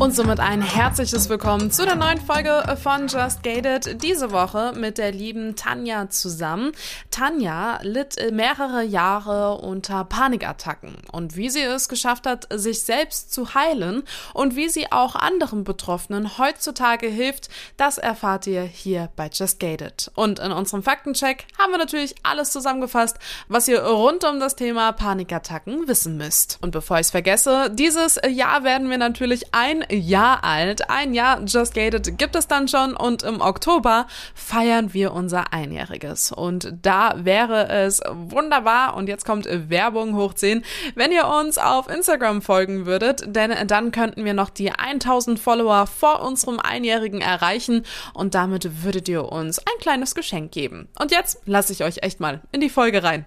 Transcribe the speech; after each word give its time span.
Und 0.00 0.14
somit 0.14 0.38
ein 0.38 0.62
herzliches 0.62 1.28
Willkommen 1.28 1.72
zu 1.72 1.84
der 1.84 1.96
neuen 1.96 2.20
Folge 2.20 2.62
von 2.80 3.08
Just 3.08 3.42
Gated. 3.42 4.00
Diese 4.00 4.30
Woche 4.30 4.72
mit 4.76 4.96
der 4.96 5.10
lieben 5.10 5.56
Tanja 5.56 6.08
zusammen. 6.08 6.70
Tanja 7.10 7.80
litt 7.82 8.16
mehrere 8.30 8.84
Jahre 8.84 9.58
unter 9.58 10.04
Panikattacken 10.04 10.94
und 11.10 11.34
wie 11.34 11.50
sie 11.50 11.62
es 11.62 11.88
geschafft 11.88 12.28
hat, 12.28 12.46
sich 12.54 12.82
selbst 12.84 13.32
zu 13.32 13.54
heilen 13.54 14.04
und 14.34 14.54
wie 14.54 14.68
sie 14.68 14.92
auch 14.92 15.16
anderen 15.16 15.64
Betroffenen 15.64 16.38
heutzutage 16.38 17.08
hilft, 17.08 17.48
das 17.76 17.98
erfahrt 17.98 18.46
ihr 18.46 18.62
hier 18.62 19.08
bei 19.16 19.28
Just 19.32 19.58
Gated. 19.58 20.12
Und 20.14 20.38
in 20.38 20.52
unserem 20.52 20.84
Faktencheck 20.84 21.46
haben 21.58 21.72
wir 21.72 21.78
natürlich 21.78 22.14
alles 22.22 22.52
zusammengefasst, 22.52 23.16
was 23.48 23.66
ihr 23.66 23.82
rund 23.82 24.22
um 24.22 24.38
das 24.38 24.54
Thema 24.54 24.92
Panikattacken 24.92 25.88
wissen 25.88 26.16
müsst. 26.16 26.58
Und 26.60 26.70
bevor 26.70 26.98
ich 26.98 27.06
es 27.06 27.10
vergesse, 27.10 27.68
dieses 27.70 28.20
Jahr 28.28 28.62
werden 28.62 28.90
wir 28.90 28.98
natürlich 28.98 29.52
ein 29.52 29.84
Jahr 29.90 30.44
alt. 30.44 30.90
Ein 30.90 31.14
Jahr 31.14 31.40
Just 31.44 31.74
Gated 31.74 32.18
gibt 32.18 32.36
es 32.36 32.46
dann 32.46 32.68
schon 32.68 32.96
und 32.96 33.22
im 33.22 33.40
Oktober 33.40 34.06
feiern 34.34 34.94
wir 34.94 35.12
unser 35.12 35.52
Einjähriges. 35.52 36.32
Und 36.32 36.74
da 36.82 37.14
wäre 37.16 37.68
es 37.68 38.00
wunderbar 38.10 38.96
und 38.96 39.08
jetzt 39.08 39.24
kommt 39.24 39.46
Werbung 39.46 40.16
hoch 40.16 40.34
10, 40.34 40.64
wenn 40.94 41.12
ihr 41.12 41.26
uns 41.26 41.58
auf 41.58 41.88
Instagram 41.88 42.42
folgen 42.42 42.86
würdet, 42.86 43.24
denn 43.26 43.52
dann 43.66 43.92
könnten 43.92 44.24
wir 44.24 44.34
noch 44.34 44.50
die 44.50 44.72
1000 44.72 45.38
Follower 45.38 45.86
vor 45.86 46.22
unserem 46.22 46.60
Einjährigen 46.60 47.20
erreichen 47.20 47.84
und 48.14 48.34
damit 48.34 48.84
würdet 48.84 49.08
ihr 49.08 49.24
uns 49.30 49.58
ein 49.58 49.80
kleines 49.80 50.14
Geschenk 50.14 50.52
geben. 50.52 50.88
Und 50.98 51.10
jetzt 51.10 51.40
lasse 51.46 51.72
ich 51.72 51.84
euch 51.84 51.98
echt 52.02 52.20
mal 52.20 52.42
in 52.52 52.60
die 52.60 52.70
Folge 52.70 53.02
rein. 53.02 53.26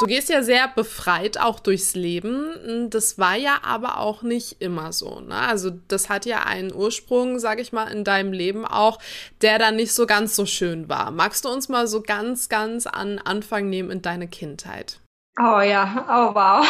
Du 0.00 0.06
gehst 0.06 0.30
ja 0.30 0.42
sehr 0.42 0.66
befreit 0.66 1.38
auch 1.38 1.60
durchs 1.60 1.94
Leben. 1.94 2.88
Das 2.88 3.18
war 3.18 3.36
ja 3.36 3.58
aber 3.62 3.98
auch 3.98 4.22
nicht 4.22 4.62
immer 4.62 4.94
so. 4.94 5.20
Ne? 5.20 5.34
Also 5.34 5.70
das 5.88 6.08
hat 6.08 6.24
ja 6.24 6.44
einen 6.44 6.72
Ursprung, 6.72 7.38
sag 7.38 7.60
ich 7.60 7.70
mal, 7.72 7.84
in 7.84 8.02
deinem 8.02 8.32
Leben 8.32 8.64
auch, 8.64 8.98
der 9.42 9.58
dann 9.58 9.76
nicht 9.76 9.92
so 9.92 10.06
ganz 10.06 10.34
so 10.34 10.46
schön 10.46 10.88
war. 10.88 11.10
Magst 11.10 11.44
du 11.44 11.50
uns 11.50 11.68
mal 11.68 11.86
so 11.86 12.00
ganz, 12.00 12.48
ganz 12.48 12.86
an 12.86 13.18
Anfang 13.18 13.68
nehmen 13.68 13.90
in 13.90 14.00
deine 14.00 14.26
Kindheit? 14.26 15.00
Oh 15.38 15.60
ja, 15.60 16.06
oh 16.08 16.34
wow. 16.34 16.66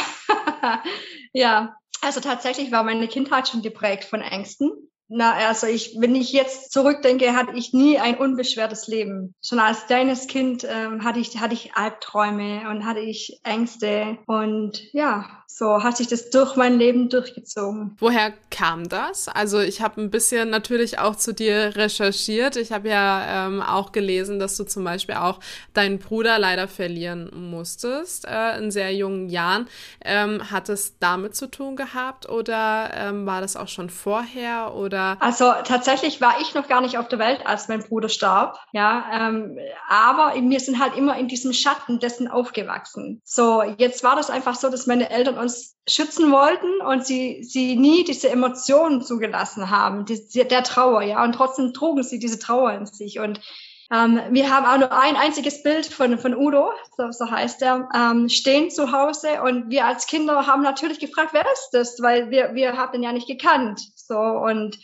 ja, 1.33 1.77
also 2.03 2.19
tatsächlich 2.19 2.73
war 2.73 2.83
meine 2.83 3.07
Kindheit 3.07 3.49
schon 3.49 3.63
geprägt 3.63 4.03
von 4.03 4.23
Ängsten. 4.23 4.90
Na, 5.13 5.33
also 5.49 5.67
ich, 5.67 5.97
wenn 5.99 6.15
ich 6.15 6.33
jetzt 6.33 6.71
zurückdenke, 6.71 7.35
hatte 7.35 7.57
ich 7.57 7.73
nie 7.73 7.99
ein 7.99 8.17
unbeschwertes 8.17 8.87
Leben. 8.87 9.35
Schon 9.45 9.59
als 9.59 9.87
kleines 9.87 10.29
Kind 10.29 10.65
ähm, 10.69 11.03
hatte 11.03 11.19
ich 11.19 11.41
hatte 11.41 11.55
ich 11.55 11.75
Albträume 11.75 12.71
und 12.71 12.87
hatte 12.87 13.01
ich 13.01 13.41
Ängste 13.43 14.19
und 14.27 14.81
ja, 14.93 15.40
so 15.61 15.83
hat 15.83 15.99
sich 15.99 16.09
das 16.09 16.31
durch 16.31 16.57
mein 16.57 16.79
Leben 16.79 17.11
durchgezogen. 17.11 17.95
Woher 17.99 18.33
kam 18.51 18.89
das? 18.89 19.29
Also 19.29 19.61
ich 19.61 19.83
habe 19.83 20.01
ein 20.01 20.11
bisschen 20.11 20.49
natürlich 20.49 20.99
auch 20.99 21.17
zu 21.17 21.35
dir 21.35 21.77
recherchiert. 21.77 22.57
Ich 22.57 22.73
habe 22.73 22.89
ja 22.89 23.47
ähm, 23.47 23.61
auch 23.61 23.93
gelesen, 23.93 24.39
dass 24.39 24.57
du 24.57 24.65
zum 24.65 24.85
Beispiel 24.85 25.17
auch 25.17 25.39
deinen 25.75 25.99
Bruder 25.99 26.39
leider 26.39 26.67
verlieren 26.67 27.31
musstest 27.51 28.27
äh, 28.27 28.57
in 28.57 28.71
sehr 28.71 28.95
jungen 28.95 29.29
Jahren. 29.29 29.69
Ähm, 30.03 30.51
hat 30.51 30.71
es 30.71 30.99
damit 30.99 31.37
zu 31.37 31.51
tun 31.51 31.77
gehabt 31.77 32.27
oder 32.27 32.93
ähm, 32.95 33.27
war 33.27 33.43
das 33.43 33.55
auch 33.55 33.69
schon 33.69 33.91
vorher 33.91 34.75
oder? 34.75 35.19
Also 35.21 35.53
tatsächlich 35.65 36.23
war 36.23 36.41
ich 36.41 36.55
noch 36.55 36.69
gar 36.69 36.81
nicht 36.81 36.97
auf 36.97 37.09
der 37.09 37.19
Welt, 37.19 37.47
als 37.47 37.69
mein 37.69 37.81
Bruder 37.81 38.09
starb. 38.09 38.59
Ja, 38.73 39.05
ähm, 39.13 39.59
aber 39.91 40.33
wir 40.41 40.61
sind 40.61 40.81
halt 40.81 40.97
immer 40.97 41.19
in 41.19 41.29
diesem 41.29 41.53
Schatten 41.53 41.99
dessen 41.99 42.29
aufgewachsen. 42.29 43.21
So 43.27 43.63
jetzt 43.77 44.03
war 44.03 44.17
das 44.17 44.31
einfach 44.31 44.55
so, 44.55 44.71
dass 44.71 44.87
meine 44.87 45.11
Eltern 45.11 45.37
uns 45.37 45.50
schützen 45.89 46.31
wollten 46.31 46.81
und 46.83 47.05
sie, 47.05 47.43
sie 47.43 47.77
nie 47.77 48.05
diese 48.05 48.31
Emotionen 48.31 49.03
zugelassen 49.03 49.71
haben, 49.71 50.05
die, 50.05 50.47
der 50.47 50.63
Trauer, 50.63 51.03
ja, 51.03 51.25
und 51.25 51.33
trotzdem 51.33 51.73
trugen 51.73 52.03
sie 52.03 52.19
diese 52.19 52.39
Trauer 52.39 52.73
in 52.73 52.87
sich. 52.87 53.19
Und 53.19 53.41
ähm, 53.93 54.21
wir 54.31 54.55
haben 54.55 54.67
auch 54.67 54.79
nur 54.79 54.93
ein 54.93 55.17
einziges 55.17 55.63
Bild 55.63 55.87
von, 55.87 56.17
von 56.19 56.37
Udo, 56.37 56.71
so, 56.97 57.11
so 57.11 57.31
heißt 57.31 57.61
er, 57.63 57.89
ähm, 57.95 58.29
stehen 58.29 58.71
zu 58.71 58.93
Hause. 58.93 59.43
Und 59.43 59.71
wir 59.71 59.85
als 59.85 60.07
Kinder 60.07 60.47
haben 60.47 60.63
natürlich 60.63 61.01
gefragt, 61.01 61.31
wer 61.33 61.45
ist 61.53 61.71
das, 61.73 62.01
weil 62.01 62.31
wir, 62.31 62.55
wir 62.55 62.77
haben 62.77 62.95
ihn 62.95 63.03
ja 63.03 63.13
nicht 63.13 63.27
gekannt, 63.27 63.81
so, 63.97 64.17
und 64.17 64.79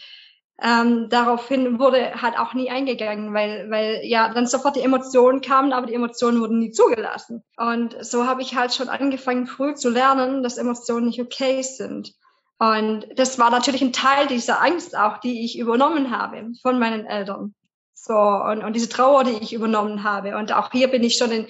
ähm, 0.63 1.11
daraufhin 1.11 1.79
wurde 1.79 2.23
halt 2.23 2.39
auch 2.39 2.55
nie 2.55 2.71
eingegangen, 2.71 3.35
weil, 3.35 3.71
weil 3.71 4.01
ja 4.05 4.33
dann 4.33 4.47
sofort 4.47 4.77
die 4.77 4.81
Emotionen 4.81 5.43
kamen, 5.43 5.73
aber 5.73 5.87
die 5.87 5.95
Emotionen 5.95 6.41
wurden 6.41 6.59
nie 6.59 6.71
zugelassen. 6.71 7.45
Und 7.57 7.97
so 8.01 8.27
habe 8.27 8.41
ich 8.41 8.57
halt 8.57 8.73
schon 8.73 8.89
angefangen, 8.89 9.47
früh 9.47 9.75
zu 9.75 9.91
lernen, 9.91 10.43
dass 10.43 10.57
Emotionen 10.57 11.07
nicht 11.07 11.21
okay 11.21 11.63
sind. 11.63 12.15
Und 12.59 13.07
das 13.17 13.39
war 13.39 13.51
natürlich 13.51 13.83
ein 13.83 13.93
Teil 13.93 14.29
dieser 14.29 14.63
Angst 14.63 14.97
auch, 14.97 15.19
die 15.19 15.45
ich 15.45 15.59
übernommen 15.59 16.17
habe 16.17 16.53
von 16.63 16.79
meinen 16.79 17.05
Eltern. 17.05 17.55
So, 17.93 18.15
und, 18.15 18.65
und 18.65 18.73
diese 18.73 18.89
Trauer, 18.89 19.25
die 19.25 19.39
ich 19.43 19.53
übernommen 19.53 20.05
habe. 20.05 20.39
Und 20.39 20.53
auch 20.53 20.71
hier 20.71 20.89
bin 20.89 21.05
ich 21.05 21.19
schon 21.19 21.33
in 21.33 21.47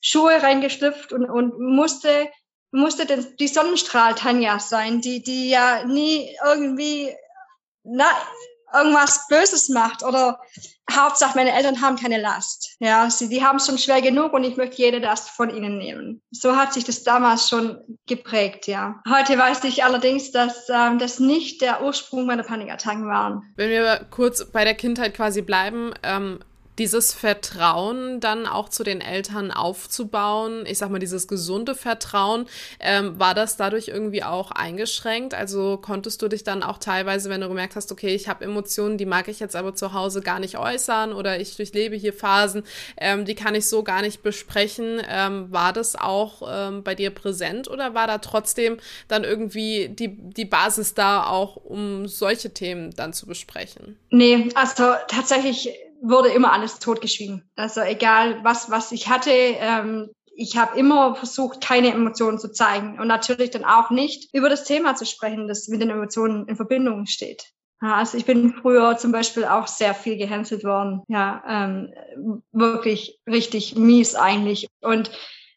Schuhe 0.00 0.42
reingeschlüpft 0.42 1.12
und, 1.12 1.26
und 1.26 1.60
musste, 1.60 2.28
musste 2.72 3.06
den, 3.06 3.24
die 3.38 3.46
Sonnenstrahl 3.46 4.16
Tanja 4.16 4.58
sein, 4.58 5.00
die, 5.00 5.22
die 5.22 5.48
ja 5.48 5.84
nie 5.84 6.34
irgendwie 6.44 7.14
na, 7.90 8.06
irgendwas 8.74 9.26
Böses 9.28 9.68
macht 9.68 10.02
oder 10.02 10.40
Hauptsache 10.90 11.36
meine 11.36 11.52
Eltern 11.52 11.80
haben 11.80 11.96
keine 11.96 12.20
Last. 12.20 12.76
Ja, 12.80 13.10
sie, 13.10 13.28
die 13.28 13.44
haben 13.44 13.60
schon 13.60 13.78
schwer 13.78 14.00
genug 14.00 14.32
und 14.32 14.44
ich 14.44 14.56
möchte 14.56 14.76
jede 14.76 14.98
Last 14.98 15.30
von 15.30 15.50
ihnen 15.50 15.78
nehmen. 15.78 16.22
So 16.30 16.56
hat 16.56 16.72
sich 16.72 16.84
das 16.84 17.04
damals 17.04 17.48
schon 17.48 17.78
geprägt, 18.06 18.66
ja. 18.66 19.00
Heute 19.08 19.38
weiß 19.38 19.64
ich 19.64 19.84
allerdings, 19.84 20.32
dass 20.32 20.68
ähm, 20.68 20.98
das 20.98 21.18
nicht 21.18 21.60
der 21.60 21.82
Ursprung 21.82 22.26
meiner 22.26 22.42
Panikattacken 22.42 23.06
waren. 23.06 23.42
Wenn 23.56 23.70
wir 23.70 24.06
kurz 24.10 24.44
bei 24.50 24.64
der 24.64 24.74
Kindheit 24.74 25.14
quasi 25.14 25.42
bleiben, 25.42 25.92
ähm, 26.02 26.40
dieses 26.78 27.12
Vertrauen 27.12 28.20
dann 28.20 28.46
auch 28.46 28.68
zu 28.68 28.84
den 28.84 29.00
Eltern 29.00 29.50
aufzubauen, 29.50 30.64
ich 30.66 30.78
sag 30.78 30.90
mal, 30.90 30.98
dieses 30.98 31.26
gesunde 31.26 31.74
Vertrauen, 31.74 32.46
ähm, 32.78 33.18
war 33.18 33.34
das 33.34 33.56
dadurch 33.56 33.88
irgendwie 33.88 34.22
auch 34.22 34.50
eingeschränkt? 34.50 35.34
Also 35.34 35.76
konntest 35.76 36.22
du 36.22 36.28
dich 36.28 36.44
dann 36.44 36.62
auch 36.62 36.78
teilweise, 36.78 37.30
wenn 37.30 37.40
du 37.40 37.48
gemerkt 37.48 37.76
hast, 37.76 37.90
okay, 37.90 38.14
ich 38.14 38.28
habe 38.28 38.44
Emotionen, 38.44 38.96
die 38.96 39.06
mag 39.06 39.28
ich 39.28 39.40
jetzt 39.40 39.56
aber 39.56 39.74
zu 39.74 39.92
Hause 39.92 40.20
gar 40.20 40.38
nicht 40.38 40.56
äußern 40.56 41.12
oder 41.12 41.40
ich 41.40 41.56
durchlebe 41.56 41.96
hier 41.96 42.12
Phasen, 42.12 42.62
ähm, 42.96 43.24
die 43.24 43.34
kann 43.34 43.54
ich 43.54 43.68
so 43.68 43.82
gar 43.82 44.02
nicht 44.02 44.22
besprechen, 44.22 45.02
ähm, 45.08 45.50
war 45.50 45.72
das 45.72 45.96
auch 45.96 46.42
ähm, 46.48 46.84
bei 46.84 46.94
dir 46.94 47.10
präsent 47.10 47.68
oder 47.68 47.94
war 47.94 48.06
da 48.06 48.18
trotzdem 48.18 48.78
dann 49.08 49.24
irgendwie 49.24 49.88
die, 49.88 50.16
die 50.16 50.44
Basis 50.44 50.94
da 50.94 51.26
auch, 51.26 51.56
um 51.56 52.06
solche 52.06 52.50
Themen 52.50 52.94
dann 52.94 53.12
zu 53.12 53.26
besprechen? 53.26 53.98
Nee, 54.10 54.48
also 54.54 54.94
tatsächlich 55.08 55.70
wurde 56.00 56.28
immer 56.30 56.52
alles 56.52 56.78
totgeschwiegen. 56.78 57.50
Also 57.56 57.80
egal, 57.80 58.42
was, 58.44 58.70
was 58.70 58.92
ich 58.92 59.08
hatte, 59.08 59.30
ähm, 59.30 60.10
ich 60.34 60.56
habe 60.56 60.78
immer 60.78 61.16
versucht, 61.16 61.60
keine 61.60 61.92
Emotionen 61.92 62.38
zu 62.38 62.52
zeigen 62.52 63.00
und 63.00 63.08
natürlich 63.08 63.50
dann 63.50 63.64
auch 63.64 63.90
nicht 63.90 64.32
über 64.32 64.48
das 64.48 64.64
Thema 64.64 64.94
zu 64.94 65.04
sprechen, 65.04 65.48
das 65.48 65.66
mit 65.66 65.82
den 65.82 65.90
Emotionen 65.90 66.46
in 66.46 66.54
Verbindung 66.54 67.06
steht. 67.06 67.52
Also 67.80 68.18
ich 68.18 68.24
bin 68.24 68.54
früher 68.54 68.96
zum 68.96 69.12
Beispiel 69.12 69.44
auch 69.44 69.66
sehr 69.66 69.94
viel 69.94 70.16
gehänselt 70.16 70.64
worden. 70.64 71.02
Ja, 71.08 71.42
ähm, 71.46 71.92
wirklich 72.52 73.20
richtig 73.26 73.76
mies 73.76 74.14
eigentlich. 74.14 74.68
Und 74.80 75.10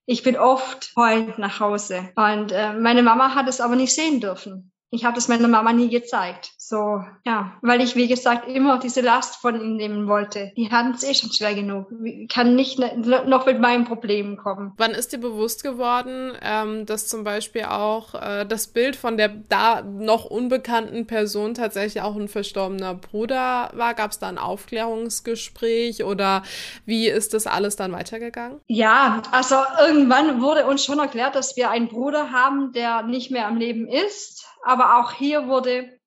ich 0.05 0.23
bin 0.23 0.37
oft 0.37 0.91
heulend 0.95 1.37
nach 1.39 1.59
Hause. 1.59 2.09
Und 2.15 2.51
äh, 2.51 2.73
meine 2.73 3.01
Mama 3.01 3.33
hat 3.33 3.47
es 3.47 3.61
aber 3.61 3.75
nicht 3.75 3.93
sehen 3.93 4.19
dürfen. 4.19 4.70
Ich 4.93 5.05
habe 5.05 5.15
das 5.15 5.29
meiner 5.29 5.47
Mama 5.47 5.71
nie 5.71 5.89
gezeigt. 5.89 6.51
So, 6.57 7.03
ja, 7.25 7.53
weil 7.61 7.81
ich, 7.81 7.95
wie 7.95 8.07
gesagt, 8.07 8.47
immer 8.49 8.77
diese 8.77 8.99
Last 8.99 9.37
von 9.37 9.55
ihnen 9.55 9.77
nehmen 9.77 10.07
wollte. 10.07 10.51
Die 10.57 10.69
hatten 10.69 10.91
es 10.91 11.03
eh 11.03 11.13
schon 11.13 11.31
schwer 11.31 11.53
genug. 11.53 11.87
Ich 12.03 12.27
kann 12.27 12.55
nicht 12.55 12.77
noch 12.77 13.45
mit 13.45 13.59
meinen 13.59 13.85
Problemen 13.85 14.35
kommen. 14.35 14.73
Wann 14.75 14.91
ist 14.91 15.13
dir 15.13 15.17
bewusst 15.19 15.63
geworden, 15.63 16.33
ähm, 16.41 16.85
dass 16.85 17.07
zum 17.07 17.23
Beispiel 17.23 17.63
auch 17.63 18.15
äh, 18.15 18.45
das 18.45 18.67
Bild 18.67 18.97
von 18.97 19.15
der 19.15 19.29
da 19.29 19.81
noch 19.81 20.25
unbekannten 20.25 21.07
Person 21.07 21.53
tatsächlich 21.53 22.03
auch 22.03 22.17
ein 22.17 22.27
verstorbener 22.27 22.93
Bruder 22.93 23.71
war? 23.73 23.93
Gab 23.93 24.11
es 24.11 24.19
da 24.19 24.27
ein 24.27 24.37
Aufklärungsgespräch 24.37 26.03
oder 26.03 26.43
wie 26.85 27.07
ist 27.07 27.33
das 27.33 27.47
alles 27.47 27.77
dann 27.77 27.93
weitergegangen? 27.93 28.59
Ja, 28.67 29.21
also 29.31 29.55
irgendwann 29.79 30.41
wurde 30.41 30.65
uns 30.65 30.83
schon 30.83 30.99
erklärt, 30.99 31.35
dass 31.35 31.55
wir 31.55 31.69
einen 31.69 31.87
Bruder 31.87 32.31
haben, 32.31 32.73
der 32.73 33.03
nicht 33.03 33.31
mehr 33.31 33.47
am 33.47 33.55
Leben 33.55 33.87
ist. 33.87 34.50
Aber 34.63 34.99
auch 34.99 35.11
hier 35.11 35.47
wurde 35.47 35.99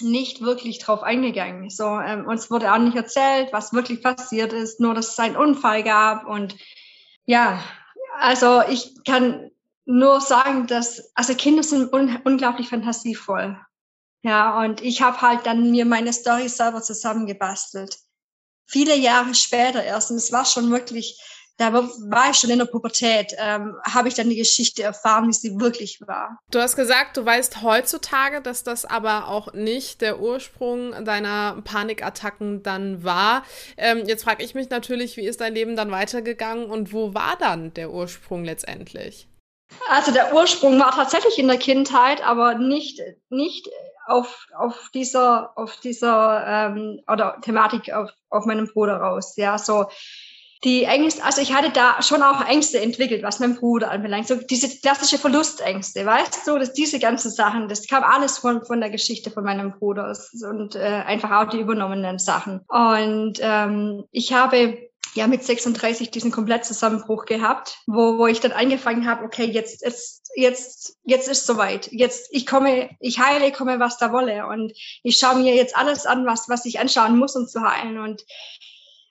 nicht 0.00 0.40
wirklich 0.40 0.78
drauf 0.78 1.02
eingegangen. 1.02 1.70
So, 1.70 1.84
ähm, 2.00 2.26
uns 2.26 2.50
wurde 2.50 2.72
auch 2.72 2.78
nicht 2.78 2.96
erzählt, 2.96 3.52
was 3.52 3.72
wirklich 3.72 4.02
passiert 4.02 4.52
ist, 4.52 4.80
nur 4.80 4.94
dass 4.94 5.12
es 5.12 5.18
einen 5.18 5.36
Unfall 5.36 5.82
gab. 5.82 6.26
Und 6.26 6.56
ja, 7.26 7.62
also 8.18 8.62
ich 8.68 8.94
kann 9.04 9.50
nur 9.84 10.20
sagen, 10.20 10.66
dass, 10.66 11.10
also 11.14 11.34
Kinder 11.34 11.62
sind 11.62 11.92
un 11.92 12.18
unglaublich 12.24 12.68
fantasievoll. 12.68 13.58
Ja, 14.22 14.60
und 14.60 14.82
ich 14.82 15.00
habe 15.02 15.20
halt 15.20 15.46
dann 15.46 15.70
mir 15.70 15.86
meine 15.86 16.12
Story 16.12 16.48
selber 16.48 16.82
zusammengebastelt. 16.82 17.96
Viele 18.66 18.96
Jahre 18.96 19.34
später 19.34 19.82
erst, 19.82 20.10
und 20.10 20.18
es 20.18 20.30
war 20.30 20.44
schon 20.44 20.70
wirklich 20.70 21.20
da 21.60 21.74
war 21.74 22.30
ich 22.30 22.38
schon 22.38 22.48
in 22.48 22.58
der 22.58 22.64
Pubertät, 22.64 23.34
ähm, 23.38 23.76
habe 23.84 24.08
ich 24.08 24.14
dann 24.14 24.30
die 24.30 24.36
Geschichte 24.36 24.82
erfahren, 24.82 25.28
wie 25.28 25.34
sie 25.34 25.60
wirklich 25.60 26.00
war. 26.06 26.38
Du 26.50 26.58
hast 26.58 26.74
gesagt, 26.74 27.18
du 27.18 27.26
weißt 27.26 27.60
heutzutage, 27.60 28.40
dass 28.40 28.64
das 28.64 28.86
aber 28.86 29.28
auch 29.28 29.52
nicht 29.52 30.00
der 30.00 30.20
Ursprung 30.20 31.04
deiner 31.04 31.60
Panikattacken 31.62 32.62
dann 32.62 33.04
war. 33.04 33.44
Ähm, 33.76 34.04
jetzt 34.06 34.24
frage 34.24 34.42
ich 34.42 34.54
mich 34.54 34.70
natürlich, 34.70 35.18
wie 35.18 35.26
ist 35.26 35.42
dein 35.42 35.52
Leben 35.52 35.76
dann 35.76 35.90
weitergegangen 35.90 36.70
und 36.70 36.94
wo 36.94 37.12
war 37.12 37.36
dann 37.38 37.74
der 37.74 37.90
Ursprung 37.90 38.42
letztendlich? 38.42 39.28
Also 39.90 40.12
der 40.12 40.34
Ursprung 40.34 40.80
war 40.80 40.92
tatsächlich 40.92 41.38
in 41.38 41.46
der 41.46 41.58
Kindheit, 41.58 42.26
aber 42.26 42.54
nicht, 42.54 43.02
nicht 43.28 43.68
auf, 44.06 44.46
auf 44.56 44.90
dieser, 44.94 45.52
auf 45.56 45.76
dieser 45.76 46.46
ähm, 46.46 47.00
oder 47.06 47.38
Thematik 47.42 47.92
auf, 47.92 48.10
auf 48.30 48.46
meinem 48.46 48.66
Bruder 48.66 48.96
raus. 48.96 49.36
Ja, 49.36 49.58
so 49.58 49.86
die 50.62 50.84
Ängste, 50.84 51.24
also 51.24 51.40
ich 51.40 51.54
hatte 51.54 51.70
da 51.70 52.02
schon 52.02 52.22
auch 52.22 52.46
Ängste 52.46 52.80
entwickelt, 52.80 53.22
was 53.22 53.40
mein 53.40 53.56
Bruder 53.56 53.90
anbelangt. 53.90 54.28
So 54.28 54.34
diese 54.34 54.68
klassische 54.80 55.16
Verlustängste, 55.16 56.04
weißt 56.04 56.46
du, 56.46 56.58
dass 56.58 56.74
diese 56.74 56.98
ganzen 56.98 57.30
Sachen, 57.30 57.68
das 57.68 57.86
kam 57.86 58.04
alles 58.04 58.38
von, 58.38 58.64
von 58.64 58.80
der 58.80 58.90
Geschichte 58.90 59.30
von 59.30 59.44
meinem 59.44 59.72
Bruder 59.72 60.14
und 60.50 60.74
äh, 60.74 60.80
einfach 60.80 61.30
auch 61.30 61.50
die 61.50 61.60
übernommenen 61.60 62.18
Sachen. 62.18 62.60
Und 62.68 63.38
ähm, 63.40 64.04
ich 64.10 64.34
habe 64.34 64.90
ja 65.14 65.26
mit 65.26 65.42
36 65.42 66.10
diesen 66.10 66.30
Komplettzusammenbruch 66.30 67.24
gehabt, 67.24 67.78
wo, 67.86 68.18
wo 68.18 68.26
ich 68.26 68.40
dann 68.40 68.52
angefangen 68.52 69.08
habe, 69.08 69.24
okay, 69.24 69.44
jetzt, 69.44 69.82
jetzt, 69.82 70.30
jetzt, 70.36 70.98
jetzt 71.04 71.28
ist 71.28 71.46
soweit. 71.46 71.90
Jetzt, 71.90 72.28
ich 72.32 72.46
komme, 72.46 72.90
ich 73.00 73.18
heile, 73.18 73.50
komme, 73.50 73.80
was 73.80 73.96
da 73.96 74.12
wolle. 74.12 74.46
Und 74.46 74.72
ich 75.02 75.18
schaue 75.18 75.36
mir 75.36 75.54
jetzt 75.54 75.76
alles 75.76 76.06
an, 76.06 76.26
was, 76.26 76.48
was 76.48 76.64
ich 76.66 76.78
anschauen 76.80 77.18
muss, 77.18 77.34
um 77.34 77.48
zu 77.48 77.62
heilen. 77.62 77.98
Und 77.98 78.24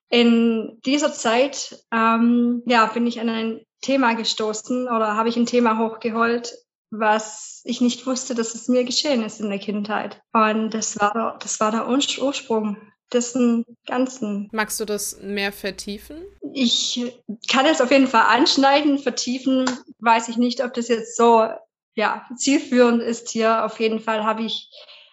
in 0.09 0.79
dieser 0.85 1.13
Zeit 1.13 1.83
ähm, 1.91 2.63
ja, 2.65 2.85
bin 2.88 3.07
ich 3.07 3.19
an 3.19 3.29
ein 3.29 3.61
Thema 3.81 4.13
gestoßen 4.13 4.88
oder 4.88 5.15
habe 5.15 5.29
ich 5.29 5.38
ein 5.38 5.45
Thema 5.45 5.77
hochgeholt, 5.77 6.53
was 6.91 7.61
ich 7.63 7.81
nicht 7.81 8.06
wusste, 8.06 8.35
dass 8.35 8.56
es 8.56 8.67
mir 8.67 8.83
geschehen 8.83 9.23
ist 9.23 9.39
in 9.39 9.50
der 9.50 9.59
Kindheit. 9.59 10.21
Und 10.33 10.71
das 10.71 11.00
war 11.00 11.13
der, 11.13 11.38
das 11.39 11.59
war 11.59 11.71
der 11.71 11.88
Ursprung 11.88 12.77
dessen 13.13 13.65
Ganzen. 13.85 14.50
Magst 14.51 14.79
du 14.79 14.85
das 14.85 15.19
mehr 15.21 15.51
vertiefen? 15.51 16.23
Ich 16.53 17.13
kann 17.50 17.65
es 17.65 17.81
auf 17.81 17.91
jeden 17.91 18.07
Fall 18.07 18.25
anschneiden. 18.27 19.00
Vertiefen 19.00 19.65
weiß 20.00 20.29
ich 20.29 20.38
nicht, 20.38 20.63
ob 20.63 20.73
das 20.73 20.88
jetzt 20.88 21.15
so 21.15 21.47
ja, 21.95 22.25
zielführend 22.35 23.01
ist 23.01 23.29
hier. 23.29 23.65
Auf 23.65 23.79
jeden 23.79 24.00
Fall 24.00 24.23
habe 24.23 24.44
ich 24.44 24.69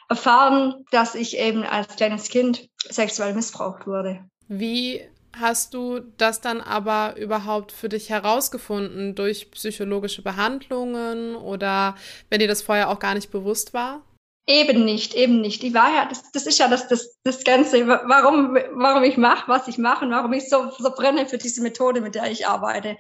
erfahren, 0.09 0.85
dass 0.91 1.15
ich 1.15 1.39
eben 1.39 1.65
als 1.65 1.97
kleines 1.97 2.29
Kind 2.29 2.69
sexuell 2.89 3.35
missbraucht 3.35 3.87
wurde. 3.87 4.25
Wie 4.49 5.03
hast 5.39 5.75
du 5.75 6.01
das 6.17 6.41
dann 6.41 6.61
aber 6.61 7.17
überhaupt 7.17 7.73
für 7.73 7.89
dich 7.89 8.11
herausgefunden? 8.11 9.15
Durch 9.15 9.51
psychologische 9.51 10.23
Behandlungen 10.23 11.37
oder 11.37 11.97
wenn 12.31 12.41
dir 12.41 12.49
das 12.49 12.63
vorher 12.63 12.91
auch 12.91 12.99
gar 12.99 13.15
nicht 13.15 13.31
bewusst 13.31 13.75
war? 13.75 14.03
Eben 14.49 14.85
nicht, 14.85 15.15
eben 15.15 15.41
nicht. 15.41 15.63
Die 15.63 15.75
Wahrheit, 15.75 16.13
das, 16.13 16.31
das 16.31 16.47
ist 16.47 16.59
ja 16.59 16.69
das, 16.69 16.87
das, 16.87 17.19
das 17.25 17.43
Ganze, 17.43 17.87
warum, 17.89 18.57
warum 18.75 19.03
ich 19.03 19.17
mache, 19.17 19.49
was 19.49 19.67
ich 19.67 19.77
mache 19.77 20.05
und 20.05 20.13
warum 20.13 20.33
ich 20.33 20.49
so, 20.49 20.71
so 20.71 20.91
brenne 20.93 21.27
für 21.27 21.39
diese 21.39 21.63
Methode, 21.63 22.01
mit 22.01 22.15
der 22.15 22.31
ich 22.31 22.47
arbeite. 22.47 22.97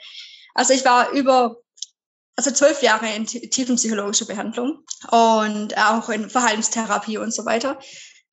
Also 0.54 0.72
ich 0.72 0.84
war 0.84 1.10
über, 1.12 1.56
also 2.34 2.50
zwölf 2.50 2.82
Jahre 2.82 3.06
in 3.14 3.26
tiefenpsychologischer 3.26 4.26
Behandlung 4.26 4.84
und 5.12 5.78
auch 5.78 6.08
in 6.08 6.28
Verhaltenstherapie 6.28 7.18
und 7.18 7.32
so 7.32 7.44
weiter. 7.46 7.78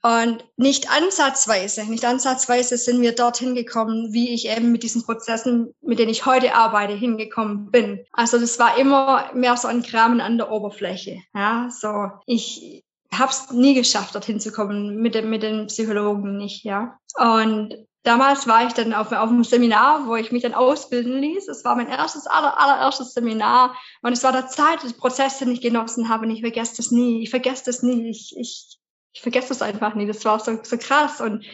Und 0.06 0.44
nicht 0.58 0.92
ansatzweise, 0.92 1.86
nicht 1.86 2.04
ansatzweise 2.04 2.78
sind 2.78 3.02
wir 3.02 3.16
dorthin 3.16 3.56
gekommen, 3.56 4.12
wie 4.12 4.34
ich 4.34 4.50
eben 4.50 4.74
mit 4.74 4.84
diesen 4.84 5.04
Prozessen, 5.04 5.74
mit 5.82 5.98
denen 5.98 6.12
ich 6.12 6.26
heute 6.26 6.56
arbeite, 6.56 6.94
hingekommen 6.94 7.72
bin. 7.72 8.06
Also 8.12 8.38
das 8.38 8.60
war 8.60 8.78
immer 8.78 9.32
mehr 9.34 9.56
so 9.56 9.70
ein 9.70 9.82
Kramen 9.82 10.20
an 10.20 10.38
der 10.38 10.52
Oberfläche. 10.52 11.22
Ja, 11.34 11.70
so 11.72 12.12
ich 12.26 12.84
habe 13.14 13.32
es 13.32 13.52
nie 13.52 13.76
geschafft, 13.76 14.14
dorthin 14.14 14.42
zu 14.42 14.52
kommen 14.52 14.98
mit, 14.98 15.16
dem, 15.16 15.30
mit 15.30 15.42
den 15.42 15.68
Psychologen 15.68 16.36
nicht. 16.36 16.66
Ja, 16.66 16.98
und 17.18 17.74
damals 18.04 18.46
war 18.46 18.68
ich 18.68 18.74
dann 18.74 18.94
auf, 18.94 19.14
auf 19.14 19.30
einem 19.30 19.46
Seminar, 19.46 20.06
wo 20.06 20.18
ich 20.18 20.34
mich 20.34 20.44
dann 20.44 20.54
ausbilden 20.54 21.22
ließ. 21.22 21.48
Es 21.48 21.64
war 21.64 21.78
mein 21.78 21.88
erstes, 21.88 22.28
aller, 22.28 22.60
allererstes 22.60 23.14
Seminar. 23.14 23.78
Und 24.02 24.12
es 24.12 24.24
war 24.24 24.34
der 24.34 24.48
Zeit, 24.48 24.84
des 24.84 24.98
Prozess, 24.98 25.40
den 25.40 25.52
ich 25.52 25.62
genossen 25.62 26.10
habe. 26.10 26.26
Und 26.26 26.32
ich 26.32 26.42
vergesse 26.42 26.76
das 26.76 26.92
nie. 26.92 27.24
Ich 27.24 27.30
vergesse 27.30 27.64
das 27.66 27.84
nie. 27.84 28.10
Ich, 28.10 28.36
ich 28.38 28.80
ich 29.14 29.22
vergesse 29.22 29.50
das 29.50 29.62
einfach 29.62 29.96
nie. 29.96 30.08
Das 30.08 30.26
war 30.26 30.40
so, 30.40 30.60
so 30.64 30.78
krass. 30.78 31.22
Und 31.22 31.46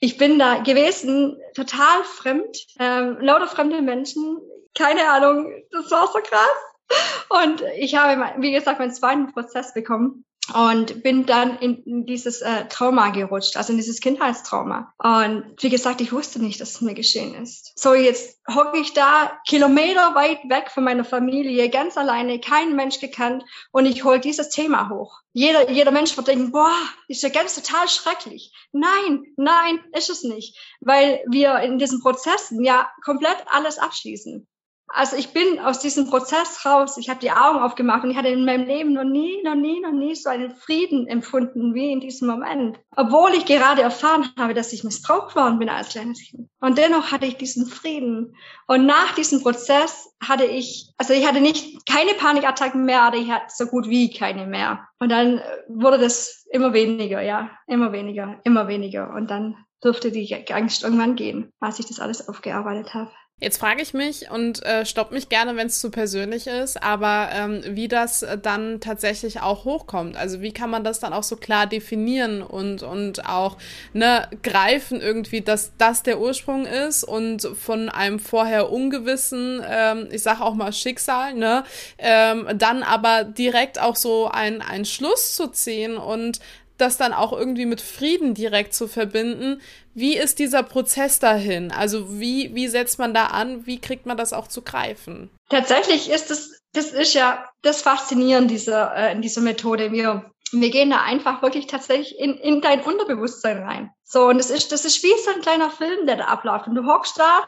ich 0.00 0.18
bin 0.18 0.38
da 0.38 0.58
gewesen, 0.58 1.36
total 1.54 2.04
fremd, 2.04 2.56
ähm, 2.78 3.18
lauter 3.20 3.48
fremde 3.48 3.82
Menschen, 3.82 4.38
keine 4.74 5.08
Ahnung, 5.10 5.50
das 5.70 5.90
war 5.90 6.08
so 6.08 6.18
krass. 6.20 7.38
Und 7.42 7.62
ich 7.76 7.96
habe, 7.96 8.40
wie 8.40 8.52
gesagt, 8.52 8.78
meinen 8.78 8.92
zweiten 8.92 9.32
Prozess 9.32 9.74
bekommen 9.74 10.24
und 10.54 11.02
bin 11.02 11.26
dann 11.26 11.58
in, 11.58 12.06
dieses 12.06 12.40
äh, 12.40 12.66
Trauma 12.68 13.10
gerutscht, 13.10 13.56
also 13.56 13.72
in 13.72 13.78
dieses 13.78 14.00
Kindheitstrauma. 14.00 14.92
Und 14.98 15.54
wie 15.60 15.68
gesagt, 15.68 16.00
ich 16.00 16.12
wusste 16.12 16.40
nicht, 16.40 16.60
dass 16.60 16.70
es 16.70 16.80
mir 16.80 16.94
geschehen 16.94 17.34
ist. 17.34 17.72
So, 17.78 17.94
jetzt 17.94 18.40
hocke 18.48 18.78
ich 18.78 18.92
da 18.94 19.38
Kilometer 19.46 20.14
weit 20.14 20.38
weg 20.48 20.70
von 20.70 20.84
meiner 20.84 21.04
Familie, 21.04 21.68
ganz 21.68 21.96
alleine, 21.96 22.40
kein 22.40 22.76
Mensch 22.76 23.00
gekannt 23.00 23.44
und 23.72 23.86
ich 23.86 24.04
hole 24.04 24.20
dieses 24.20 24.48
Thema 24.48 24.88
hoch. 24.88 25.20
Jeder, 25.32 25.70
jeder 25.70 25.90
Mensch 25.90 26.16
wird 26.16 26.28
denken, 26.28 26.50
boah, 26.50 26.72
ist 27.06 27.22
ja 27.22 27.28
ganz 27.28 27.54
total 27.54 27.88
schrecklich. 27.88 28.52
Nein, 28.72 29.24
nein, 29.36 29.80
ist 29.92 30.10
es 30.10 30.24
nicht, 30.24 30.58
weil 30.80 31.22
wir 31.28 31.58
in 31.60 31.78
diesen 31.78 32.00
Prozessen 32.00 32.64
ja 32.64 32.88
komplett 33.04 33.36
alles 33.50 33.78
abschließen. 33.78 34.48
Also 34.88 35.16
ich 35.16 35.32
bin 35.32 35.58
aus 35.58 35.80
diesem 35.80 36.08
Prozess 36.08 36.64
raus, 36.64 36.96
ich 36.96 37.10
habe 37.10 37.20
die 37.20 37.30
Augen 37.30 37.58
aufgemacht 37.58 38.04
und 38.04 38.10
ich 38.10 38.16
hatte 38.16 38.28
in 38.28 38.44
meinem 38.44 38.66
Leben 38.66 38.94
noch 38.94 39.04
nie, 39.04 39.42
noch 39.42 39.54
nie, 39.54 39.80
noch 39.80 39.92
nie 39.92 40.14
so 40.14 40.30
einen 40.30 40.56
Frieden 40.56 41.06
empfunden 41.06 41.74
wie 41.74 41.92
in 41.92 42.00
diesem 42.00 42.28
Moment. 42.28 42.80
Obwohl 42.96 43.32
ich 43.34 43.44
gerade 43.44 43.82
erfahren 43.82 44.30
habe, 44.38 44.54
dass 44.54 44.72
ich 44.72 44.84
missbraucht 44.84 45.36
worden 45.36 45.58
bin 45.58 45.68
als 45.68 45.90
kleines 45.90 46.22
Kind. 46.22 46.48
Und 46.60 46.78
dennoch 46.78 47.12
hatte 47.12 47.26
ich 47.26 47.36
diesen 47.36 47.66
Frieden. 47.66 48.34
Und 48.66 48.86
nach 48.86 49.14
diesem 49.14 49.42
Prozess 49.42 50.10
hatte 50.26 50.44
ich, 50.44 50.90
also 50.96 51.12
ich 51.12 51.26
hatte 51.26 51.40
nicht 51.40 51.86
keine 51.86 52.14
Panikattacken 52.14 52.84
mehr, 52.84 53.02
aber 53.02 53.16
ich 53.18 53.30
hatte 53.30 53.46
so 53.48 53.66
gut 53.66 53.88
wie 53.88 54.12
keine 54.12 54.46
mehr. 54.46 54.88
Und 54.98 55.10
dann 55.10 55.40
wurde 55.68 55.98
das 55.98 56.46
immer 56.50 56.72
weniger, 56.72 57.20
ja, 57.20 57.50
immer 57.66 57.92
weniger, 57.92 58.40
immer 58.44 58.68
weniger. 58.68 59.12
Und 59.14 59.30
dann 59.30 59.56
durfte 59.80 60.10
die 60.10 60.34
Angst 60.50 60.82
irgendwann 60.82 61.14
gehen, 61.14 61.52
als 61.60 61.78
ich 61.78 61.86
das 61.86 62.00
alles 62.00 62.28
aufgearbeitet 62.28 62.94
habe. 62.94 63.10
Jetzt 63.40 63.58
frage 63.58 63.82
ich 63.82 63.94
mich 63.94 64.32
und 64.32 64.64
äh, 64.64 64.84
stopp 64.84 65.12
mich 65.12 65.28
gerne, 65.28 65.54
wenn 65.54 65.68
es 65.68 65.78
zu 65.78 65.92
persönlich 65.92 66.48
ist, 66.48 66.82
aber 66.82 67.28
ähm, 67.32 67.62
wie 67.68 67.86
das 67.86 68.26
dann 68.42 68.80
tatsächlich 68.80 69.40
auch 69.40 69.64
hochkommt. 69.64 70.16
Also 70.16 70.40
wie 70.40 70.52
kann 70.52 70.70
man 70.70 70.82
das 70.82 70.98
dann 70.98 71.12
auch 71.12 71.22
so 71.22 71.36
klar 71.36 71.68
definieren 71.68 72.42
und, 72.42 72.82
und 72.82 73.28
auch 73.28 73.56
ne, 73.92 74.28
greifen 74.42 75.00
irgendwie, 75.00 75.40
dass 75.40 75.70
das 75.78 76.02
der 76.02 76.18
Ursprung 76.18 76.66
ist 76.66 77.04
und 77.04 77.42
von 77.42 77.88
einem 77.88 78.18
vorher 78.18 78.72
ungewissen, 78.72 79.62
ähm, 79.64 80.08
ich 80.10 80.24
sage 80.24 80.42
auch 80.42 80.54
mal 80.54 80.72
Schicksal, 80.72 81.34
ne, 81.34 81.62
ähm, 81.98 82.48
dann 82.56 82.82
aber 82.82 83.22
direkt 83.22 83.80
auch 83.80 83.94
so 83.94 84.28
ein, 84.28 84.62
ein 84.62 84.84
Schluss 84.84 85.36
zu 85.36 85.46
ziehen 85.46 85.96
und 85.96 86.40
das 86.80 86.96
dann 86.96 87.12
auch 87.12 87.32
irgendwie 87.32 87.66
mit 87.66 87.80
Frieden 87.80 88.34
direkt 88.34 88.74
zu 88.74 88.88
verbinden. 88.88 89.60
Wie 89.94 90.16
ist 90.16 90.38
dieser 90.38 90.62
Prozess 90.62 91.18
dahin? 91.18 91.72
Also 91.72 92.20
wie, 92.20 92.54
wie 92.54 92.68
setzt 92.68 92.98
man 92.98 93.14
da 93.14 93.26
an? 93.26 93.66
Wie 93.66 93.80
kriegt 93.80 94.06
man 94.06 94.16
das 94.16 94.32
auch 94.32 94.48
zu 94.48 94.62
greifen? 94.62 95.30
Tatsächlich 95.48 96.10
ist 96.10 96.30
es 96.30 96.58
das 96.72 96.92
ist 96.92 97.14
ja 97.14 97.44
das 97.62 97.82
Faszinierende 97.82 98.54
dieser, 98.54 98.94
äh, 98.94 99.20
dieser 99.20 99.40
Methode. 99.40 99.92
Wir, 99.92 100.30
wir 100.52 100.70
gehen 100.70 100.90
da 100.90 101.02
einfach 101.02 101.42
wirklich 101.42 101.66
tatsächlich 101.66 102.18
in, 102.18 102.34
in 102.34 102.60
dein 102.60 102.82
Unterbewusstsein 102.82 103.62
rein. 103.62 103.90
So, 104.04 104.26
und 104.28 104.38
das 104.38 104.50
ist, 104.50 104.72
das 104.72 104.84
ist 104.84 105.02
wie 105.02 105.22
so 105.24 105.30
ein 105.32 105.42
kleiner 105.42 105.70
Film, 105.70 106.06
der 106.06 106.16
da 106.16 106.24
abläuft. 106.24 106.68
Und 106.68 106.74
du 106.74 106.86
hockst 106.86 107.18
da 107.18 107.46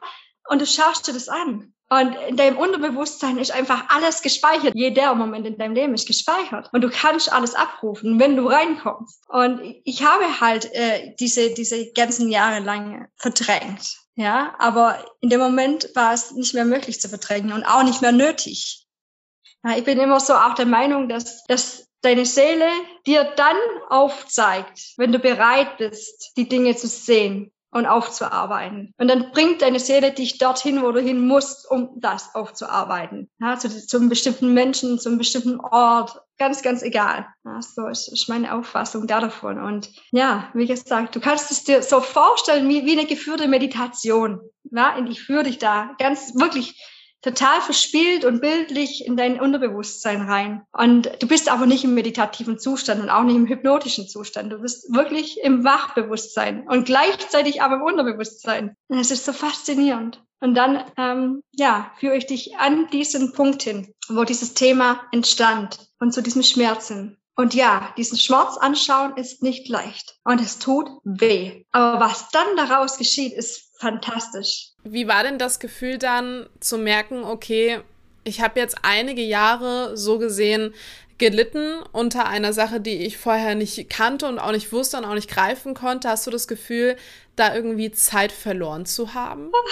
und 0.50 0.60
du 0.60 0.66
schaust 0.66 1.06
dir 1.06 1.12
das 1.12 1.28
an. 1.28 1.72
Und 1.92 2.14
in 2.28 2.36
deinem 2.36 2.58
Unterbewusstsein 2.58 3.38
ist 3.38 3.52
einfach 3.52 3.84
alles 3.88 4.22
gespeichert. 4.22 4.74
Jeder 4.74 5.14
Moment 5.14 5.46
in 5.46 5.58
deinem 5.58 5.74
Leben 5.74 5.94
ist 5.94 6.06
gespeichert. 6.06 6.68
Und 6.72 6.82
du 6.82 6.90
kannst 6.90 7.32
alles 7.32 7.54
abrufen, 7.54 8.20
wenn 8.20 8.36
du 8.36 8.46
reinkommst. 8.46 9.22
Und 9.28 9.60
ich 9.84 10.04
habe 10.04 10.40
halt 10.40 10.72
äh, 10.72 11.14
diese, 11.18 11.52
diese 11.54 11.92
ganzen 11.92 12.28
Jahre 12.30 12.60
lang 12.60 13.08
verdrängt. 13.16 13.96
Ja, 14.14 14.54
aber 14.58 15.04
in 15.20 15.30
dem 15.30 15.40
Moment 15.40 15.88
war 15.94 16.12
es 16.12 16.32
nicht 16.32 16.54
mehr 16.54 16.64
möglich 16.64 17.00
zu 17.00 17.08
verdrängen 17.08 17.52
und 17.52 17.64
auch 17.64 17.82
nicht 17.82 18.02
mehr 18.02 18.12
nötig. 18.12 18.86
Ja, 19.64 19.76
ich 19.76 19.84
bin 19.84 19.98
immer 19.98 20.20
so 20.20 20.34
auch 20.34 20.54
der 20.54 20.66
Meinung, 20.66 21.08
dass, 21.08 21.44
dass 21.46 21.88
deine 22.02 22.26
Seele 22.26 22.68
dir 23.06 23.24
dann 23.36 23.56
aufzeigt, 23.88 24.94
wenn 24.96 25.12
du 25.12 25.18
bereit 25.18 25.78
bist, 25.78 26.32
die 26.36 26.48
Dinge 26.48 26.76
zu 26.76 26.86
sehen 26.86 27.52
und 27.72 27.86
aufzuarbeiten. 27.86 28.94
Und 28.98 29.08
dann 29.08 29.30
bringt 29.32 29.62
deine 29.62 29.78
Seele 29.78 30.12
dich 30.12 30.38
dorthin, 30.38 30.82
wo 30.82 30.90
du 30.92 31.00
hin 31.00 31.26
musst, 31.26 31.70
um 31.70 31.90
das 31.96 32.34
aufzuarbeiten. 32.34 33.30
Ja, 33.40 33.58
zu, 33.58 33.68
zu 33.68 33.96
einem 33.96 34.08
bestimmten 34.08 34.52
Menschen, 34.52 34.98
zu 34.98 35.08
einem 35.08 35.18
bestimmten 35.18 35.60
Ort, 35.60 36.20
ganz, 36.38 36.62
ganz 36.62 36.82
egal. 36.82 37.26
Ja, 37.44 37.60
so 37.62 37.86
ist, 37.86 38.08
ist 38.08 38.28
meine 38.28 38.54
Auffassung 38.54 39.06
da 39.06 39.20
davon. 39.20 39.60
Und 39.60 39.90
ja, 40.10 40.48
wie 40.54 40.66
gesagt, 40.66 41.14
du 41.14 41.20
kannst 41.20 41.50
es 41.50 41.64
dir 41.64 41.82
so 41.82 42.00
vorstellen 42.00 42.68
wie, 42.68 42.84
wie 42.86 42.98
eine 42.98 43.06
geführte 43.06 43.46
Meditation. 43.46 44.40
Ja, 44.64 44.96
und 44.96 45.06
ich 45.06 45.22
führe 45.22 45.44
dich 45.44 45.58
da 45.58 45.94
ganz 45.98 46.34
wirklich 46.34 46.82
total 47.22 47.60
verspielt 47.60 48.24
und 48.24 48.40
bildlich 48.40 49.04
in 49.06 49.16
dein 49.16 49.40
Unterbewusstsein 49.40 50.22
rein. 50.22 50.62
Und 50.72 51.10
du 51.20 51.26
bist 51.26 51.50
aber 51.50 51.66
nicht 51.66 51.84
im 51.84 51.94
meditativen 51.94 52.58
Zustand 52.58 53.02
und 53.02 53.10
auch 53.10 53.22
nicht 53.22 53.36
im 53.36 53.46
hypnotischen 53.46 54.08
Zustand. 54.08 54.52
Du 54.52 54.58
bist 54.58 54.94
wirklich 54.94 55.40
im 55.42 55.64
Wachbewusstsein 55.64 56.66
und 56.68 56.86
gleichzeitig 56.86 57.62
aber 57.62 57.76
im 57.76 57.82
Unterbewusstsein. 57.82 58.76
Und 58.88 58.98
es 58.98 59.10
ist 59.10 59.24
so 59.24 59.32
faszinierend. 59.32 60.22
Und 60.40 60.54
dann, 60.54 60.82
ähm, 60.96 61.42
ja, 61.52 61.92
führe 61.98 62.16
ich 62.16 62.26
dich 62.26 62.56
an 62.56 62.88
diesen 62.88 63.32
Punkt 63.32 63.62
hin, 63.62 63.94
wo 64.08 64.24
dieses 64.24 64.54
Thema 64.54 65.00
entstand 65.12 65.90
und 65.98 66.14
zu 66.14 66.22
diesem 66.22 66.42
Schmerzen. 66.42 67.18
Und 67.36 67.54
ja, 67.54 67.92
diesen 67.96 68.18
Schmerz 68.18 68.56
anschauen 68.56 69.16
ist 69.16 69.42
nicht 69.42 69.68
leicht 69.68 70.18
und 70.24 70.40
es 70.40 70.58
tut 70.58 70.90
weh. 71.04 71.64
Aber 71.72 72.00
was 72.00 72.28
dann 72.30 72.56
daraus 72.56 72.98
geschieht, 72.98 73.32
ist 73.32 73.78
fantastisch. 73.78 74.69
Wie 74.84 75.08
war 75.08 75.22
denn 75.22 75.38
das 75.38 75.60
Gefühl 75.60 75.98
dann 75.98 76.48
zu 76.60 76.78
merken, 76.78 77.24
okay, 77.24 77.80
ich 78.24 78.40
habe 78.40 78.60
jetzt 78.60 78.76
einige 78.82 79.22
Jahre 79.22 79.96
so 79.96 80.18
gesehen 80.18 80.74
gelitten 81.20 81.82
unter 81.92 82.26
einer 82.26 82.52
Sache, 82.52 82.80
die 82.80 83.04
ich 83.04 83.18
vorher 83.18 83.54
nicht 83.54 83.90
kannte 83.90 84.26
und 84.26 84.38
auch 84.38 84.52
nicht 84.52 84.72
wusste 84.72 84.96
und 84.96 85.04
auch 85.04 85.14
nicht 85.14 85.30
greifen 85.30 85.74
konnte. 85.74 86.08
Hast 86.08 86.26
du 86.26 86.30
das 86.30 86.48
Gefühl, 86.48 86.96
da 87.36 87.54
irgendwie 87.54 87.92
Zeit 87.92 88.32
verloren 88.32 88.86
zu 88.86 89.14
haben? 89.14 89.52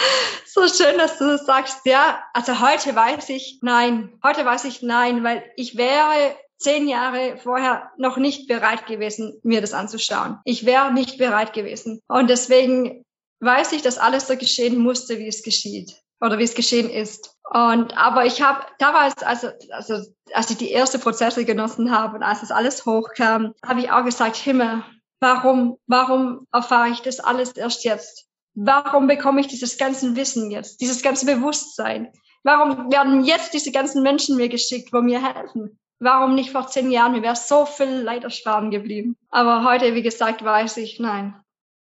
So 0.50 0.66
schön, 0.66 0.98
dass 0.98 1.18
du 1.18 1.26
das 1.26 1.46
sagst. 1.46 1.82
Ja, 1.84 2.20
also 2.32 2.60
heute 2.60 2.96
weiß 2.96 3.28
ich 3.28 3.60
nein. 3.62 4.18
Heute 4.24 4.44
weiß 4.44 4.64
ich 4.64 4.82
nein, 4.82 5.22
weil 5.22 5.44
ich 5.54 5.76
wäre 5.76 6.34
zehn 6.56 6.88
Jahre 6.88 7.36
vorher 7.36 7.92
noch 7.96 8.16
nicht 8.16 8.48
bereit 8.48 8.86
gewesen, 8.86 9.38
mir 9.44 9.60
das 9.60 9.72
anzuschauen. 9.72 10.38
Ich 10.44 10.66
wäre 10.66 10.92
nicht 10.92 11.16
bereit 11.16 11.52
gewesen. 11.52 12.00
Und 12.08 12.28
deswegen 12.28 13.04
weiß 13.40 13.72
ich, 13.72 13.82
dass 13.82 13.98
alles 13.98 14.26
so 14.26 14.36
geschehen 14.36 14.78
musste, 14.78 15.18
wie 15.18 15.28
es 15.28 15.42
geschieht 15.42 15.96
oder 16.20 16.38
wie 16.38 16.44
es 16.44 16.54
geschehen 16.54 16.90
ist. 16.90 17.36
Und 17.50 17.96
aber 17.96 18.26
ich 18.26 18.42
habe 18.42 18.66
damals, 18.78 19.22
also, 19.22 19.48
also 19.70 20.02
als 20.32 20.50
ich 20.50 20.56
die 20.58 20.70
erste 20.70 20.98
Prozesse 20.98 21.44
genossen 21.44 21.90
habe 21.90 22.16
und 22.16 22.22
als 22.22 22.40
das 22.40 22.50
alles 22.50 22.84
hochkam, 22.84 23.54
habe 23.64 23.80
ich 23.80 23.90
auch 23.90 24.04
gesagt, 24.04 24.36
Himmel, 24.36 24.82
warum, 25.20 25.78
warum 25.86 26.46
erfahre 26.52 26.90
ich 26.90 27.00
das 27.00 27.20
alles 27.20 27.52
erst 27.52 27.84
jetzt? 27.84 28.26
Warum 28.54 29.06
bekomme 29.06 29.40
ich 29.40 29.46
dieses 29.46 29.78
ganze 29.78 30.16
Wissen 30.16 30.50
jetzt, 30.50 30.80
dieses 30.80 31.02
ganze 31.02 31.26
Bewusstsein? 31.26 32.12
Warum 32.42 32.90
werden 32.92 33.24
jetzt 33.24 33.54
diese 33.54 33.72
ganzen 33.72 34.02
Menschen 34.02 34.36
mir 34.36 34.48
geschickt, 34.48 34.92
wo 34.92 35.00
mir 35.00 35.24
helfen? 35.24 35.78
Warum 36.00 36.34
nicht 36.34 36.50
vor 36.50 36.66
zehn 36.66 36.90
Jahren? 36.90 37.12
Mir 37.12 37.22
wäre 37.22 37.36
so 37.36 37.66
viel 37.66 37.88
Leid 37.88 38.24
ersparen 38.24 38.70
geblieben. 38.70 39.16
Aber 39.30 39.64
heute, 39.64 39.94
wie 39.94 40.02
gesagt, 40.02 40.44
weiß 40.44 40.76
ich, 40.78 41.00
nein, 41.00 41.34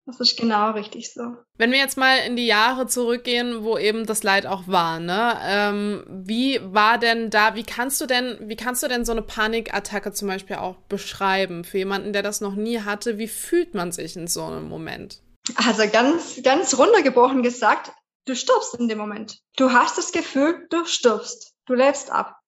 das 0.07 0.21
ist 0.21 0.39
genau 0.39 0.71
richtig 0.71 1.13
so. 1.13 1.35
Wenn 1.57 1.71
wir 1.71 1.79
jetzt 1.79 1.97
mal 1.97 2.19
in 2.19 2.37
die 2.37 2.47
Jahre 2.47 2.87
zurückgehen, 2.87 3.65
wo 3.65 3.77
eben 3.77 4.05
das 4.05 4.23
Leid 4.23 4.45
auch 4.45 4.63
war, 4.65 5.01
ne? 5.01 5.37
Ähm, 5.43 6.05
wie 6.07 6.61
war 6.63 6.97
denn 6.97 7.29
da, 7.29 7.55
wie 7.55 7.63
kannst 7.63 7.99
du 7.99 8.05
denn, 8.05 8.37
wie 8.39 8.55
kannst 8.55 8.81
du 8.81 8.87
denn 8.87 9.03
so 9.03 9.11
eine 9.11 9.21
Panikattacke 9.21 10.13
zum 10.13 10.29
Beispiel 10.29 10.55
auch 10.55 10.77
beschreiben 10.87 11.65
für 11.65 11.77
jemanden, 11.77 12.13
der 12.13 12.23
das 12.23 12.39
noch 12.39 12.55
nie 12.55 12.79
hatte? 12.79 13.17
Wie 13.17 13.27
fühlt 13.27 13.73
man 13.73 13.91
sich 13.91 14.15
in 14.15 14.27
so 14.27 14.45
einem 14.45 14.69
Moment? 14.69 15.19
Also 15.55 15.83
ganz, 15.91 16.41
ganz 16.41 16.77
runtergebrochen 16.77 17.43
gesagt, 17.43 17.91
du 18.25 18.33
stirbst 18.33 18.75
in 18.75 18.87
dem 18.87 18.97
Moment. 18.97 19.39
Du 19.57 19.71
hast 19.73 19.97
das 19.97 20.13
Gefühl, 20.13 20.67
du 20.69 20.85
stirbst. 20.85 21.53
Du 21.65 21.73
lebst 21.73 22.11
ab. 22.11 22.39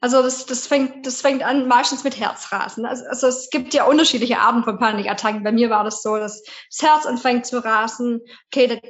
Also 0.00 0.22
das, 0.22 0.44
das, 0.46 0.66
fängt, 0.66 1.06
das 1.06 1.22
fängt 1.22 1.42
an 1.42 1.66
meistens 1.66 2.04
mit 2.04 2.18
Herzrasen. 2.18 2.84
Also, 2.84 3.04
also 3.06 3.26
es 3.26 3.48
gibt 3.50 3.72
ja 3.72 3.84
unterschiedliche 3.84 4.38
Arten 4.38 4.62
von 4.62 4.78
Panikattacken. 4.78 5.42
Bei 5.42 5.52
mir 5.52 5.70
war 5.70 5.82
das 5.82 6.02
so, 6.02 6.16
dass 6.16 6.42
das 6.42 6.82
Herz 6.82 7.06
anfängt 7.06 7.46
zu 7.46 7.64
rasen. 7.64 8.20
Okay, 8.52 8.80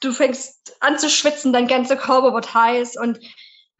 du 0.00 0.12
fängst 0.12 0.76
an 0.80 0.98
zu 0.98 1.10
schwitzen, 1.10 1.52
dein 1.52 1.66
ganzer 1.66 1.96
Körper 1.96 2.32
wird 2.34 2.54
heiß. 2.54 2.96
Und 2.96 3.18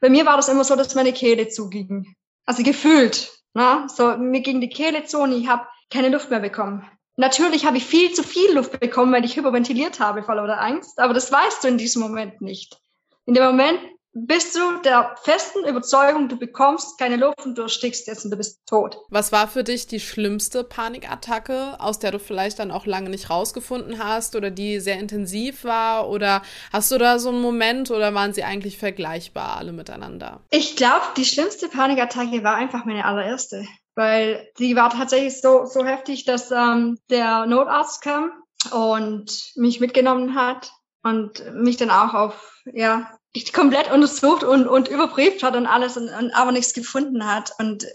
bei 0.00 0.08
mir 0.08 0.26
war 0.26 0.36
das 0.36 0.48
immer 0.48 0.64
so, 0.64 0.74
dass 0.74 0.94
meine 0.94 1.12
Kehle 1.12 1.48
zuging. 1.48 2.16
Also 2.44 2.62
gefühlt. 2.62 3.30
Ne? 3.54 3.86
So, 3.94 4.16
mir 4.16 4.40
ging 4.40 4.60
die 4.60 4.68
Kehle 4.68 5.04
zu 5.04 5.20
und 5.20 5.32
ich 5.32 5.48
habe 5.48 5.66
keine 5.90 6.08
Luft 6.08 6.30
mehr 6.30 6.40
bekommen. 6.40 6.84
Natürlich 7.16 7.66
habe 7.66 7.76
ich 7.76 7.84
viel 7.84 8.12
zu 8.12 8.22
viel 8.22 8.52
Luft 8.52 8.80
bekommen, 8.80 9.12
weil 9.12 9.24
ich 9.24 9.36
hyperventiliert 9.36 10.00
habe 10.00 10.22
vor 10.22 10.36
lauter 10.36 10.60
Angst. 10.60 10.98
Aber 10.98 11.12
das 11.12 11.30
weißt 11.30 11.62
du 11.62 11.68
in 11.68 11.78
diesem 11.78 12.00
Moment 12.00 12.40
nicht. 12.40 12.78
In 13.26 13.34
dem 13.34 13.44
Moment 13.44 13.78
bist 14.12 14.56
du 14.56 14.60
der 14.84 15.14
festen 15.22 15.64
Überzeugung, 15.64 16.28
du 16.28 16.36
bekommst 16.36 16.98
keine 16.98 17.16
Luft 17.16 17.44
und 17.44 17.56
du 17.56 17.62
erstickst 17.62 18.06
jetzt 18.08 18.24
und 18.24 18.32
du 18.32 18.36
bist 18.36 18.60
tot. 18.66 18.98
Was 19.08 19.30
war 19.30 19.46
für 19.46 19.62
dich 19.62 19.86
die 19.86 20.00
schlimmste 20.00 20.64
Panikattacke, 20.64 21.76
aus 21.78 21.98
der 21.98 22.10
du 22.10 22.18
vielleicht 22.18 22.58
dann 22.58 22.72
auch 22.72 22.86
lange 22.86 23.10
nicht 23.10 23.30
rausgefunden 23.30 24.02
hast 24.02 24.34
oder 24.34 24.50
die 24.50 24.80
sehr 24.80 24.98
intensiv 24.98 25.64
war? 25.64 26.08
Oder 26.08 26.42
hast 26.72 26.90
du 26.90 26.98
da 26.98 27.18
so 27.18 27.28
einen 27.28 27.40
Moment 27.40 27.90
oder 27.90 28.12
waren 28.14 28.32
sie 28.32 28.42
eigentlich 28.42 28.78
vergleichbar 28.78 29.56
alle 29.56 29.72
miteinander? 29.72 30.40
Ich 30.50 30.76
glaube, 30.76 31.04
die 31.16 31.24
schlimmste 31.24 31.68
Panikattacke 31.68 32.42
war 32.42 32.56
einfach 32.56 32.84
meine 32.84 33.04
allererste, 33.04 33.64
weil 33.94 34.48
die 34.58 34.74
war 34.74 34.90
tatsächlich 34.90 35.40
so, 35.40 35.66
so 35.66 35.84
heftig, 35.84 36.24
dass 36.24 36.50
ähm, 36.50 36.98
der 37.10 37.46
Notarzt 37.46 38.02
kam 38.02 38.32
und 38.72 39.52
mich 39.54 39.78
mitgenommen 39.78 40.34
hat 40.34 40.72
und 41.02 41.44
mich 41.54 41.76
dann 41.76 41.90
auch 41.90 42.12
auf 42.14 42.50
ja, 42.72 43.10
komplett 43.52 43.90
untersucht 43.90 44.42
und, 44.42 44.66
und 44.66 44.88
überprüft 44.88 45.42
hat 45.42 45.56
und 45.56 45.66
alles 45.66 45.96
und, 45.96 46.08
und 46.08 46.32
aber 46.32 46.52
nichts 46.52 46.74
gefunden 46.74 47.26
hat. 47.26 47.52
Und 47.58 47.86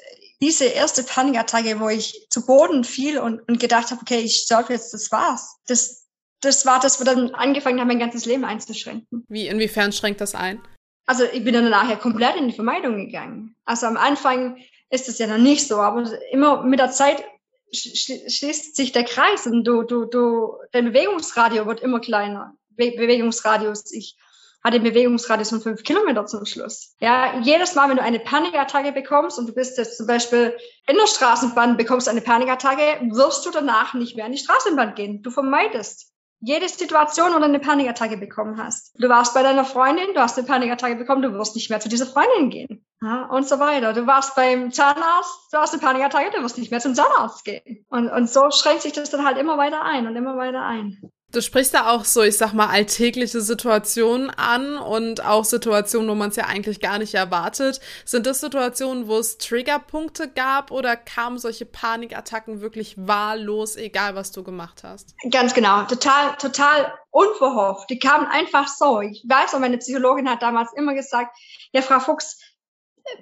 diese 0.41 0.65
erste 0.65 1.03
Panikattacke, 1.03 1.79
wo 1.79 1.89
ich 1.89 2.27
zu 2.29 2.45
Boden 2.45 2.83
fiel 2.83 3.19
und, 3.19 3.41
und 3.47 3.59
gedacht 3.59 3.91
habe, 3.91 4.01
okay, 4.01 4.19
ich 4.19 4.37
sterbe 4.37 4.73
jetzt, 4.73 4.93
das 4.93 5.11
war's. 5.11 5.57
Das, 5.67 6.07
das 6.41 6.65
war 6.65 6.79
das, 6.79 6.99
wo 6.99 7.03
dann 7.03 7.33
angefangen 7.33 7.79
haben, 7.79 7.87
mein 7.87 7.99
ganzes 7.99 8.25
Leben 8.25 8.45
einzuschränken. 8.45 9.25
Wie, 9.27 9.47
inwiefern 9.47 9.91
schränkt 9.91 10.21
das 10.21 10.35
ein? 10.35 10.61
Also 11.05 11.23
ich 11.23 11.43
bin 11.43 11.53
dann 11.53 11.69
nachher 11.69 11.97
komplett 11.97 12.35
in 12.35 12.47
die 12.47 12.55
Vermeidung 12.55 12.97
gegangen. 12.97 13.55
Also 13.65 13.85
am 13.85 13.97
Anfang 13.97 14.57
ist 14.89 15.07
es 15.07 15.19
ja 15.19 15.27
noch 15.27 15.37
nicht 15.37 15.67
so, 15.67 15.77
aber 15.77 16.09
immer 16.31 16.63
mit 16.63 16.79
der 16.79 16.91
Zeit 16.91 17.23
schließt 17.71 18.75
sich 18.75 18.91
der 18.91 19.03
Kreis 19.03 19.45
und 19.45 19.63
du, 19.65 19.83
du, 19.83 20.05
du, 20.05 20.57
dein 20.71 20.85
Bewegungsradio 20.85 21.65
wird 21.65 21.81
immer 21.81 21.99
kleiner. 21.99 22.55
Be 22.69 22.91
Bewegungsradius. 22.91 23.91
Ich 23.91 24.17
hat 24.65 24.73
den 24.73 24.81
Bewegungsradius 24.81 25.49
von 25.49 25.61
fünf 25.61 25.83
Kilometer 25.83 26.25
zum 26.25 26.43
Schluss. 26.43 26.95
Ja, 26.99 27.39
jedes 27.39 27.75
Mal, 27.75 27.87
wenn 27.87 27.97
du 27.97 28.01
eine 28.01 28.19
Panikattacke 28.19 28.91
bekommst 28.91 29.37
und 29.37 29.47
du 29.47 29.53
bist 29.53 29.77
jetzt 29.77 29.97
zum 29.97 30.07
Beispiel 30.07 30.57
in 30.87 30.97
der 30.97 31.05
Straßenbahn, 31.05 31.77
bekommst 31.77 32.09
eine 32.09 32.21
Panikattacke, 32.21 33.11
wirst 33.11 33.45
du 33.45 33.51
danach 33.51 33.93
nicht 33.93 34.15
mehr 34.15 34.25
in 34.25 34.31
die 34.31 34.39
Straßenbahn 34.39 34.95
gehen. 34.95 35.21
Du 35.21 35.29
vermeidest 35.29 36.11
jede 36.39 36.67
Situation, 36.67 37.31
wo 37.33 37.37
du 37.37 37.45
eine 37.45 37.59
Panikattacke 37.59 38.17
bekommen 38.17 38.57
hast. 38.57 38.91
Du 38.99 39.07
warst 39.07 39.35
bei 39.35 39.43
deiner 39.43 39.65
Freundin, 39.65 40.15
du 40.15 40.19
hast 40.19 40.35
eine 40.37 40.47
Panikattacke 40.47 40.95
bekommen, 40.95 41.21
du 41.21 41.31
wirst 41.33 41.55
nicht 41.55 41.69
mehr 41.69 41.79
zu 41.79 41.87
dieser 41.87 42.07
Freundin 42.07 42.49
gehen. 42.49 42.85
Ja, 43.03 43.25
und 43.25 43.47
so 43.47 43.59
weiter. 43.59 43.93
Du 43.93 44.07
warst 44.07 44.35
beim 44.35 44.71
Zahnarzt, 44.71 45.53
du 45.53 45.59
hast 45.59 45.73
eine 45.73 45.81
Panikattacke, 45.81 46.31
du 46.35 46.41
wirst 46.41 46.57
nicht 46.57 46.71
mehr 46.71 46.79
zum 46.79 46.95
Zahnarzt 46.95 47.45
gehen. 47.45 47.85
Und, 47.89 48.09
und 48.09 48.27
so 48.27 48.49
schränkt 48.49 48.81
sich 48.81 48.93
das 48.93 49.11
dann 49.11 49.25
halt 49.25 49.37
immer 49.37 49.59
weiter 49.59 49.83
ein 49.83 50.07
und 50.07 50.15
immer 50.15 50.37
weiter 50.37 50.63
ein. 50.63 51.11
Du 51.35 51.41
sprichst 51.41 51.73
da 51.73 51.89
auch 51.91 52.05
so, 52.05 52.21
ich 52.21 52.37
sag 52.37 52.53
mal, 52.53 52.67
alltägliche 52.67 53.41
Situationen 53.41 54.29
an 54.29 54.77
und 54.77 55.25
auch 55.25 55.43
Situationen, 55.43 56.09
wo 56.09 56.15
man 56.15 56.29
es 56.29 56.37
ja 56.37 56.45
eigentlich 56.45 56.79
gar 56.79 56.97
nicht 56.97 57.13
erwartet. 57.13 57.81
Sind 58.05 58.25
das 58.25 58.39
Situationen, 58.39 59.09
wo 59.09 59.17
es 59.17 59.37
Triggerpunkte 59.37 60.29
gab 60.29 60.71
oder 60.71 60.95
kamen 60.95 61.37
solche 61.37 61.65
Panikattacken 61.65 62.61
wirklich 62.61 62.95
wahllos, 62.97 63.75
egal 63.75 64.15
was 64.15 64.31
du 64.31 64.43
gemacht 64.43 64.83
hast? 64.85 65.13
Ganz 65.29 65.53
genau, 65.53 65.83
total, 65.83 66.37
total 66.37 66.93
unverhofft. 67.11 67.89
Die 67.89 67.99
kamen 67.99 68.27
einfach 68.27 68.69
so. 68.69 69.01
Ich 69.01 69.25
weiß, 69.27 69.55
und 69.55 69.59
meine 69.59 69.79
Psychologin 69.79 70.29
hat 70.29 70.41
damals 70.41 70.71
immer 70.77 70.93
gesagt, 70.93 71.37
ja, 71.73 71.81
Frau 71.81 71.99
Fuchs, 71.99 72.39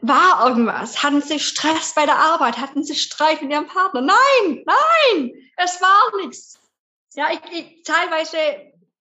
war 0.02 0.48
irgendwas? 0.48 1.02
Hatten 1.02 1.24
sie 1.24 1.40
Stress 1.40 1.94
bei 1.96 2.06
der 2.06 2.18
Arbeit? 2.18 2.60
Hatten 2.60 2.84
sie 2.84 2.94
Streit 2.94 3.42
mit 3.42 3.50
ihrem 3.50 3.66
Partner? 3.66 4.02
Nein, 4.02 4.64
nein, 4.68 5.32
es 5.58 5.82
war 5.82 6.24
nichts. 6.24 6.60
Ja, 7.16 7.28
ich, 7.32 7.40
ich 7.52 7.84
teilweise 7.84 8.38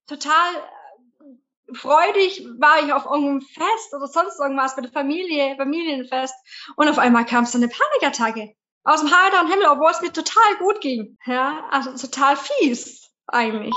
total 0.07 0.55
äh, 0.55 1.75
freudig 1.75 2.47
war 2.59 2.85
ich 2.85 2.93
auf 2.93 3.05
irgendeinem 3.07 3.41
Fest 3.41 3.95
oder 3.97 4.07
sonst 4.07 4.39
irgendwas 4.39 4.77
mit 4.77 4.87
der 4.87 4.93
Familie, 4.93 5.57
Familienfest 5.57 6.35
und 6.77 6.89
auf 6.89 6.99
einmal 6.99 7.25
kam 7.25 7.47
so 7.47 7.59
eine 7.59 7.69
Panikattacke 7.69 8.55
aus 8.85 9.01
dem 9.01 9.11
heiteren 9.11 9.49
Himmel, 9.49 9.67
obwohl 9.71 9.91
es 9.91 10.01
mir 10.01 10.13
total 10.13 10.57
gut 10.59 10.81
ging. 10.81 11.17
Ja, 11.25 11.65
also 11.71 11.97
total 11.97 12.37
fies 12.37 13.11
eigentlich. 13.29 13.75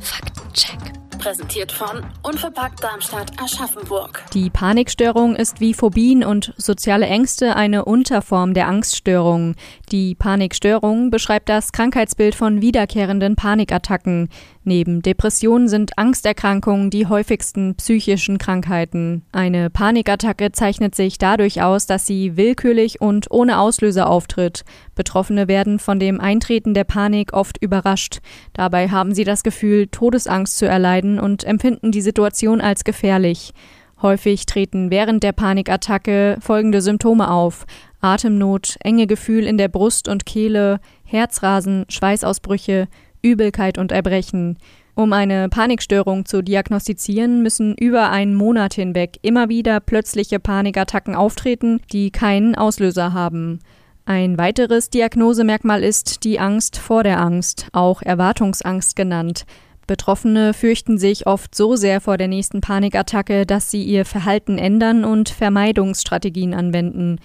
Faktencheck 0.00 0.93
präsentiert 1.24 1.72
von 1.72 2.04
Unverpackt 2.22 2.84
Darmstadt 2.84 3.32
Aschaffenburg. 3.42 4.22
Die 4.34 4.50
Panikstörung 4.50 5.34
ist 5.36 5.58
wie 5.58 5.72
Phobien 5.72 6.22
und 6.22 6.52
soziale 6.58 7.06
Ängste 7.06 7.56
eine 7.56 7.86
Unterform 7.86 8.52
der 8.52 8.68
Angststörung. 8.68 9.54
Die 9.90 10.14
Panikstörung 10.14 11.10
beschreibt 11.10 11.48
das 11.48 11.72
Krankheitsbild 11.72 12.34
von 12.34 12.60
wiederkehrenden 12.60 13.36
Panikattacken. 13.36 14.28
Neben 14.66 15.02
Depressionen 15.02 15.68
sind 15.68 15.98
Angsterkrankungen 15.98 16.88
die 16.88 17.06
häufigsten 17.06 17.74
psychischen 17.74 18.38
Krankheiten. 18.38 19.22
Eine 19.30 19.68
Panikattacke 19.68 20.52
zeichnet 20.52 20.94
sich 20.94 21.18
dadurch 21.18 21.60
aus, 21.60 21.84
dass 21.84 22.06
sie 22.06 22.38
willkürlich 22.38 22.98
und 23.02 23.30
ohne 23.30 23.58
Auslöser 23.58 24.08
auftritt. 24.08 24.64
Betroffene 24.94 25.48
werden 25.48 25.78
von 25.78 25.98
dem 25.98 26.18
Eintreten 26.18 26.72
der 26.72 26.84
Panik 26.84 27.34
oft 27.34 27.58
überrascht. 27.60 28.20
Dabei 28.54 28.88
haben 28.88 29.14
sie 29.14 29.24
das 29.24 29.42
Gefühl, 29.42 29.86
Todesangst 29.88 30.56
zu 30.56 30.66
erleiden 30.66 31.20
und 31.20 31.44
empfinden 31.44 31.92
die 31.92 32.00
Situation 32.00 32.62
als 32.62 32.84
gefährlich. 32.84 33.52
Häufig 34.00 34.46
treten 34.46 34.90
während 34.90 35.22
der 35.22 35.32
Panikattacke 35.32 36.38
folgende 36.40 36.80
Symptome 36.80 37.30
auf. 37.30 37.66
Atemnot, 38.00 38.76
enge 38.80 39.06
Gefühl 39.06 39.44
in 39.44 39.58
der 39.58 39.68
Brust 39.68 40.08
und 40.08 40.24
Kehle, 40.24 40.80
Herzrasen, 41.04 41.84
Schweißausbrüche, 41.88 42.88
Übelkeit 43.24 43.78
und 43.78 43.90
Erbrechen. 43.90 44.58
Um 44.94 45.12
eine 45.12 45.48
Panikstörung 45.48 46.24
zu 46.24 46.42
diagnostizieren, 46.42 47.42
müssen 47.42 47.74
über 47.74 48.10
einen 48.10 48.36
Monat 48.36 48.74
hinweg 48.74 49.18
immer 49.22 49.48
wieder 49.48 49.80
plötzliche 49.80 50.38
Panikattacken 50.38 51.16
auftreten, 51.16 51.80
die 51.92 52.10
keinen 52.10 52.54
Auslöser 52.54 53.12
haben. 53.12 53.58
Ein 54.06 54.38
weiteres 54.38 54.90
Diagnosemerkmal 54.90 55.82
ist 55.82 56.24
die 56.24 56.38
Angst 56.38 56.76
vor 56.76 57.02
der 57.02 57.20
Angst, 57.20 57.68
auch 57.72 58.02
Erwartungsangst 58.02 58.94
genannt. 58.94 59.46
Betroffene 59.86 60.54
fürchten 60.54 60.98
sich 60.98 61.26
oft 61.26 61.54
so 61.54 61.74
sehr 61.76 62.00
vor 62.00 62.16
der 62.16 62.28
nächsten 62.28 62.60
Panikattacke, 62.60 63.46
dass 63.46 63.70
sie 63.70 63.82
ihr 63.82 64.04
Verhalten 64.04 64.58
ändern 64.58 65.04
und 65.04 65.28
Vermeidungsstrategien 65.28 66.54
anwenden. 66.54 67.18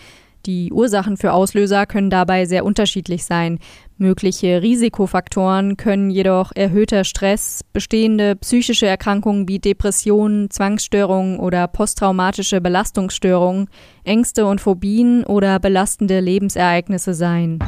Die 0.46 0.72
Ursachen 0.72 1.17
für 1.17 1.34
Auslöser 1.34 1.86
können 1.86 2.10
dabei 2.10 2.46
sehr 2.46 2.63
unterschiedlich 2.63 3.25
sein. 3.25 3.60
Mögliche 3.98 4.62
Risikofaktoren 4.62 5.75
können 5.75 6.10
jedoch 6.10 6.51
erhöhter 6.55 7.03
Stress, 7.03 7.62
bestehende 7.74 8.36
psychische 8.38 8.88
Erkrankungen 8.88 9.48
wie 9.50 9.60
Depressionen, 9.60 10.50
Zwangsstörungen 10.50 11.39
oder 11.39 11.67
posttraumatische 11.67 12.62
Belastungsstörungen, 12.62 13.69
Ängste 14.05 14.46
und 14.46 14.62
Phobien 14.62 15.25
oder 15.25 15.60
belastende 15.60 16.22
Lebensereignisse 16.22 17.13
sein. 17.13 17.60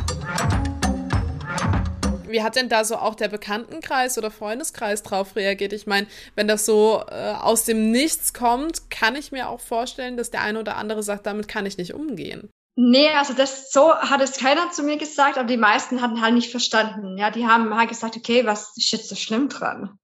Wie 2.31 2.41
hat 2.41 2.55
denn 2.55 2.69
da 2.69 2.85
so 2.85 2.95
auch 2.95 3.15
der 3.15 3.27
Bekanntenkreis 3.27 4.17
oder 4.17 4.31
Freundeskreis 4.31 5.03
drauf 5.03 5.35
reagiert? 5.35 5.73
Ich 5.73 5.85
meine, 5.85 6.07
wenn 6.35 6.47
das 6.47 6.65
so 6.65 7.03
äh, 7.09 7.33
aus 7.33 7.65
dem 7.65 7.91
Nichts 7.91 8.33
kommt, 8.33 8.89
kann 8.89 9.17
ich 9.17 9.33
mir 9.33 9.49
auch 9.49 9.59
vorstellen, 9.59 10.15
dass 10.15 10.31
der 10.31 10.41
eine 10.41 10.59
oder 10.59 10.77
andere 10.77 11.03
sagt, 11.03 11.25
damit 11.25 11.49
kann 11.49 11.65
ich 11.65 11.77
nicht 11.77 11.93
umgehen. 11.93 12.49
Nee, 12.75 13.09
also 13.09 13.33
das 13.33 13.71
so 13.71 13.93
hat 13.93 14.21
es 14.21 14.37
keiner 14.37 14.71
zu 14.71 14.83
mir 14.83 14.97
gesagt, 14.97 15.37
aber 15.37 15.47
die 15.47 15.57
meisten 15.57 16.01
hatten 16.01 16.21
halt 16.21 16.33
nicht 16.33 16.51
verstanden. 16.51 17.17
Ja, 17.17 17.29
die 17.29 17.45
haben 17.45 17.75
halt 17.75 17.89
gesagt, 17.89 18.15
okay, 18.15 18.45
was 18.45 18.75
ist 18.77 18.91
jetzt 18.91 19.09
so 19.09 19.15
schlimm 19.15 19.49
dran? 19.49 19.99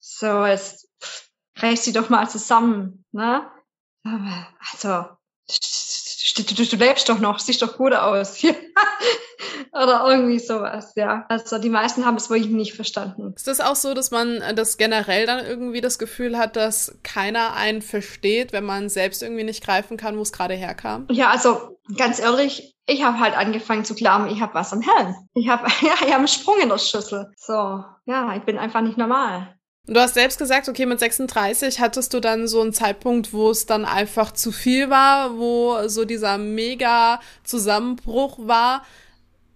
So, 0.00 0.44
jetzt 0.44 0.88
reiß 1.56 1.84
sie 1.84 1.92
doch 1.92 2.08
mal 2.08 2.28
zusammen, 2.28 3.04
ne? 3.12 3.50
Also, 4.04 5.06
du, 6.36 6.42
du, 6.42 6.66
du 6.66 6.76
lebst 6.76 7.08
doch 7.08 7.18
noch, 7.18 7.38
siehst 7.38 7.62
doch 7.62 7.76
gut 7.76 7.92
aus. 7.92 8.42
Oder 9.72 10.04
irgendwie 10.08 10.38
sowas, 10.38 10.92
ja. 10.96 11.26
Also 11.28 11.58
die 11.58 11.70
meisten 11.70 12.04
haben 12.04 12.16
es 12.16 12.30
wirklich 12.30 12.50
nicht 12.50 12.74
verstanden. 12.74 13.32
Ist 13.36 13.46
das 13.46 13.60
auch 13.60 13.76
so, 13.76 13.94
dass 13.94 14.10
man 14.10 14.42
das 14.54 14.76
generell 14.76 15.26
dann 15.26 15.44
irgendwie 15.44 15.80
das 15.80 15.98
Gefühl 15.98 16.38
hat, 16.38 16.56
dass 16.56 16.98
keiner 17.02 17.54
einen 17.54 17.82
versteht, 17.82 18.52
wenn 18.52 18.64
man 18.64 18.88
selbst 18.88 19.22
irgendwie 19.22 19.44
nicht 19.44 19.64
greifen 19.64 19.96
kann, 19.96 20.16
wo 20.16 20.22
es 20.22 20.32
gerade 20.32 20.54
herkam? 20.54 21.06
Ja, 21.10 21.30
also 21.30 21.78
ganz 21.96 22.18
ehrlich, 22.18 22.74
ich 22.86 23.02
habe 23.04 23.20
halt 23.20 23.36
angefangen 23.36 23.84
zu 23.84 23.94
glauben, 23.94 24.28
ich 24.28 24.40
habe 24.40 24.54
was 24.54 24.72
am 24.72 24.80
Helm. 24.80 25.14
Ich 25.34 25.48
habe 25.48 25.68
ja, 25.82 25.92
ich 26.00 26.12
hab 26.12 26.18
einen 26.18 26.28
Sprung 26.28 26.58
in 26.60 26.68
der 26.68 26.78
Schüssel. 26.78 27.30
So, 27.36 27.84
ja, 28.06 28.34
ich 28.36 28.42
bin 28.42 28.58
einfach 28.58 28.80
nicht 28.80 28.98
normal. 28.98 29.54
Und 29.86 29.94
du 29.94 30.00
hast 30.00 30.14
selbst 30.14 30.38
gesagt, 30.38 30.68
okay, 30.68 30.84
mit 30.84 31.00
36 31.00 31.80
hattest 31.80 32.12
du 32.12 32.20
dann 32.20 32.46
so 32.46 32.60
einen 32.60 32.74
Zeitpunkt, 32.74 33.32
wo 33.32 33.50
es 33.50 33.64
dann 33.64 33.86
einfach 33.86 34.32
zu 34.32 34.52
viel 34.52 34.90
war, 34.90 35.38
wo 35.38 35.88
so 35.88 36.04
dieser 36.04 36.36
mega 36.36 37.20
Zusammenbruch 37.42 38.38
war. 38.38 38.84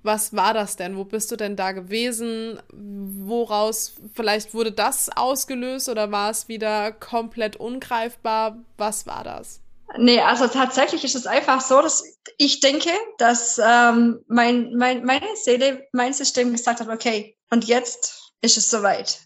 Was 0.03 0.35
war 0.35 0.53
das 0.53 0.77
denn? 0.77 0.97
Wo 0.97 1.05
bist 1.05 1.31
du 1.31 1.37
denn 1.37 1.57
da 1.57 1.73
gewesen? 1.73 2.61
Woraus, 2.73 3.95
vielleicht 4.15 4.53
wurde 4.53 4.73
das 4.73 5.09
ausgelöst 5.15 5.89
oder 5.89 6.11
war 6.11 6.31
es 6.31 6.49
wieder 6.49 6.93
komplett 6.93 7.57
ungreifbar? 7.57 8.59
Was 8.77 9.07
war 9.07 9.23
das? 9.23 9.61
Nee, 9.99 10.21
also 10.21 10.47
tatsächlich 10.49 11.05
ist 11.05 11.15
es 11.15 11.27
einfach 11.27 11.61
so, 11.61 11.81
dass 11.83 12.03
ich 12.39 12.61
denke, 12.61 12.91
dass 13.19 13.61
ähm, 13.63 14.25
mein, 14.27 14.75
mein, 14.77 15.05
meine 15.05 15.27
Seele, 15.37 15.87
mein 15.93 16.15
System 16.15 16.53
gesagt 16.53 16.81
hat, 16.81 16.89
okay, 16.89 17.37
und 17.51 17.65
jetzt 17.67 18.33
ist 18.41 18.57
es 18.57 18.71
soweit. 18.71 19.21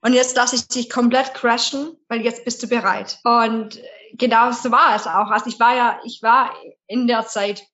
Und 0.00 0.14
jetzt 0.14 0.36
lasse 0.36 0.56
ich 0.56 0.66
dich 0.68 0.90
komplett 0.90 1.34
crashen, 1.34 1.96
weil 2.08 2.22
jetzt 2.22 2.44
bist 2.44 2.62
du 2.62 2.68
bereit. 2.68 3.18
Und 3.24 3.80
genau 4.14 4.50
so 4.52 4.70
war 4.70 4.96
es 4.96 5.06
auch. 5.06 5.30
Also 5.30 5.46
ich 5.46 5.60
war 5.60 5.76
ja, 5.76 6.00
ich 6.04 6.20
war 6.22 6.54
in 6.86 7.06
der 7.06 7.26
Zeit, 7.26 7.64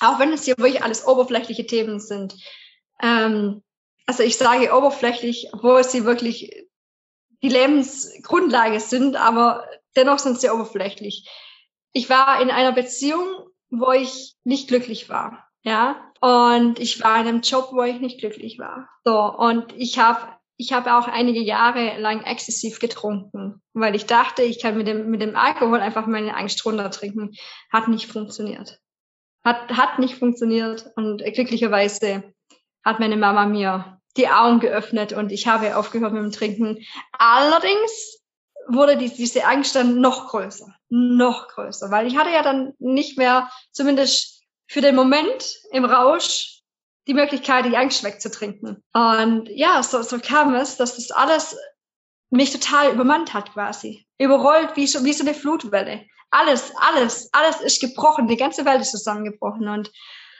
auch 0.00 0.18
wenn 0.18 0.32
es 0.32 0.44
hier 0.44 0.56
wirklich 0.58 0.82
alles 0.82 1.06
oberflächliche 1.06 1.66
Themen 1.66 2.00
sind. 2.00 2.34
Ähm, 3.02 3.62
also 4.06 4.22
ich 4.22 4.36
sage 4.36 4.74
oberflächlich, 4.74 5.48
wo 5.52 5.82
sie 5.82 6.04
wirklich 6.04 6.66
die 7.42 7.48
Lebensgrundlage 7.48 8.80
sind, 8.80 9.16
aber 9.16 9.66
dennoch 9.96 10.18
sind 10.18 10.40
sie 10.40 10.50
oberflächlich. 10.50 11.28
Ich 11.92 12.08
war 12.10 12.40
in 12.40 12.50
einer 12.50 12.72
Beziehung, 12.72 13.48
wo 13.70 13.92
ich 13.92 14.34
nicht 14.44 14.68
glücklich 14.68 15.08
war. 15.08 15.48
Ja, 15.62 16.12
und 16.20 16.78
ich 16.78 17.02
war 17.02 17.20
in 17.20 17.26
einem 17.26 17.40
Job, 17.40 17.68
wo 17.72 17.82
ich 17.82 18.00
nicht 18.00 18.20
glücklich 18.20 18.58
war. 18.58 18.88
So, 19.04 19.18
und 19.18 19.72
ich 19.76 19.98
habe 19.98 20.28
ich 20.56 20.72
habe 20.72 20.96
auch 20.96 21.08
einige 21.08 21.40
Jahre 21.40 21.98
lang 21.98 22.22
exzessiv 22.22 22.78
getrunken, 22.78 23.60
weil 23.72 23.94
ich 23.94 24.06
dachte, 24.06 24.42
ich 24.42 24.60
kann 24.60 24.76
mit 24.76 24.86
dem, 24.86 25.10
mit 25.10 25.20
dem 25.20 25.36
Alkohol 25.36 25.80
einfach 25.80 26.06
meine 26.06 26.36
Angst 26.36 26.64
runtertrinken. 26.64 27.34
Hat 27.72 27.88
nicht 27.88 28.06
funktioniert. 28.06 28.78
Hat, 29.44 29.70
hat 29.70 29.98
nicht 29.98 30.18
funktioniert 30.18 30.90
und 30.96 31.22
glücklicherweise 31.22 32.34
hat 32.84 33.00
meine 33.00 33.16
Mama 33.16 33.46
mir 33.46 34.00
die 34.16 34.28
Augen 34.28 34.60
geöffnet 34.60 35.12
und 35.12 35.32
ich 35.32 35.46
habe 35.46 35.76
aufgehört 35.76 36.12
mit 36.12 36.22
dem 36.22 36.32
Trinken. 36.32 36.78
Allerdings 37.12 38.20
wurde 38.68 38.96
die, 38.96 39.12
diese 39.12 39.44
Angst 39.44 39.74
dann 39.74 40.00
noch 40.00 40.28
größer, 40.28 40.74
noch 40.88 41.48
größer, 41.48 41.90
weil 41.90 42.06
ich 42.06 42.16
hatte 42.16 42.30
ja 42.30 42.42
dann 42.42 42.72
nicht 42.78 43.18
mehr, 43.18 43.50
zumindest 43.72 44.42
für 44.66 44.80
den 44.80 44.94
Moment 44.94 45.56
im 45.72 45.84
Rausch, 45.84 46.62
die 47.06 47.14
Möglichkeit, 47.14 47.66
die 47.66 47.76
Angst 47.76 48.02
wegzutrinken. 48.02 48.82
Und 48.94 49.48
ja, 49.50 49.82
so, 49.82 50.02
so 50.02 50.18
kam 50.18 50.54
es, 50.54 50.76
dass 50.76 50.96
das 50.96 51.10
alles 51.10 51.56
mich 52.30 52.50
total 52.50 52.92
übermannt 52.92 53.34
hat 53.34 53.52
quasi. 53.52 54.06
Überrollt 54.18 54.76
wie 54.76 54.86
so, 54.86 55.04
wie 55.04 55.12
so 55.12 55.24
eine 55.24 55.34
Flutwelle. 55.34 56.06
Alles, 56.34 56.72
alles, 56.76 57.28
alles 57.32 57.60
ist 57.60 57.80
gebrochen. 57.80 58.26
Die 58.26 58.36
ganze 58.36 58.64
Welt 58.64 58.80
ist 58.80 58.90
zusammengebrochen. 58.90 59.68
Und 59.68 59.92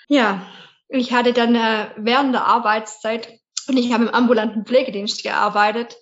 ja, 0.08 0.44
ich 0.88 1.12
hatte 1.12 1.32
dann 1.32 1.54
äh, 1.54 1.90
während 1.96 2.34
der 2.34 2.44
Arbeitszeit, 2.44 3.28
und 3.68 3.76
ich 3.76 3.92
habe 3.92 4.04
im 4.04 4.10
ambulanten 4.10 4.66
Pflegedienst 4.66 5.22
gearbeitet, 5.22 5.96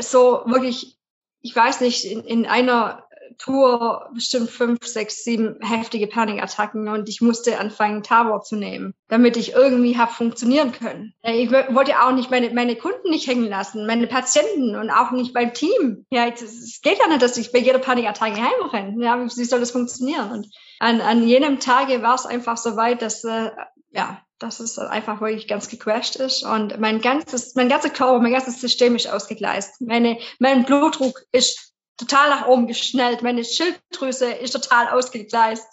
so 0.00 0.42
wirklich, 0.46 0.96
ich 1.40 1.56
weiß 1.56 1.80
nicht, 1.80 2.04
in, 2.04 2.24
in 2.24 2.46
einer 2.46 3.04
Tour 3.38 4.10
bestimmt 4.14 4.50
fünf, 4.50 4.84
sechs, 4.84 5.24
sieben 5.24 5.56
heftige 5.60 6.06
Panikattacken 6.06 6.88
und 6.88 7.08
ich 7.08 7.20
musste 7.20 7.58
anfangen, 7.58 8.02
Tabor 8.02 8.42
zu 8.42 8.56
nehmen, 8.56 8.94
damit 9.08 9.36
ich 9.36 9.52
irgendwie 9.52 9.98
habe 9.98 10.12
funktionieren 10.12 10.72
können. 10.72 11.14
Ich 11.22 11.50
wollte 11.50 12.00
auch 12.02 12.12
nicht 12.12 12.30
meine, 12.30 12.50
meine 12.50 12.76
Kunden 12.76 13.10
nicht 13.10 13.26
hängen 13.26 13.48
lassen, 13.48 13.86
meine 13.86 14.06
Patienten 14.06 14.76
und 14.76 14.90
auch 14.90 15.10
nicht 15.10 15.34
mein 15.34 15.54
Team. 15.54 16.06
Ja, 16.10 16.26
es 16.26 16.80
geht 16.82 16.98
ja 16.98 17.08
nicht, 17.08 17.22
dass 17.22 17.36
ich 17.36 17.52
bei 17.52 17.58
jeder 17.58 17.78
Panikattacke 17.78 18.40
heimrenne. 18.40 19.04
Ja, 19.04 19.22
wie 19.24 19.44
soll 19.44 19.60
das 19.60 19.70
funktionieren? 19.70 20.30
Und 20.30 20.46
an, 20.78 21.00
an 21.00 21.26
jenem 21.26 21.60
Tage 21.60 22.02
war 22.02 22.14
es 22.14 22.26
einfach 22.26 22.56
so 22.56 22.76
weit, 22.76 23.02
dass, 23.02 23.24
äh, 23.24 23.50
ja, 23.92 24.20
dass 24.38 24.60
es 24.60 24.78
einfach 24.78 25.20
wirklich 25.20 25.46
ganz 25.46 25.68
gecrashed 25.68 26.16
ist 26.16 26.42
und 26.42 26.80
mein 26.80 27.00
ganzes, 27.00 27.54
mein 27.54 27.68
ganzer 27.68 27.90
Körper, 27.90 28.18
mein 28.20 28.32
ganzes 28.32 28.60
System 28.60 28.96
ist 28.96 29.06
ausgegleist. 29.06 29.80
Meine, 29.82 30.18
mein 30.38 30.64
Blutdruck 30.64 31.22
ist 31.30 31.69
total 32.00 32.30
nach 32.30 32.46
oben 32.46 32.66
geschnellt. 32.66 33.22
Meine 33.22 33.44
Schilddrüse 33.44 34.30
ist 34.30 34.52
total 34.52 34.88
ausgegleist. 34.88 35.66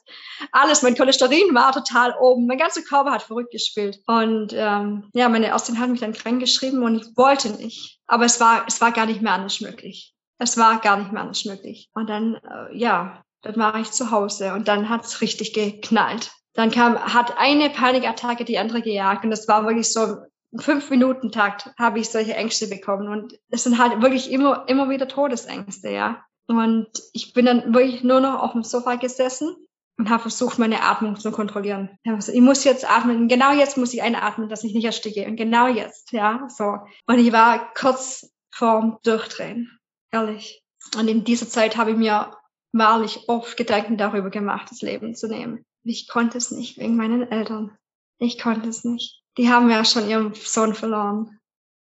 Alles, 0.51 0.81
mein 0.83 0.95
Cholesterin 0.95 1.55
war 1.55 1.71
total 1.71 2.15
oben. 2.19 2.45
Mein 2.45 2.57
ganzer 2.57 2.81
Körper 2.81 3.11
hat 3.11 3.23
verrückt 3.23 3.51
gespielt. 3.51 3.99
Und 4.05 4.53
ähm, 4.53 5.09
ja, 5.13 5.29
meine 5.29 5.47
Ärztin 5.47 5.79
hat 5.79 5.89
mich 5.89 6.01
dann 6.01 6.13
krank 6.13 6.39
geschrieben 6.39 6.83
und 6.83 6.97
ich 6.97 7.17
wollte 7.17 7.49
nicht. 7.49 7.99
Aber 8.05 8.25
es 8.25 8.39
war, 8.39 8.65
es 8.67 8.79
war 8.81 8.91
gar 8.91 9.05
nicht 9.05 9.21
mehr 9.21 9.33
anders 9.33 9.61
möglich. 9.61 10.13
Es 10.37 10.57
war 10.57 10.79
gar 10.79 10.97
nicht 10.97 11.11
mehr 11.11 11.21
anders 11.21 11.45
möglich. 11.45 11.89
Und 11.93 12.09
dann, 12.09 12.35
äh, 12.35 12.77
ja, 12.77 13.23
dann 13.41 13.57
war 13.57 13.75
ich 13.79 13.91
zu 13.91 14.11
Hause 14.11 14.53
und 14.53 14.67
dann 14.67 14.89
hat 14.89 15.05
es 15.05 15.21
richtig 15.21 15.53
geknallt. 15.53 16.31
Dann 16.53 16.71
kam, 16.71 16.97
hat 16.97 17.37
eine 17.37 17.69
Panikattacke 17.69 18.43
die 18.43 18.57
andere 18.57 18.81
gejagt 18.81 19.23
und 19.23 19.31
das 19.31 19.47
war 19.47 19.63
wirklich 19.65 19.91
so 19.91 20.17
fünf 20.59 20.89
Minuten 20.89 21.31
Takt 21.31 21.71
habe 21.77 21.99
ich 21.99 22.09
solche 22.09 22.35
Ängste 22.35 22.67
bekommen 22.67 23.07
und 23.07 23.39
es 23.49 23.63
sind 23.63 23.77
halt 23.77 24.01
wirklich 24.01 24.31
immer 24.31 24.67
immer 24.67 24.89
wieder 24.89 25.07
Todesängste, 25.07 25.89
ja. 25.89 26.23
Und 26.47 26.87
ich 27.13 27.33
bin 27.33 27.45
dann 27.45 27.73
wirklich 27.73 28.03
nur 28.03 28.21
noch 28.21 28.41
auf 28.41 28.53
dem 28.53 28.63
Sofa 28.63 28.95
gesessen 28.95 29.55
und 29.97 30.09
habe 30.09 30.21
versucht, 30.21 30.59
meine 30.59 30.81
Atmung 30.81 31.17
zu 31.17 31.31
kontrollieren. 31.31 31.89
Ich 32.03 32.41
muss 32.41 32.63
jetzt 32.63 32.89
atmen. 32.89 33.27
Genau 33.27 33.51
jetzt 33.51 33.77
muss 33.77 33.93
ich 33.93 34.01
einatmen, 34.01 34.47
dass 34.47 34.63
ich 34.63 34.73
nicht 34.73 34.85
ersticke. 34.85 35.25
Und 35.25 35.35
genau 35.35 35.67
jetzt, 35.67 36.11
ja, 36.11 36.47
so. 36.49 36.77
Und 37.07 37.19
ich 37.19 37.31
war 37.33 37.73
kurz 37.73 38.31
vorm 38.51 38.99
Durchdrehen, 39.03 39.77
ehrlich. 40.11 40.63
Und 40.97 41.07
in 41.07 41.23
dieser 41.23 41.49
Zeit 41.49 41.77
habe 41.77 41.91
ich 41.91 41.97
mir 41.97 42.31
wahrlich 42.71 43.27
oft 43.27 43.57
Gedanken 43.57 43.97
darüber 43.97 44.29
gemacht, 44.29 44.67
das 44.69 44.81
Leben 44.81 45.15
zu 45.15 45.27
nehmen. 45.27 45.65
Ich 45.83 46.07
konnte 46.07 46.37
es 46.37 46.51
nicht 46.51 46.77
wegen 46.77 46.95
meinen 46.95 47.29
Eltern. 47.29 47.75
Ich 48.19 48.39
konnte 48.39 48.69
es 48.69 48.83
nicht 48.83 49.23
die 49.37 49.49
haben 49.49 49.69
ja 49.69 49.85
schon 49.85 50.09
ihren 50.09 50.33
Sohn 50.33 50.73
verloren. 50.73 51.39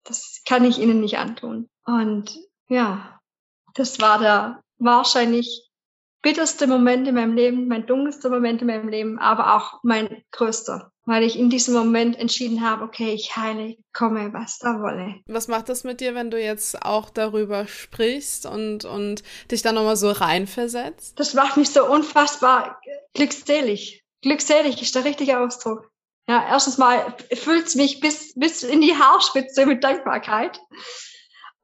Das 0.04 0.42
kann 0.48 0.66
ich 0.66 0.80
ihnen 0.80 1.02
nicht 1.02 1.18
antun. 1.18 1.70
Und 1.86 2.38
ja, 2.68 3.20
das 3.74 4.00
war 4.00 4.20
der 4.20 4.64
wahrscheinlich 4.78 5.70
bitterste 6.22 6.68
Moment 6.68 7.08
in 7.08 7.16
meinem 7.16 7.36
Leben, 7.36 7.68
mein 7.68 7.86
dunkelster 7.86 8.30
Moment 8.30 8.62
in 8.62 8.68
meinem 8.68 8.90
Leben, 8.90 9.20
aber 9.20 9.56
auch 9.56 9.80
mein 9.84 10.24
größter, 10.32 10.92
weil 11.06 11.24
ich 11.24 11.38
in 11.38 11.50
diesem 11.50 11.74
Moment 11.74 12.18
entschieden 12.18 12.62
habe, 12.62 12.84
okay, 12.84 13.14
ich 13.14 13.36
heile, 13.36 13.76
komme, 13.92 14.32
was 14.34 14.60
da 14.60 14.80
wolle. 14.82 15.16
Was 15.26 15.48
macht 15.48 15.70
das 15.70 15.84
mit 15.84 16.00
dir, 16.00 16.14
wenn 16.14 16.30
du 16.30 16.40
jetzt 16.40 16.84
auch 16.84 17.10
darüber 17.10 17.68
sprichst 17.68 18.46
und, 18.46 18.86
und 18.86 19.24
dich 19.50 19.64
da 19.64 19.72
nochmal 19.72 19.96
so 19.98 20.12
reinversetzt? 20.12 21.20
Das 21.20 21.34
macht 21.34 21.58
mich 21.58 21.72
so 21.72 21.86
unfassbar 21.86 22.80
glückselig. 23.14 24.04
Glückselig 24.22 24.82
ist 24.82 24.94
der 24.94 25.06
richtige 25.06 25.40
Ausdruck. 25.40 25.91
Ja, 26.32 26.46
erstens 26.50 26.78
mal 26.78 27.14
füllt 27.34 27.68
es 27.68 27.76
mich 27.76 28.00
bis, 28.00 28.32
bis 28.36 28.64
in 28.64 28.80
die 28.80 28.96
Haarspitze 28.96 29.66
mit 29.66 29.84
Dankbarkeit. 29.84 30.62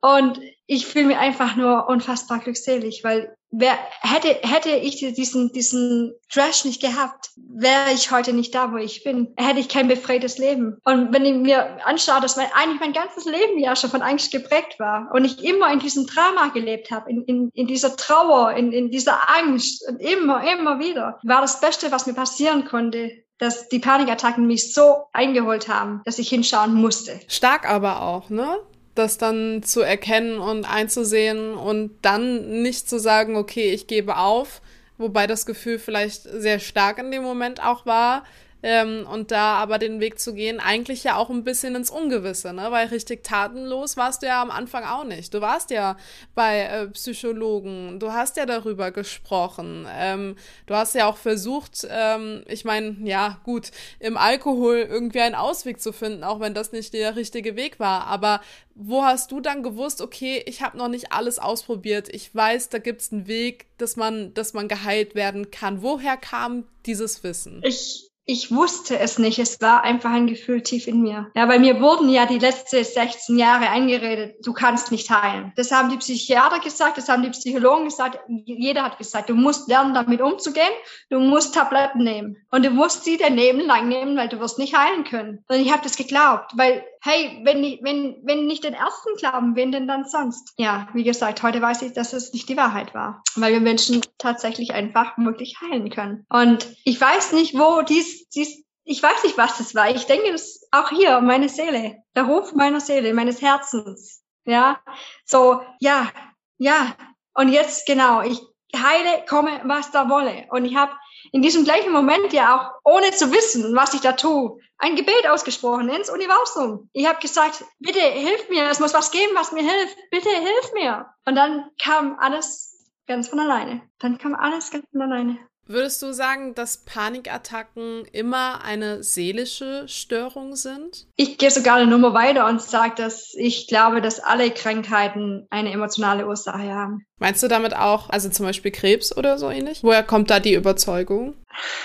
Und 0.01 0.41
ich 0.65 0.85
fühle 0.85 1.05
mich 1.05 1.15
einfach 1.15 1.55
nur 1.55 1.87
unfassbar 1.87 2.39
glückselig, 2.39 3.01
weil 3.05 3.33
wer, 3.49 3.77
hätte, 4.01 4.27
hätte 4.45 4.71
ich 4.71 4.97
diesen, 4.97 5.53
diesen 5.53 6.13
Trash 6.29 6.65
nicht 6.65 6.81
gehabt, 6.81 7.29
wäre 7.37 7.93
ich 7.93 8.11
heute 8.11 8.33
nicht 8.33 8.53
da, 8.55 8.73
wo 8.73 8.75
ich 8.75 9.05
bin. 9.05 9.33
Hätte 9.37 9.61
ich 9.61 9.69
kein 9.69 9.87
befreites 9.87 10.37
Leben. 10.37 10.81
Und 10.83 11.13
wenn 11.13 11.23
ich 11.23 11.35
mir 11.35 11.87
anschaue, 11.87 12.19
dass 12.19 12.35
mein, 12.35 12.51
eigentlich 12.53 12.81
mein 12.81 12.91
ganzes 12.91 13.23
Leben 13.23 13.59
ja 13.59 13.73
schon 13.77 13.89
von 13.89 14.01
Angst 14.01 14.33
geprägt 14.33 14.81
war 14.81 15.09
und 15.13 15.23
ich 15.23 15.45
immer 15.45 15.71
in 15.71 15.79
diesem 15.79 16.07
Drama 16.07 16.47
gelebt 16.49 16.91
habe, 16.91 17.09
in, 17.09 17.23
in, 17.23 17.51
in 17.53 17.67
dieser 17.67 17.95
Trauer, 17.95 18.51
in, 18.51 18.73
in 18.73 18.91
dieser 18.91 19.29
Angst 19.33 19.87
und 19.87 20.01
immer, 20.01 20.43
immer 20.51 20.79
wieder, 20.79 21.21
war 21.23 21.39
das 21.39 21.61
Beste, 21.61 21.89
was 21.89 22.05
mir 22.05 22.15
passieren 22.15 22.65
konnte, 22.65 23.23
dass 23.37 23.69
die 23.69 23.79
Panikattacken 23.79 24.47
mich 24.47 24.73
so 24.73 25.05
eingeholt 25.13 25.67
haben, 25.67 26.01
dass 26.05 26.19
ich 26.19 26.29
hinschauen 26.29 26.73
musste. 26.73 27.19
Stark 27.27 27.69
aber 27.69 28.01
auch, 28.01 28.29
ne? 28.29 28.57
Das 28.95 29.17
dann 29.19 29.61
zu 29.61 29.81
erkennen 29.81 30.39
und 30.39 30.65
einzusehen 30.65 31.53
und 31.53 31.91
dann 32.01 32.63
nicht 32.63 32.89
zu 32.89 32.99
sagen, 32.99 33.35
okay, 33.35 33.71
ich 33.71 33.85
gebe 33.85 34.17
auf, 34.17 34.61
wobei 34.97 35.27
das 35.27 35.45
Gefühl 35.45 35.77
vielleicht 35.77 36.23
sehr 36.23 36.59
stark 36.59 36.97
in 36.97 37.11
dem 37.11 37.21
Moment 37.21 37.63
auch 37.63 37.85
war, 37.85 38.23
ähm, 38.69 39.07
und 39.09 39.31
da 39.31 39.53
aber 39.53 39.79
den 39.79 40.01
Weg 40.01 40.19
zu 40.19 40.33
gehen, 40.33 40.59
eigentlich 40.59 41.05
ja 41.05 41.15
auch 41.15 41.29
ein 41.29 41.45
bisschen 41.45 41.73
ins 41.75 41.89
Ungewisse, 41.89 42.51
ne? 42.51 42.67
Weil 42.69 42.87
richtig 42.87 43.23
tatenlos 43.23 43.95
warst 43.95 44.23
du 44.23 44.27
ja 44.27 44.41
am 44.41 44.51
Anfang 44.51 44.83
auch 44.83 45.05
nicht. 45.05 45.33
Du 45.33 45.39
warst 45.39 45.69
ja 45.71 45.95
bei 46.35 46.63
äh, 46.63 46.87
Psychologen, 46.87 47.97
du 47.97 48.11
hast 48.11 48.35
ja 48.35 48.45
darüber 48.45 48.91
gesprochen, 48.91 49.87
ähm, 49.89 50.35
du 50.65 50.75
hast 50.75 50.95
ja 50.95 51.07
auch 51.07 51.15
versucht, 51.15 51.87
ähm, 51.89 52.43
ich 52.45 52.65
meine, 52.65 52.97
ja, 53.03 53.39
gut, 53.45 53.71
im 53.99 54.17
Alkohol 54.17 54.79
irgendwie 54.79 55.21
einen 55.21 55.35
Ausweg 55.35 55.79
zu 55.79 55.93
finden, 55.93 56.25
auch 56.25 56.41
wenn 56.41 56.53
das 56.53 56.73
nicht 56.73 56.93
der 56.93 57.15
richtige 57.15 57.55
Weg 57.55 57.79
war. 57.79 58.07
Aber 58.07 58.41
wo 58.75 59.05
hast 59.05 59.31
du 59.31 59.39
dann 59.39 59.63
gewusst, 59.63 60.01
okay, 60.01 60.43
ich 60.45 60.61
habe 60.61 60.77
noch 60.77 60.89
nicht 60.89 61.13
alles 61.13 61.39
ausprobiert, 61.39 62.09
ich 62.13 62.35
weiß, 62.35 62.67
da 62.67 62.79
gibt 62.79 62.99
es 62.99 63.13
einen 63.13 63.27
Weg, 63.27 63.67
dass 63.77 63.95
man, 63.95 64.33
dass 64.33 64.51
man 64.51 64.67
geheilt 64.67 65.15
werden 65.15 65.51
kann. 65.51 65.81
Woher 65.81 66.17
kam 66.17 66.65
dieses 66.85 67.23
Wissen? 67.23 67.61
Ich 67.63 68.07
ich 68.29 68.51
wusste 68.51 68.99
es 68.99 69.17
nicht. 69.17 69.39
Es 69.39 69.61
war 69.61 69.83
einfach 69.83 70.11
ein 70.11 70.27
Gefühl 70.27 70.61
tief 70.61 70.85
in 70.85 71.01
mir. 71.01 71.31
Ja, 71.33 71.45
bei 71.45 71.59
mir 71.59 71.79
wurden 71.79 72.09
ja 72.09 72.25
die 72.25 72.39
letzten 72.39 72.83
16 72.83 73.39
Jahre 73.39 73.69
eingeredet, 73.69 74.45
du 74.45 74.51
kannst 74.51 74.91
nicht 74.91 75.09
heilen. 75.09 75.53
Das 75.55 75.71
haben 75.71 75.89
die 75.89 75.97
Psychiater 75.97 76.59
gesagt, 76.59 76.97
das 76.97 77.07
haben 77.07 77.23
die 77.23 77.29
Psychologen 77.29 77.85
gesagt. 77.85 78.19
Jeder 78.27 78.83
hat 78.83 78.97
gesagt, 78.97 79.29
du 79.29 79.33
musst 79.33 79.69
lernen, 79.69 79.93
damit 79.93 80.21
umzugehen. 80.21 80.65
Du 81.09 81.19
musst 81.19 81.55
Tabletten 81.55 82.03
nehmen. 82.03 82.35
Und 82.51 82.65
du 82.65 82.69
musst 82.69 83.05
sie 83.05 83.17
dein 83.17 83.37
Leben 83.37 83.61
lang 83.61 83.87
nehmen, 83.87 84.17
weil 84.17 84.27
du 84.27 84.41
wirst 84.41 84.59
nicht 84.59 84.77
heilen 84.77 85.05
können. 85.05 85.45
Und 85.47 85.55
ich 85.55 85.71
habe 85.71 85.83
das 85.83 85.95
geglaubt, 85.95 86.51
weil 86.55 86.83
hey, 87.01 87.39
wenn, 87.43 87.61
wenn, 87.81 88.17
wenn 88.23 88.45
nicht 88.45 88.63
den 88.63 88.73
ersten 88.73 89.15
glauben, 89.17 89.55
wen 89.55 89.71
denn 89.71 89.87
dann 89.87 90.05
sonst? 90.05 90.53
Ja, 90.57 90.87
wie 90.93 91.03
gesagt, 91.03 91.43
heute 91.43 91.61
weiß 91.61 91.81
ich, 91.83 91.93
dass 91.93 92.13
es 92.13 92.33
nicht 92.33 92.49
die 92.49 92.57
Wahrheit 92.57 92.93
war, 92.93 93.23
weil 93.35 93.53
wir 93.53 93.61
Menschen 93.61 94.01
tatsächlich 94.17 94.73
einfach 94.73 95.17
wirklich 95.17 95.55
heilen 95.61 95.89
können. 95.89 96.25
Und 96.29 96.67
ich 96.83 96.99
weiß 96.99 97.33
nicht, 97.33 97.57
wo 97.57 97.81
dies, 97.81 98.16
dies 98.29 98.63
ich 98.89 99.03
weiß 99.03 99.23
nicht, 99.23 99.37
was 99.37 99.57
das 99.57 99.75
war. 99.75 99.89
Ich 99.89 100.05
denke, 100.05 100.31
das 100.31 100.65
auch 100.71 100.89
hier 100.89 101.19
meine 101.19 101.49
Seele, 101.49 101.97
der 102.15 102.23
Ruf 102.23 102.53
meiner 102.53 102.79
Seele, 102.79 103.13
meines 103.13 103.41
Herzens. 103.41 104.23
Ja, 104.45 104.79
so, 105.25 105.61
ja, 105.79 106.09
ja. 106.57 106.95
Und 107.33 107.49
jetzt 107.49 107.85
genau, 107.85 108.21
ich 108.21 108.41
heile, 108.73 109.25
komme, 109.27 109.59
was 109.65 109.91
da 109.91 110.09
wolle. 110.09 110.47
Und 110.51 110.63
ich 110.63 110.75
habe 110.75 110.93
in 111.33 111.41
diesem 111.41 111.65
gleichen 111.65 111.91
Moment 111.91 112.31
ja 112.31 112.55
auch, 112.55 112.91
ohne 112.91 113.11
zu 113.11 113.31
wissen, 113.33 113.75
was 113.75 113.93
ich 113.93 113.99
da 113.99 114.13
tue, 114.13 114.57
ein 114.77 114.95
Gebet 114.95 115.27
ausgesprochen 115.27 115.89
ins 115.89 116.09
Universum. 116.09 116.89
Ich 116.93 117.05
habe 117.07 117.19
gesagt, 117.19 117.65
bitte 117.79 117.99
hilf 117.99 118.47
mir, 118.49 118.69
es 118.69 118.79
muss 118.79 118.93
was 118.93 119.11
geben, 119.11 119.35
was 119.35 119.51
mir 119.51 119.63
hilft. 119.63 119.97
Bitte 120.11 120.29
hilf 120.29 120.73
mir. 120.73 121.07
Und 121.25 121.35
dann 121.35 121.69
kam 121.81 122.17
alles 122.19 122.87
ganz 123.05 123.27
von 123.27 123.39
alleine. 123.39 123.81
Dann 123.99 124.17
kam 124.17 124.33
alles 124.33 124.71
ganz 124.71 124.85
von 124.91 125.01
alleine. 125.01 125.37
Würdest 125.69 126.01
du 126.01 126.13
sagen, 126.13 126.55
dass 126.55 126.85
Panikattacken 126.85 128.05
immer 128.13 128.63
eine 128.63 129.03
seelische 129.03 129.87
Störung 129.87 130.55
sind? 130.55 131.07
Ich 131.17 131.37
gehe 131.37 131.51
sogar 131.51 131.75
eine 131.75 131.91
Nummer 131.91 132.13
weiter 132.13 132.47
und 132.47 132.61
sage, 132.61 132.93
dass 132.95 133.33
ich 133.37 133.67
glaube, 133.67 133.99
dass 133.99 134.21
alle 134.21 134.49
Krankheiten 134.51 135.45
eine 135.49 135.73
emotionale 135.73 136.25
Ursache 136.25 136.73
haben. 136.73 137.05
Meinst 137.19 137.43
du 137.43 137.49
damit 137.49 137.75
auch, 137.75 138.09
also 138.09 138.29
zum 138.29 138.45
Beispiel 138.45 138.71
Krebs 138.71 139.15
oder 139.15 139.37
so 139.37 139.49
ähnlich? 139.49 139.83
Woher 139.83 140.03
kommt 140.03 140.29
da 140.29 140.39
die 140.39 140.53
Überzeugung? 140.53 141.35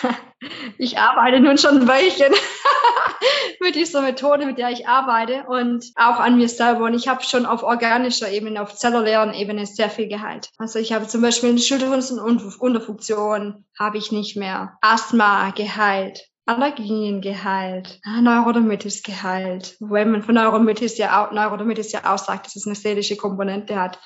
ich 0.78 0.98
arbeite 0.98 1.40
nun 1.40 1.58
schon 1.58 1.82
ein 1.82 1.88
Weilchen 1.88 2.32
mit 3.62 3.74
dieser 3.74 4.02
Methode, 4.02 4.44
mit 4.44 4.58
der 4.58 4.70
ich 4.70 4.86
arbeite 4.86 5.44
und 5.48 5.86
auch 5.96 6.20
an 6.20 6.36
mir 6.36 6.48
selber. 6.48 6.84
Und 6.84 6.94
ich 6.94 7.08
habe 7.08 7.24
schon 7.24 7.46
auf 7.46 7.62
organischer 7.62 8.30
Ebene, 8.30 8.60
auf 8.60 8.74
zellulären 8.74 9.32
Ebene 9.32 9.66
sehr 9.66 9.88
viel 9.88 10.08
geheilt. 10.08 10.50
Also 10.58 10.78
ich 10.78 10.92
habe 10.92 11.06
zum 11.06 11.22
Beispiel 11.22 11.50
eine 11.50 11.58
Schilddrüsenunterfunktion, 11.58 13.64
habe 13.78 13.98
ich 13.98 14.12
nicht 14.12 14.36
mehr. 14.36 14.76
Asthma 14.82 15.50
geheilt. 15.50 16.28
Allergien 16.44 17.20
geheilt, 17.20 18.00
Neurodermitis 18.20 19.04
geheilt. 19.04 19.76
Wenn 19.78 20.10
man 20.10 20.24
von 20.24 20.34
Neurodermitis 20.34 20.98
ja 20.98 21.30
Neurodermitis 21.32 21.92
ja 21.92 22.12
auch 22.12 22.18
sagt, 22.18 22.46
dass 22.46 22.56
es 22.56 22.66
eine 22.66 22.74
seelische 22.74 23.16
Komponente 23.16 23.80
hat, 23.80 24.00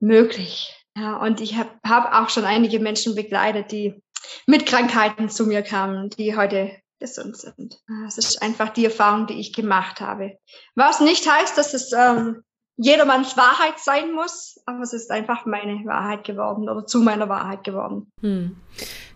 möglich. 0.00 0.74
Ja, 0.96 1.18
und 1.18 1.40
ich 1.40 1.56
habe 1.56 1.70
hab 1.86 2.12
auch 2.12 2.28
schon 2.28 2.44
einige 2.44 2.80
Menschen 2.80 3.14
begleitet, 3.14 3.70
die 3.70 4.02
mit 4.46 4.66
Krankheiten 4.66 5.28
zu 5.28 5.46
mir 5.46 5.62
kamen, 5.62 6.10
die 6.10 6.36
heute 6.36 6.72
gesund 6.98 7.36
sind. 7.36 7.78
Es 8.06 8.18
ist 8.18 8.42
einfach 8.42 8.70
die 8.70 8.84
Erfahrung, 8.84 9.26
die 9.26 9.38
ich 9.40 9.52
gemacht 9.52 10.00
habe. 10.00 10.38
Was 10.74 11.00
nicht 11.00 11.30
heißt, 11.30 11.56
dass 11.58 11.74
es 11.74 11.92
ähm, 11.92 12.42
jedermanns 12.76 13.36
Wahrheit 13.36 13.78
sein 13.78 14.12
muss, 14.12 14.60
aber 14.66 14.82
es 14.82 14.92
ist 14.92 15.10
einfach 15.10 15.46
meine 15.46 15.84
Wahrheit 15.84 16.24
geworden 16.24 16.68
oder 16.68 16.86
zu 16.86 17.00
meiner 17.00 17.28
Wahrheit 17.28 17.64
geworden. 17.64 18.10
Hm. 18.20 18.56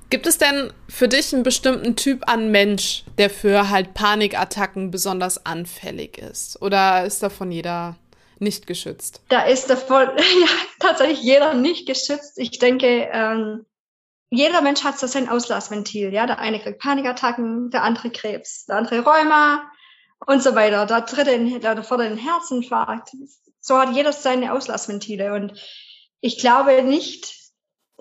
Gibt 0.09 0.27
es 0.27 0.38
denn 0.38 0.73
für 0.88 1.07
dich 1.07 1.33
einen 1.33 1.45
bestimmten 1.45 1.95
Typ 1.95 2.29
an 2.29 2.51
Mensch, 2.51 3.05
der 3.16 3.31
für 3.31 3.71
halt 3.71 3.95
Panikattacken 3.95 4.90
besonders 4.90 5.47
anfällig 5.47 6.19
ist? 6.19 6.61
Oder 6.61 7.05
ist 7.05 7.23
davon 7.23 7.53
jeder 7.53 7.97
nicht 8.40 8.66
geschützt? 8.66 9.23
Da 9.29 9.43
ist 9.43 9.71
davon 9.71 10.09
ja, 10.16 10.49
tatsächlich 10.81 11.23
jeder 11.23 11.55
nicht 11.55 11.87
geschützt. 11.87 12.38
Ich 12.38 12.59
denke, 12.59 13.09
ähm, 13.12 13.66
jeder 14.31 14.62
Mensch 14.62 14.85
hat 14.85 14.99
so 14.99 15.07
sein 15.07 15.29
Auslassventil. 15.29 16.12
Ja, 16.12 16.27
der 16.27 16.38
eine 16.38 16.61
kriegt 16.61 16.81
Panikattacken, 16.81 17.71
der 17.71 17.83
andere 17.83 18.11
Krebs, 18.11 18.64
der 18.66 18.77
andere 18.77 19.01
Rheuma 19.01 19.71
und 20.25 20.43
so 20.43 20.55
weiter. 20.55 20.87
Der 20.87 21.03
dritte, 21.03 21.61
der 21.61 21.83
vierte 21.83 22.05
einen 22.05 22.16
Herzinfarkt. 22.16 23.11
So 23.61 23.79
hat 23.79 23.95
jeder 23.95 24.12
seine 24.12 24.53
Auslassventile 24.53 25.35
und 25.35 25.61
ich 26.21 26.38
glaube 26.38 26.83
nicht, 26.83 27.35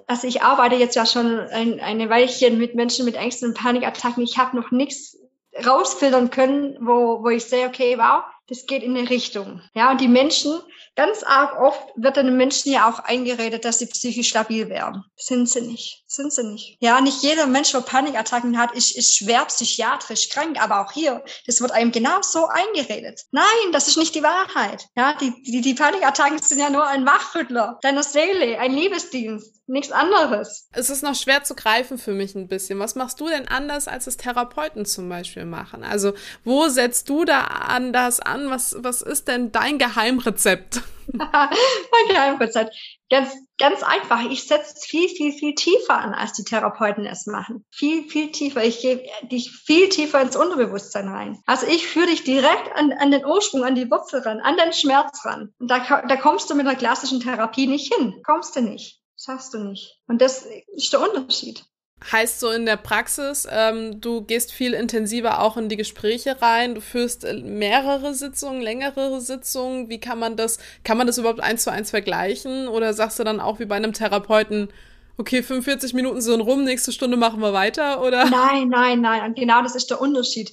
also 0.07 0.27
ich 0.27 0.41
arbeite 0.41 0.75
jetzt 0.75 0.95
ja 0.95 1.05
schon 1.05 1.39
ein, 1.39 1.79
eine 1.79 2.09
Weilchen 2.09 2.57
mit 2.57 2.75
Menschen 2.75 3.05
mit 3.05 3.15
Ängsten 3.15 3.49
und 3.49 3.57
Panikattacken. 3.57 4.23
Ich 4.23 4.37
habe 4.37 4.55
noch 4.55 4.71
nichts 4.71 5.17
rausfiltern 5.65 6.29
können, 6.29 6.77
wo, 6.79 7.23
wo 7.23 7.29
ich 7.29 7.45
sehe, 7.45 7.67
okay, 7.67 7.97
wow, 7.97 8.23
das 8.49 8.65
geht 8.65 8.83
in 8.83 8.97
eine 8.97 9.09
Richtung. 9.09 9.61
Ja, 9.73 9.91
und 9.91 10.01
die 10.01 10.07
Menschen, 10.07 10.59
ganz 10.95 11.23
arg 11.23 11.59
oft 11.59 11.81
wird 11.95 12.17
den 12.17 12.35
Menschen 12.35 12.71
ja 12.71 12.89
auch 12.89 12.99
eingeredet, 12.99 13.63
dass 13.63 13.79
sie 13.79 13.85
psychisch 13.85 14.29
stabil 14.29 14.69
werden. 14.69 15.03
Sind 15.15 15.47
sie 15.47 15.61
nicht. 15.61 16.03
Sind 16.07 16.33
sie 16.33 16.43
nicht. 16.43 16.77
Ja, 16.79 16.99
nicht 16.99 17.21
jeder 17.21 17.45
Mensch, 17.45 17.71
der 17.71 17.81
Panikattacken 17.81 18.57
hat, 18.57 18.73
ist, 18.73 18.97
ist 18.97 19.15
schwer 19.15 19.45
psychiatrisch 19.45 20.29
krank, 20.29 20.61
aber 20.61 20.81
auch 20.81 20.91
hier, 20.91 21.23
das 21.45 21.61
wird 21.61 21.71
einem 21.71 21.91
genau 21.91 22.21
so 22.21 22.47
eingeredet. 22.47 23.21
Nein, 23.31 23.71
das 23.71 23.87
ist 23.87 23.97
nicht 23.97 24.15
die 24.15 24.23
Wahrheit. 24.23 24.87
Ja, 24.95 25.13
die, 25.13 25.31
die, 25.43 25.61
die 25.61 25.75
Panikattacken 25.75 26.41
sind 26.41 26.59
ja 26.59 26.69
nur 26.69 26.85
ein 26.85 27.05
Wachrüttler 27.05 27.77
deiner 27.81 28.03
Seele, 28.03 28.59
ein 28.59 28.73
Liebesdienst 28.73 29.58
nichts 29.69 29.91
anderes. 29.91 30.67
Es 30.71 30.89
ist 30.89 31.03
noch 31.03 31.15
schwer 31.15 31.43
zu 31.43 31.55
greifen 31.55 31.97
für 31.97 32.11
mich 32.11 32.35
ein 32.35 32.47
bisschen. 32.47 32.79
Was 32.79 32.95
machst 32.95 33.19
du 33.19 33.27
denn 33.27 33.47
anders, 33.47 33.87
als 33.87 34.07
es 34.07 34.17
Therapeuten 34.17 34.85
zum 34.85 35.07
Beispiel 35.07 35.45
machen? 35.45 35.83
Also, 35.83 36.13
wo 36.43 36.67
setzt 36.67 37.09
du 37.09 37.25
da 37.25 37.41
anders 37.43 38.19
an? 38.19 38.49
Was, 38.49 38.75
was 38.79 39.01
ist 39.01 39.27
denn 39.27 39.51
dein 39.51 39.77
Geheimrezept? 39.77 40.81
mein 41.13 42.07
Geheimrezept. 42.07 42.75
Ganz, 43.09 43.33
ganz 43.57 43.81
einfach. 43.81 44.29
Ich 44.29 44.47
setze 44.47 44.73
es 44.75 44.85
viel, 44.85 45.09
viel, 45.09 45.31
viel 45.31 45.55
tiefer 45.55 45.97
an, 45.97 46.13
als 46.13 46.33
die 46.33 46.43
Therapeuten 46.43 47.05
es 47.05 47.25
machen. 47.25 47.65
Viel, 47.71 48.07
viel 48.07 48.31
tiefer. 48.31 48.63
Ich 48.63 48.81
gebe 48.81 49.03
dich 49.23 49.49
viel 49.51 49.89
tiefer 49.89 50.21
ins 50.21 50.35
Unterbewusstsein 50.35 51.07
rein. 51.07 51.39
Also 51.47 51.65
ich 51.65 51.87
führe 51.87 52.07
dich 52.07 52.23
direkt 52.23 52.75
an, 52.75 52.93
an 52.93 53.09
den 53.09 53.25
Ursprung, 53.25 53.63
an 53.63 53.75
die 53.75 53.89
Wurzel 53.89 54.21
ran, 54.21 54.39
an 54.39 54.57
den 54.57 54.73
Schmerz 54.73 55.25
ran. 55.25 55.53
Und 55.57 55.71
da, 55.71 55.79
da 55.79 56.15
kommst 56.17 56.49
du 56.49 56.55
mit 56.55 56.67
der 56.67 56.75
klassischen 56.75 57.19
Therapie 57.19 57.65
nicht 57.65 57.93
hin. 57.93 58.21
Kommst 58.23 58.55
du 58.55 58.61
nicht. 58.61 58.98
Schaffst 59.23 59.53
du 59.53 59.59
nicht. 59.59 59.99
Und 60.07 60.21
das 60.21 60.47
ist 60.73 60.93
der 60.93 61.01
Unterschied. 61.01 61.65
Heißt 62.11 62.39
so 62.39 62.49
in 62.49 62.65
der 62.65 62.77
Praxis, 62.77 63.45
ähm, 63.51 63.99
du 63.99 64.21
gehst 64.21 64.53
viel 64.53 64.73
intensiver 64.73 65.41
auch 65.41 65.57
in 65.57 65.67
die 65.67 65.75
Gespräche 65.75 66.41
rein, 66.41 66.75
du 66.75 66.81
führst 66.81 67.25
äh, 67.25 67.33
mehrere 67.33 68.13
Sitzungen, 68.13 68.61
längere 68.61 69.19
Sitzungen. 69.19 69.89
Wie 69.89 69.99
kann 69.99 70.17
man 70.17 70.37
das, 70.37 70.59
kann 70.85 70.97
man 70.97 71.07
das 71.07 71.17
überhaupt 71.17 71.41
eins 71.41 71.65
zu 71.65 71.71
eins 71.71 71.89
vergleichen? 71.89 72.69
Oder 72.69 72.93
sagst 72.93 73.19
du 73.19 73.25
dann 73.25 73.41
auch 73.41 73.59
wie 73.59 73.65
bei 73.65 73.75
einem 73.75 73.91
Therapeuten, 73.91 74.69
okay, 75.17 75.43
45 75.43 75.93
Minuten 75.93 76.21
sind 76.21 76.39
rum, 76.39 76.63
nächste 76.63 76.93
Stunde 76.93 77.17
machen 77.17 77.41
wir 77.41 77.51
weiter, 77.51 78.01
oder? 78.01 78.29
Nein, 78.29 78.69
nein, 78.69 79.01
nein. 79.01 79.25
Und 79.25 79.35
genau 79.37 79.61
das 79.61 79.75
ist 79.75 79.89
der 79.89 79.99
Unterschied. 79.99 80.49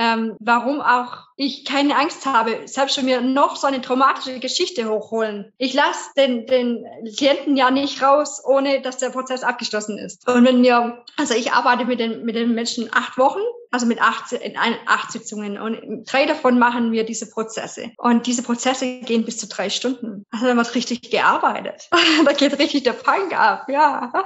Ähm, 0.00 0.34
warum 0.40 0.80
auch 0.80 1.26
ich 1.36 1.66
keine 1.66 1.94
Angst 1.94 2.24
habe, 2.24 2.62
selbst 2.64 2.96
wenn 2.96 3.06
wir 3.06 3.20
noch 3.20 3.56
so 3.56 3.66
eine 3.66 3.82
traumatische 3.82 4.40
Geschichte 4.40 4.88
hochholen. 4.88 5.52
Ich 5.58 5.74
lasse 5.74 6.08
den, 6.16 6.46
den 6.46 6.86
Klienten 7.18 7.54
ja 7.54 7.70
nicht 7.70 8.02
raus, 8.02 8.42
ohne 8.42 8.80
dass 8.80 8.96
der 8.96 9.10
Prozess 9.10 9.42
abgeschlossen 9.42 9.98
ist. 9.98 10.26
Und 10.26 10.46
wenn 10.46 10.62
wir, 10.62 11.04
also 11.18 11.34
ich 11.34 11.52
arbeite 11.52 11.84
mit 11.84 12.00
den, 12.00 12.24
mit 12.24 12.34
den 12.34 12.54
Menschen 12.54 12.88
acht 12.94 13.18
Wochen, 13.18 13.40
also 13.70 13.84
mit 13.84 14.00
acht, 14.00 14.32
in 14.32 14.56
acht 14.56 15.12
Sitzungen 15.12 15.60
und 15.60 16.10
drei 16.10 16.24
davon 16.24 16.58
machen 16.58 16.92
wir 16.92 17.04
diese 17.04 17.28
Prozesse. 17.28 17.90
Und 17.98 18.26
diese 18.26 18.42
Prozesse 18.42 19.00
gehen 19.00 19.26
bis 19.26 19.36
zu 19.36 19.48
drei 19.48 19.68
Stunden. 19.68 20.24
Also 20.30 20.46
da 20.46 20.56
wird 20.56 20.74
richtig 20.74 21.10
gearbeitet. 21.10 21.90
da 22.24 22.32
geht 22.32 22.58
richtig 22.58 22.84
der 22.84 22.94
Punk 22.94 23.38
ab, 23.38 23.66
ja. 23.68 24.10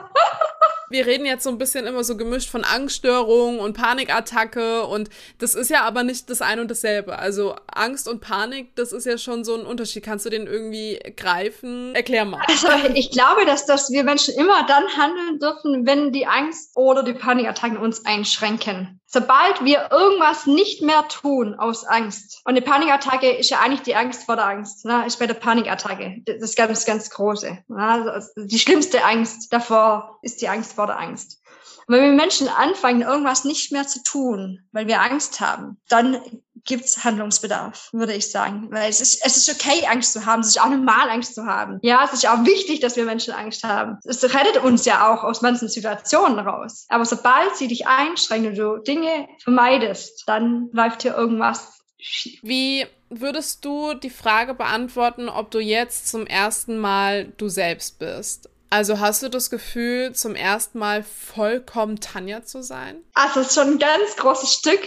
wir 0.91 1.07
reden 1.07 1.27
jetzt 1.27 1.45
so 1.45 1.51
ein 1.51 1.59
bisschen 1.59 1.87
immer 1.87 2.05
so 2.05 2.17
gemischt 2.17 2.51
von 2.51 2.65
Angststörung 2.65 3.59
und 3.59 3.77
Panikattacke 3.77 4.85
und 4.87 5.09
das 5.39 5.55
ist 5.55 5.71
ja 5.71 5.83
aber 5.83 6.03
nicht 6.03 6.31
das 6.31 6.43
eine 6.43 6.61
und 6.61 6.71
dasselbe. 6.71 7.19
Also 7.19 7.57
Angst 7.73 8.09
und 8.09 8.21
Panik, 8.21 8.75
das 8.77 8.93
ist 8.93 9.07
ja 9.07 9.19
schon 9.19 9.45
so 9.45 9.55
ein 9.55 9.67
Unterschied. 9.67 10.05
Kannst 10.05 10.27
du 10.27 10.31
den 10.31 10.47
irgendwie 10.47 10.99
greifen? 11.17 11.95
Erklär 11.95 12.25
mal. 12.25 12.43
Also 12.47 12.69
ich 12.95 13.11
glaube, 13.11 13.45
dass, 13.47 13.67
dass 13.67 13.91
wir 13.91 14.05
Menschen 14.05 14.35
immer 14.35 14.67
dann 14.67 14.85
handeln 14.97 15.39
dürfen, 15.39 15.87
wenn 15.87 16.13
die 16.13 16.27
Angst 16.27 16.71
oder 16.77 17.03
die 17.03 17.15
Panikattacken 17.15 17.77
uns 17.77 18.05
einschränken. 18.05 19.01
Sobald 19.15 19.65
wir 19.65 19.93
irgendwas 19.93 20.45
nicht 20.49 20.83
mehr 20.83 21.07
tun 21.07 21.55
aus 21.55 21.85
Angst, 21.85 22.41
und 22.45 22.51
eine 22.51 22.63
Panikattacke 22.63 23.31
ist 23.31 23.49
ja 23.49 23.61
eigentlich 23.61 23.83
die 23.83 23.95
Angst 23.95 24.25
vor 24.25 24.35
der 24.35 24.47
Angst, 24.47 24.85
ne? 24.85 25.07
ist 25.07 25.21
bei 25.21 25.29
der 25.29 25.35
Panikattacke 25.35 26.21
das 26.27 26.43
ist 26.43 26.57
ganz, 26.57 26.85
ganz 26.85 27.11
große. 27.11 27.59
Ne? 27.69 28.11
Also 28.11 28.45
die 28.45 28.59
schlimmste 28.59 29.05
Angst 29.05 29.53
davor 29.53 30.19
ist 30.23 30.43
die 30.43 30.49
Angst 30.49 30.73
vor 30.73 30.89
der 30.89 30.99
Angst. 30.99 31.41
Und 31.87 31.95
wenn 31.95 32.03
wir 32.03 32.11
Menschen 32.11 32.49
anfangen, 32.49 33.03
irgendwas 33.03 33.45
nicht 33.45 33.71
mehr 33.71 33.87
zu 33.87 34.03
tun, 34.03 34.65
weil 34.73 34.89
wir 34.89 35.01
Angst 35.01 35.41
haben, 35.41 35.81
dann 35.89 36.21
gibt's 36.65 37.05
Handlungsbedarf, 37.05 37.91
würde 37.93 38.15
ich 38.15 38.31
sagen. 38.31 38.69
Weil 38.71 38.91
es 38.91 39.01
ist, 39.01 39.25
es 39.25 39.37
ist 39.37 39.51
okay, 39.51 39.87
Angst 39.87 40.13
zu 40.13 40.25
haben. 40.25 40.41
Es 40.41 40.49
ist 40.49 40.61
auch 40.61 40.69
normal, 40.69 41.11
Angst 41.11 41.35
zu 41.35 41.45
haben. 41.45 41.79
Ja, 41.83 42.05
es 42.05 42.13
ist 42.13 42.29
auch 42.29 42.45
wichtig, 42.45 42.81
dass 42.81 42.97
wir 42.97 43.05
Menschen 43.05 43.35
Angst 43.35 43.65
haben. 43.65 43.99
Es 44.05 44.23
rettet 44.23 44.63
uns 44.63 44.85
ja 44.85 45.13
auch 45.13 45.25
aus 45.25 45.43
manchen 45.43 45.69
Situationen 45.69 46.39
raus. 46.39 46.87
Aber 46.89 47.05
sobald 47.05 47.57
sie 47.57 47.69
dich 47.69 47.87
einschränken 47.87 48.51
und 48.51 48.59
du 48.59 48.83
Dinge 48.83 49.29
vermeidest, 49.43 50.25
dann 50.27 50.69
läuft 50.73 51.03
hier 51.03 51.15
irgendwas 51.17 51.81
schief. 51.99 52.41
Wie 52.43 52.87
würdest 53.09 53.65
du 53.65 53.95
die 53.95 54.11
Frage 54.11 54.55
beantworten, 54.55 55.29
ob 55.29 55.51
du 55.51 55.61
jetzt 55.61 56.09
zum 56.09 56.27
ersten 56.27 56.79
Mal 56.79 57.33
du 57.37 57.49
selbst 57.49 57.99
bist? 57.99 58.49
Also 58.75 58.99
hast 58.99 59.23
du 59.23 59.31
das 59.31 59.51
Gefühl, 59.51 60.15
zum 60.15 60.35
ersten 60.35 60.81
Mal 60.81 61.05
vollkommen 61.05 62.01
Tanja 62.01 62.43
zu 62.43 62.61
sein? 62.61 63.05
Also 63.15 63.39
es 63.39 63.51
ist 63.51 63.55
schon 63.55 63.75
ein 63.75 63.79
ganz 63.79 64.17
großes 64.17 64.53
Stück. 64.53 64.81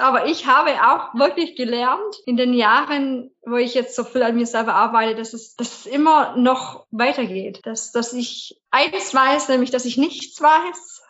Aber 0.00 0.26
ich 0.26 0.48
habe 0.48 0.72
auch 0.72 1.14
wirklich 1.14 1.54
gelernt 1.54 2.16
in 2.26 2.36
den 2.36 2.52
Jahren, 2.52 3.30
wo 3.46 3.54
ich 3.54 3.74
jetzt 3.74 3.94
so 3.94 4.02
viel 4.02 4.24
an 4.24 4.34
mir 4.34 4.46
selber 4.46 4.74
arbeite, 4.74 5.14
dass 5.14 5.34
es, 5.34 5.54
dass 5.54 5.72
es 5.72 5.86
immer 5.86 6.36
noch 6.36 6.88
weitergeht. 6.90 7.60
Dass, 7.62 7.92
dass 7.92 8.12
ich 8.12 8.60
eins 8.72 9.14
weiß, 9.14 9.50
nämlich, 9.50 9.70
dass 9.70 9.84
ich 9.84 9.96
nichts 9.96 10.40
weiß. 10.40 11.02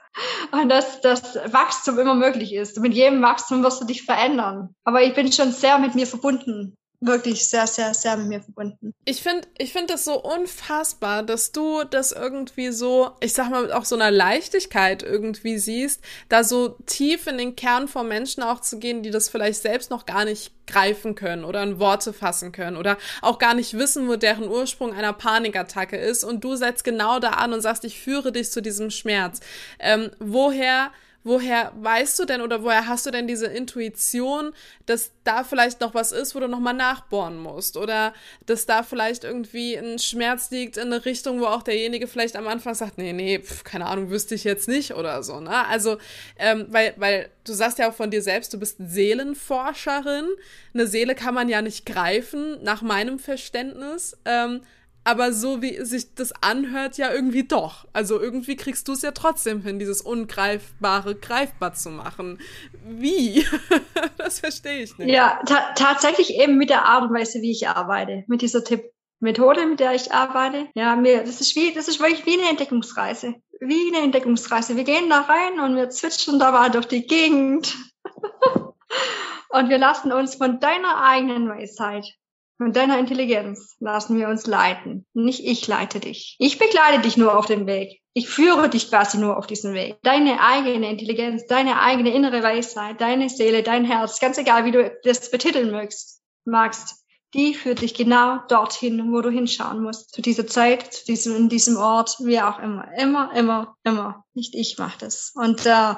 Und 0.50 0.68
dass 0.68 1.00
das 1.00 1.36
Wachstum 1.46 1.98
immer 1.98 2.14
möglich 2.14 2.52
ist. 2.52 2.78
Mit 2.78 2.92
jedem 2.92 3.22
Wachstum 3.22 3.62
wirst 3.62 3.80
du 3.80 3.86
dich 3.86 4.02
verändern. 4.02 4.74
Aber 4.84 5.00
ich 5.02 5.14
bin 5.14 5.32
schon 5.32 5.50
sehr 5.50 5.78
mit 5.78 5.94
mir 5.94 6.06
verbunden 6.06 6.76
wirklich 7.02 7.46
sehr, 7.46 7.66
sehr, 7.66 7.92
sehr 7.94 8.16
mit 8.16 8.28
mir 8.28 8.40
verbunden. 8.40 8.94
Ich 9.04 9.22
finde 9.22 9.48
ich 9.58 9.72
finde 9.72 9.94
das 9.94 10.04
so 10.04 10.22
unfassbar, 10.22 11.24
dass 11.24 11.50
du 11.50 11.82
das 11.84 12.12
irgendwie 12.12 12.70
so, 12.70 13.10
ich 13.20 13.32
sag 13.32 13.50
mal, 13.50 13.62
mit 13.62 13.72
auch 13.72 13.84
so 13.84 13.96
einer 13.96 14.10
Leichtigkeit 14.10 15.02
irgendwie 15.02 15.58
siehst, 15.58 16.00
da 16.28 16.44
so 16.44 16.76
tief 16.86 17.26
in 17.26 17.38
den 17.38 17.56
Kern 17.56 17.88
von 17.88 18.06
Menschen 18.06 18.42
auch 18.44 18.60
zu 18.60 18.78
gehen, 18.78 19.02
die 19.02 19.10
das 19.10 19.28
vielleicht 19.28 19.60
selbst 19.60 19.90
noch 19.90 20.06
gar 20.06 20.24
nicht 20.24 20.52
greifen 20.68 21.16
können 21.16 21.44
oder 21.44 21.62
in 21.64 21.80
Worte 21.80 22.12
fassen 22.12 22.52
können 22.52 22.76
oder 22.76 22.96
auch 23.20 23.38
gar 23.38 23.54
nicht 23.54 23.76
wissen, 23.76 24.08
wo 24.08 24.14
deren 24.14 24.48
Ursprung 24.48 24.94
einer 24.94 25.12
Panikattacke 25.12 25.96
ist 25.96 26.22
und 26.22 26.44
du 26.44 26.54
setzt 26.54 26.84
genau 26.84 27.18
da 27.18 27.30
an 27.30 27.52
und 27.52 27.62
sagst, 27.62 27.84
ich 27.84 28.00
führe 28.00 28.30
dich 28.30 28.52
zu 28.52 28.62
diesem 28.62 28.90
Schmerz. 28.90 29.40
Ähm, 29.80 30.12
woher 30.20 30.92
woher 31.24 31.72
weißt 31.76 32.18
du 32.18 32.24
denn 32.24 32.40
oder 32.40 32.62
woher 32.62 32.88
hast 32.88 33.06
du 33.06 33.10
denn 33.10 33.26
diese 33.26 33.46
Intuition, 33.46 34.52
dass 34.86 35.12
da 35.24 35.44
vielleicht 35.44 35.80
noch 35.80 35.94
was 35.94 36.12
ist, 36.12 36.34
wo 36.34 36.40
du 36.40 36.48
nochmal 36.48 36.74
nachbohren 36.74 37.38
musst? 37.38 37.76
Oder 37.76 38.12
dass 38.46 38.66
da 38.66 38.82
vielleicht 38.82 39.24
irgendwie 39.24 39.76
ein 39.76 39.98
Schmerz 39.98 40.50
liegt 40.50 40.76
in 40.76 40.92
eine 40.92 41.04
Richtung, 41.04 41.40
wo 41.40 41.46
auch 41.46 41.62
derjenige 41.62 42.06
vielleicht 42.06 42.36
am 42.36 42.48
Anfang 42.48 42.74
sagt, 42.74 42.98
nee, 42.98 43.12
nee, 43.12 43.38
pf, 43.38 43.64
keine 43.64 43.86
Ahnung, 43.86 44.10
wüsste 44.10 44.34
ich 44.34 44.44
jetzt 44.44 44.68
nicht 44.68 44.94
oder 44.94 45.22
so, 45.22 45.40
ne? 45.40 45.66
Also, 45.66 45.98
ähm, 46.38 46.66
weil, 46.70 46.94
weil 46.96 47.30
du 47.44 47.52
sagst 47.52 47.78
ja 47.78 47.88
auch 47.88 47.94
von 47.94 48.10
dir 48.10 48.22
selbst, 48.22 48.52
du 48.52 48.58
bist 48.58 48.76
Seelenforscherin. 48.78 50.26
Eine 50.74 50.86
Seele 50.86 51.14
kann 51.14 51.34
man 51.34 51.48
ja 51.48 51.62
nicht 51.62 51.86
greifen, 51.86 52.62
nach 52.62 52.82
meinem 52.82 53.18
Verständnis. 53.18 54.16
Ähm, 54.24 54.62
aber 55.04 55.32
so 55.32 55.62
wie 55.62 55.84
sich 55.84 56.14
das 56.14 56.32
anhört, 56.42 56.96
ja 56.96 57.12
irgendwie 57.12 57.44
doch. 57.44 57.86
Also 57.92 58.20
irgendwie 58.20 58.56
kriegst 58.56 58.86
du 58.88 58.92
es 58.92 59.02
ja 59.02 59.10
trotzdem 59.10 59.62
hin, 59.62 59.78
dieses 59.78 60.00
Ungreifbare 60.00 61.16
greifbar 61.16 61.74
zu 61.74 61.90
machen. 61.90 62.38
Wie? 62.84 63.46
das 64.16 64.40
verstehe 64.40 64.82
ich 64.82 64.96
nicht. 64.98 65.10
Ja, 65.10 65.40
ta 65.44 65.72
tatsächlich 65.74 66.34
eben 66.34 66.56
mit 66.56 66.70
der 66.70 66.84
Art 66.84 67.02
und 67.02 67.14
Weise, 67.14 67.40
wie 67.42 67.50
ich 67.50 67.68
arbeite. 67.68 68.24
Mit 68.28 68.42
dieser 68.42 68.62
Tipp 68.62 68.92
Methode, 69.18 69.66
mit 69.66 69.80
der 69.80 69.94
ich 69.94 70.12
arbeite. 70.12 70.68
Ja, 70.74 70.96
mir, 70.96 71.22
das 71.22 71.40
ist 71.40 71.54
wie, 71.54 71.72
das 71.72 71.88
ist 71.88 72.00
wirklich 72.00 72.26
wie 72.26 72.40
eine 72.40 72.50
Entdeckungsreise. 72.50 73.34
Wie 73.60 73.94
eine 73.94 74.04
Entdeckungsreise. 74.04 74.76
Wir 74.76 74.84
gehen 74.84 75.08
da 75.08 75.20
rein 75.20 75.60
und 75.60 75.76
wir 75.76 75.90
zwitschern 75.90 76.40
da 76.40 76.50
mal 76.50 76.70
durch 76.70 76.86
die 76.86 77.06
Gegend. 77.06 77.76
und 79.50 79.68
wir 79.68 79.78
lassen 79.78 80.12
uns 80.12 80.34
von 80.34 80.58
deiner 80.58 81.04
eigenen 81.04 81.48
Weisheit 81.48 82.16
von 82.58 82.72
deiner 82.72 82.98
Intelligenz 82.98 83.76
lassen 83.80 84.16
wir 84.18 84.28
uns 84.28 84.46
leiten. 84.46 85.06
Nicht 85.14 85.44
ich 85.44 85.66
leite 85.66 86.00
dich. 86.00 86.36
Ich 86.38 86.58
begleite 86.58 87.00
dich 87.00 87.16
nur 87.16 87.36
auf 87.36 87.46
dem 87.46 87.66
Weg. 87.66 88.00
Ich 88.14 88.28
führe 88.28 88.68
dich 88.68 88.88
quasi 88.88 89.18
nur 89.18 89.36
auf 89.36 89.46
diesen 89.46 89.74
Weg. 89.74 89.96
Deine 90.02 90.40
eigene 90.40 90.90
Intelligenz, 90.90 91.46
deine 91.46 91.80
eigene 91.80 92.14
innere 92.14 92.42
Weisheit, 92.42 93.00
deine 93.00 93.28
Seele, 93.30 93.62
dein 93.62 93.84
Herz, 93.84 94.20
ganz 94.20 94.38
egal, 94.38 94.64
wie 94.64 94.72
du 94.72 94.92
das 95.02 95.30
betiteln 95.30 95.70
mögst, 95.70 96.20
magst, 96.44 97.02
die 97.34 97.54
führt 97.54 97.80
dich 97.80 97.94
genau 97.94 98.40
dorthin, 98.48 99.10
wo 99.12 99.22
du 99.22 99.30
hinschauen 99.30 99.82
musst. 99.82 100.12
Zu 100.12 100.20
dieser 100.20 100.46
Zeit, 100.46 100.92
zu 100.92 101.06
diesem, 101.06 101.34
in 101.34 101.48
diesem 101.48 101.78
Ort, 101.78 102.16
wie 102.20 102.40
auch 102.40 102.58
immer. 102.58 102.86
Immer, 102.98 103.34
immer, 103.34 103.76
immer. 103.84 104.24
Nicht 104.34 104.54
ich 104.54 104.76
mache 104.78 104.98
das. 104.98 105.32
Und 105.34 105.64
äh, 105.64 105.94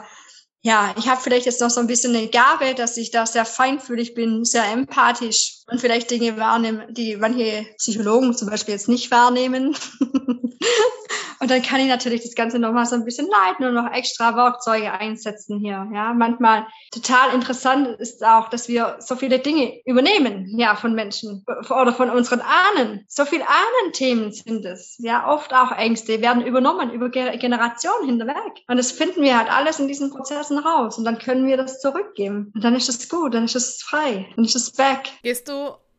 ja, 0.63 0.95
ich 0.97 1.09
habe 1.09 1.21
vielleicht 1.21 1.47
jetzt 1.47 1.61
noch 1.61 1.71
so 1.71 1.81
ein 1.81 1.89
bisschen 1.89 2.15
eine 2.15 2.29
Gabe, 2.29 2.75
dass 2.75 2.97
ich 2.97 3.11
da 3.11 3.27
sehr 3.27 3.45
feinfühlig 3.45 4.15
bin, 4.15 4.45
sehr 4.45 4.65
empathisch 4.73 5.64
und 5.67 5.81
vielleicht 5.81 6.11
Dinge 6.11 6.37
wahrnehmen, 6.37 6.83
die 6.91 7.17
manche 7.17 7.67
Psychologen 7.79 8.37
zum 8.37 8.49
Beispiel 8.51 8.75
jetzt 8.75 8.89
nicht 8.89 9.11
wahrnehmen. 9.11 9.77
Und 11.45 11.51
dann 11.51 11.61
kann 11.61 11.81
ich 11.81 11.89
natürlich 11.89 12.23
das 12.23 12.35
Ganze 12.35 12.59
nochmal 12.59 12.87
so 12.87 12.95
ein 12.95 13.05
bisschen 13.05 13.29
leiten 13.29 13.67
und 13.67 13.75
noch 13.75 13.93
extra 13.93 14.35
Werkzeuge 14.35 14.91
einsetzen 14.91 15.59
hier. 15.59 15.87
Ja, 15.93 16.15
manchmal 16.15 16.67
total 16.91 17.35
interessant 17.35 18.01
ist 18.01 18.25
auch, 18.25 18.49
dass 18.49 18.67
wir 18.67 18.97
so 19.01 19.15
viele 19.15 19.39
Dinge 19.41 19.79
übernehmen, 19.85 20.59
ja, 20.59 20.75
von 20.75 20.95
Menschen 20.95 21.45
oder 21.69 21.93
von 21.93 22.09
unseren 22.09 22.41
Ahnen. 22.41 23.05
So 23.09 23.27
viele 23.27 23.45
Ahnenthemen 23.47 24.33
sind 24.33 24.65
es. 24.65 24.97
Ja, 25.01 25.31
oft 25.31 25.53
auch 25.53 25.73
Ängste 25.73 26.23
werden 26.23 26.47
übernommen 26.47 26.91
über 26.91 27.11
Generationen 27.11 28.07
hinweg. 28.07 28.63
Und 28.67 28.79
das 28.79 28.93
finden 28.93 29.21
wir 29.21 29.37
halt 29.37 29.53
alles 29.53 29.79
in 29.79 29.89
diesen 29.89 30.11
Prozessen 30.11 30.57
raus. 30.57 30.97
Und 30.97 31.05
dann 31.05 31.19
können 31.19 31.47
wir 31.47 31.59
das 31.59 31.79
zurückgeben. 31.79 32.53
Und 32.55 32.65
dann 32.65 32.75
ist 32.75 32.89
es 32.89 33.07
gut, 33.11 33.35
dann 33.35 33.45
ist 33.45 33.57
es 33.57 33.83
frei, 33.83 34.27
dann 34.35 34.47
ist 34.47 34.57
es 34.57 34.79
weg. 34.79 35.13
Gehst 35.23 35.47
du 35.47 35.54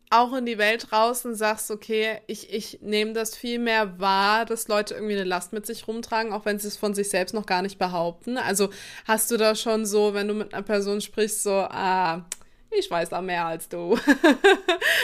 auch 0.09 0.33
in 0.33 0.45
die 0.45 0.57
Welt 0.57 0.91
raus 0.91 1.25
und 1.25 1.35
sagst, 1.35 1.71
okay, 1.71 2.21
ich, 2.27 2.53
ich 2.53 2.79
nehme 2.81 3.13
das 3.13 3.35
viel 3.35 3.59
mehr 3.59 3.99
wahr, 3.99 4.45
dass 4.45 4.67
Leute 4.67 4.93
irgendwie 4.93 5.15
eine 5.15 5.23
Last 5.23 5.51
mit 5.51 5.65
sich 5.65 5.87
rumtragen, 5.87 6.31
auch 6.31 6.45
wenn 6.45 6.59
sie 6.59 6.67
es 6.67 6.77
von 6.77 6.93
sich 6.93 7.09
selbst 7.09 7.33
noch 7.33 7.45
gar 7.45 7.61
nicht 7.61 7.79
behaupten. 7.79 8.37
Also 8.37 8.69
hast 9.05 9.31
du 9.31 9.37
da 9.37 9.55
schon 9.55 9.85
so, 9.85 10.13
wenn 10.13 10.27
du 10.27 10.33
mit 10.33 10.53
einer 10.53 10.63
Person 10.63 11.01
sprichst, 11.01 11.43
so, 11.43 11.51
ah, 11.51 12.25
ich 12.77 12.89
weiß 12.89 13.09
da 13.09 13.21
mehr 13.21 13.45
als 13.45 13.69
du. 13.69 13.97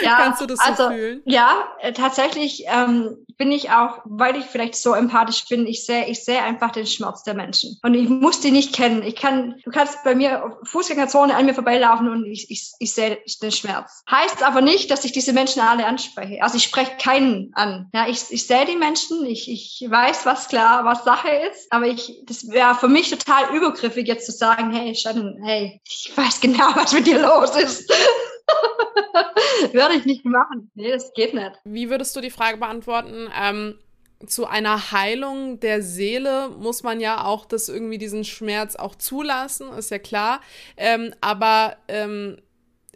Ja, 0.03 0.17
Kannst 0.17 0.41
du 0.41 0.47
das 0.47 0.57
so 0.57 0.65
also, 0.65 0.89
fühlen? 0.89 1.21
Ja, 1.25 1.67
äh, 1.79 1.93
tatsächlich 1.93 2.63
ähm, 2.67 3.17
bin 3.37 3.51
ich 3.51 3.71
auch, 3.71 3.99
weil 4.05 4.35
ich 4.35 4.45
vielleicht 4.45 4.75
so 4.75 4.93
empathisch 4.93 5.45
bin, 5.47 5.67
ich 5.67 5.85
sehe 5.85 6.07
ich 6.07 6.23
sehe 6.23 6.41
einfach 6.41 6.71
den 6.71 6.85
Schmerz 6.85 7.23
der 7.23 7.33
Menschen. 7.33 7.77
Und 7.83 7.93
ich 7.93 8.09
muss 8.09 8.39
die 8.39 8.51
nicht 8.51 8.73
kennen. 8.73 9.03
Ich 9.03 9.15
kann, 9.15 9.55
du 9.63 9.71
kannst 9.71 10.03
bei 10.03 10.15
mir 10.15 10.57
Fußgängerzone 10.63 11.35
an 11.35 11.45
mir 11.45 11.53
vorbeilaufen 11.53 12.09
und 12.09 12.25
ich, 12.25 12.49
ich, 12.49 12.71
ich 12.79 12.93
sehe 12.93 13.19
den 13.41 13.51
Schmerz. 13.51 14.03
Heißt 14.09 14.43
aber 14.43 14.61
nicht, 14.61 14.91
dass 14.91 15.05
ich 15.05 15.11
diese 15.11 15.33
Menschen 15.33 15.61
alle 15.61 15.85
anspreche. 15.85 16.41
Also 16.41 16.57
ich 16.57 16.63
spreche 16.63 16.91
keinen 17.01 17.51
an. 17.53 17.89
Ja, 17.93 18.07
ich, 18.07 18.23
ich 18.29 18.47
sehe 18.47 18.65
die 18.65 18.75
Menschen, 18.75 19.25
ich, 19.25 19.49
ich 19.49 19.85
weiß, 19.89 20.25
was 20.25 20.47
klar, 20.47 20.85
was 20.85 21.03
Sache 21.03 21.29
ist, 21.51 21.71
aber 21.71 21.87
ich, 21.87 22.21
das 22.25 22.49
wäre 22.49 22.75
für 22.75 22.87
mich 22.87 23.09
total 23.09 23.55
übergriffig, 23.55 24.07
jetzt 24.07 24.25
zu 24.25 24.31
sagen, 24.31 24.71
hey, 24.71 24.95
Shannon, 24.95 25.41
hey, 25.43 25.81
ich 25.85 26.11
weiß 26.15 26.41
genau, 26.41 26.75
was 26.75 26.93
mit 26.93 27.07
dir 27.07 27.19
los 27.19 27.55
ist. 27.55 27.60
Würde 29.73 29.95
ich 29.95 30.05
nicht 30.05 30.25
machen. 30.25 30.69
Nee, 30.75 30.91
das 30.91 31.11
geht 31.13 31.33
nicht. 31.33 31.53
Wie 31.63 31.89
würdest 31.89 32.15
du 32.15 32.21
die 32.21 32.29
Frage 32.29 32.57
beantworten? 32.57 33.29
Ähm, 33.39 33.79
zu 34.27 34.45
einer 34.45 34.91
Heilung 34.91 35.59
der 35.59 35.81
Seele 35.81 36.49
muss 36.49 36.83
man 36.83 36.99
ja 36.99 37.25
auch 37.25 37.45
das 37.45 37.69
irgendwie 37.69 37.97
diesen 37.97 38.23
Schmerz 38.23 38.75
auch 38.75 38.95
zulassen, 38.95 39.71
ist 39.73 39.91
ja 39.91 39.99
klar. 39.99 40.41
Ähm, 40.77 41.13
aber 41.21 41.77
ähm, 41.87 42.37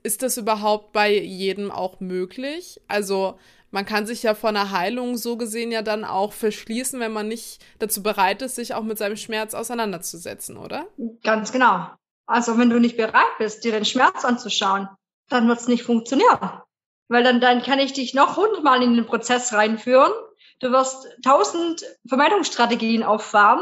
ist 0.04 0.22
das 0.22 0.38
überhaupt 0.38 0.94
bei 0.94 1.18
jedem 1.18 1.72
auch 1.72 2.00
möglich? 2.00 2.82
Also 2.88 3.40
man 3.72 3.86
kann 3.86 4.06
sich 4.06 4.24
ja 4.24 4.36
vor 4.36 4.50
einer 4.50 4.72
Heilung 4.72 5.18
so 5.18 5.36
gesehen 5.36 5.72
ja 5.72 5.82
dann 5.82 6.06
auch 6.06 6.32
verschließen, 6.32 7.00
wenn 7.00 7.12
man 7.12 7.28
nicht 7.28 7.64
dazu 7.80 8.04
bereit 8.04 8.42
ist, 8.42 8.56
sich 8.56 8.74
auch 8.74 8.84
mit 8.84 8.98
seinem 8.98 9.18
Schmerz 9.18 9.54
auseinanderzusetzen, 9.54 10.58
oder? 10.58 10.88
Ganz 11.24 11.52
genau. 11.52 11.90
Also 12.26 12.58
wenn 12.58 12.70
du 12.70 12.80
nicht 12.80 12.98
bereit 12.98 13.38
bist, 13.38 13.64
dir 13.64 13.72
den 13.72 13.86
Schmerz 13.86 14.26
anzuschauen, 14.26 14.90
dann 15.30 15.48
wird 15.48 15.60
es 15.60 15.68
nicht 15.68 15.84
funktionieren. 15.84 16.62
Weil 17.08 17.24
dann, 17.24 17.40
dann 17.40 17.62
kann 17.62 17.80
ich 17.80 17.94
dich 17.94 18.14
noch 18.14 18.38
hundertmal 18.38 18.82
in 18.82 18.96
den 18.96 19.06
Prozess 19.06 19.54
reinführen. 19.54 20.12
Du 20.60 20.72
wirst 20.72 21.08
tausend 21.24 21.84
Vermeidungsstrategien 22.08 23.04
auffahren, 23.04 23.62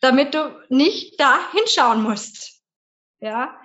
damit 0.00 0.34
du 0.34 0.54
nicht 0.68 1.18
da 1.18 1.38
hinschauen 1.52 2.02
musst. 2.02 2.60
Ja. 3.20 3.58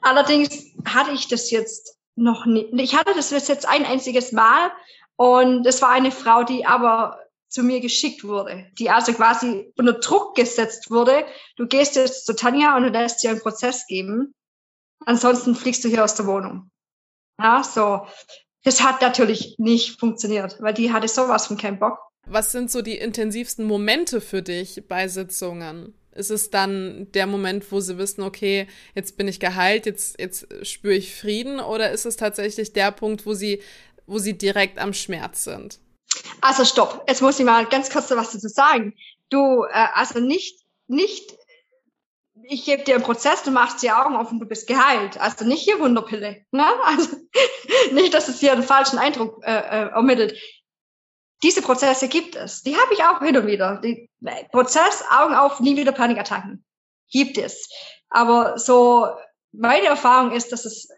Allerdings 0.00 0.74
hatte 0.86 1.12
ich 1.12 1.28
das 1.28 1.50
jetzt 1.50 1.98
noch 2.14 2.46
nicht. 2.46 2.68
Ich 2.74 2.94
hatte 2.94 3.14
das 3.14 3.30
jetzt 3.30 3.66
ein 3.66 3.84
einziges 3.84 4.32
Mal 4.32 4.70
und 5.16 5.66
es 5.66 5.82
war 5.82 5.90
eine 5.90 6.12
Frau, 6.12 6.44
die 6.44 6.66
aber 6.66 7.18
zu 7.54 7.62
mir 7.62 7.80
geschickt 7.80 8.24
wurde, 8.24 8.66
die 8.80 8.90
also 8.90 9.12
quasi 9.12 9.72
unter 9.78 9.92
Druck 9.92 10.34
gesetzt 10.34 10.90
wurde. 10.90 11.24
Du 11.56 11.68
gehst 11.68 11.94
jetzt 11.94 12.26
zu 12.26 12.34
Tanja 12.34 12.76
und 12.76 12.82
du 12.82 12.88
lässt 12.88 13.22
dir 13.22 13.30
einen 13.30 13.40
Prozess 13.40 13.86
geben. 13.86 14.34
Ansonsten 15.06 15.54
fliegst 15.54 15.84
du 15.84 15.88
hier 15.88 16.02
aus 16.02 16.16
der 16.16 16.26
Wohnung. 16.26 16.68
Ja, 17.38 17.62
so. 17.62 18.08
Das 18.64 18.82
hat 18.82 19.00
natürlich 19.02 19.54
nicht 19.58 20.00
funktioniert, 20.00 20.56
weil 20.60 20.74
die 20.74 20.92
hatte 20.92 21.06
sowas 21.06 21.46
von 21.46 21.56
keinen 21.56 21.78
Bock. 21.78 21.98
Was 22.26 22.50
sind 22.50 22.72
so 22.72 22.82
die 22.82 22.98
intensivsten 22.98 23.66
Momente 23.66 24.20
für 24.20 24.42
dich 24.42 24.82
bei 24.88 25.06
Sitzungen? 25.06 25.94
Ist 26.10 26.30
es 26.30 26.50
dann 26.50 27.06
der 27.12 27.28
Moment, 27.28 27.70
wo 27.70 27.78
sie 27.78 27.98
wissen, 27.98 28.22
okay, 28.22 28.66
jetzt 28.96 29.16
bin 29.16 29.28
ich 29.28 29.38
geheilt, 29.38 29.86
jetzt, 29.86 30.18
jetzt 30.18 30.48
spüre 30.66 30.94
ich 30.94 31.14
Frieden? 31.14 31.60
Oder 31.60 31.92
ist 31.92 32.04
es 32.04 32.16
tatsächlich 32.16 32.72
der 32.72 32.90
Punkt, 32.90 33.26
wo 33.26 33.34
sie, 33.34 33.62
wo 34.06 34.18
sie 34.18 34.36
direkt 34.36 34.78
am 34.78 34.92
Schmerz 34.92 35.44
sind? 35.44 35.78
Also 36.40 36.64
stopp, 36.64 37.04
jetzt 37.08 37.22
muss 37.22 37.38
ich 37.38 37.44
mal 37.44 37.66
ganz 37.66 37.90
kurz 37.90 38.10
was 38.10 38.32
dazu 38.32 38.48
sagen. 38.48 38.94
Du, 39.30 39.64
äh, 39.64 39.88
also 39.94 40.20
nicht, 40.20 40.62
nicht, 40.86 41.36
ich 42.48 42.64
gebe 42.64 42.84
dir 42.84 42.96
einen 42.96 43.04
Prozess, 43.04 43.42
du 43.42 43.50
machst 43.50 43.82
die 43.82 43.90
Augen 43.90 44.16
und 44.16 44.40
du 44.40 44.46
bist 44.46 44.66
geheilt. 44.66 45.18
Also 45.20 45.44
nicht 45.44 45.62
hier 45.62 45.80
Wunderpille. 45.80 46.44
Ne? 46.50 46.66
Also 46.84 47.16
nicht, 47.92 48.14
dass 48.14 48.28
es 48.28 48.40
hier 48.40 48.52
einen 48.52 48.62
falschen 48.62 48.98
Eindruck 48.98 49.42
äh, 49.44 49.52
äh, 49.52 49.88
ermittelt. 49.90 50.38
Diese 51.42 51.62
Prozesse 51.62 52.08
gibt 52.08 52.36
es. 52.36 52.62
Die 52.62 52.76
habe 52.76 52.94
ich 52.94 53.02
auch 53.02 53.20
hin 53.20 53.36
und 53.36 53.46
wieder. 53.46 53.80
Die 53.82 54.10
Prozess, 54.50 55.04
Augen 55.10 55.34
auf, 55.34 55.60
nie 55.60 55.76
wieder 55.76 55.92
Panikattacken. 55.92 56.64
Gibt 57.10 57.36
es. 57.38 57.68
Aber 58.08 58.58
so, 58.58 59.08
meine 59.52 59.86
Erfahrung 59.86 60.32
ist, 60.32 60.52
dass 60.52 60.64
es, 60.64 60.88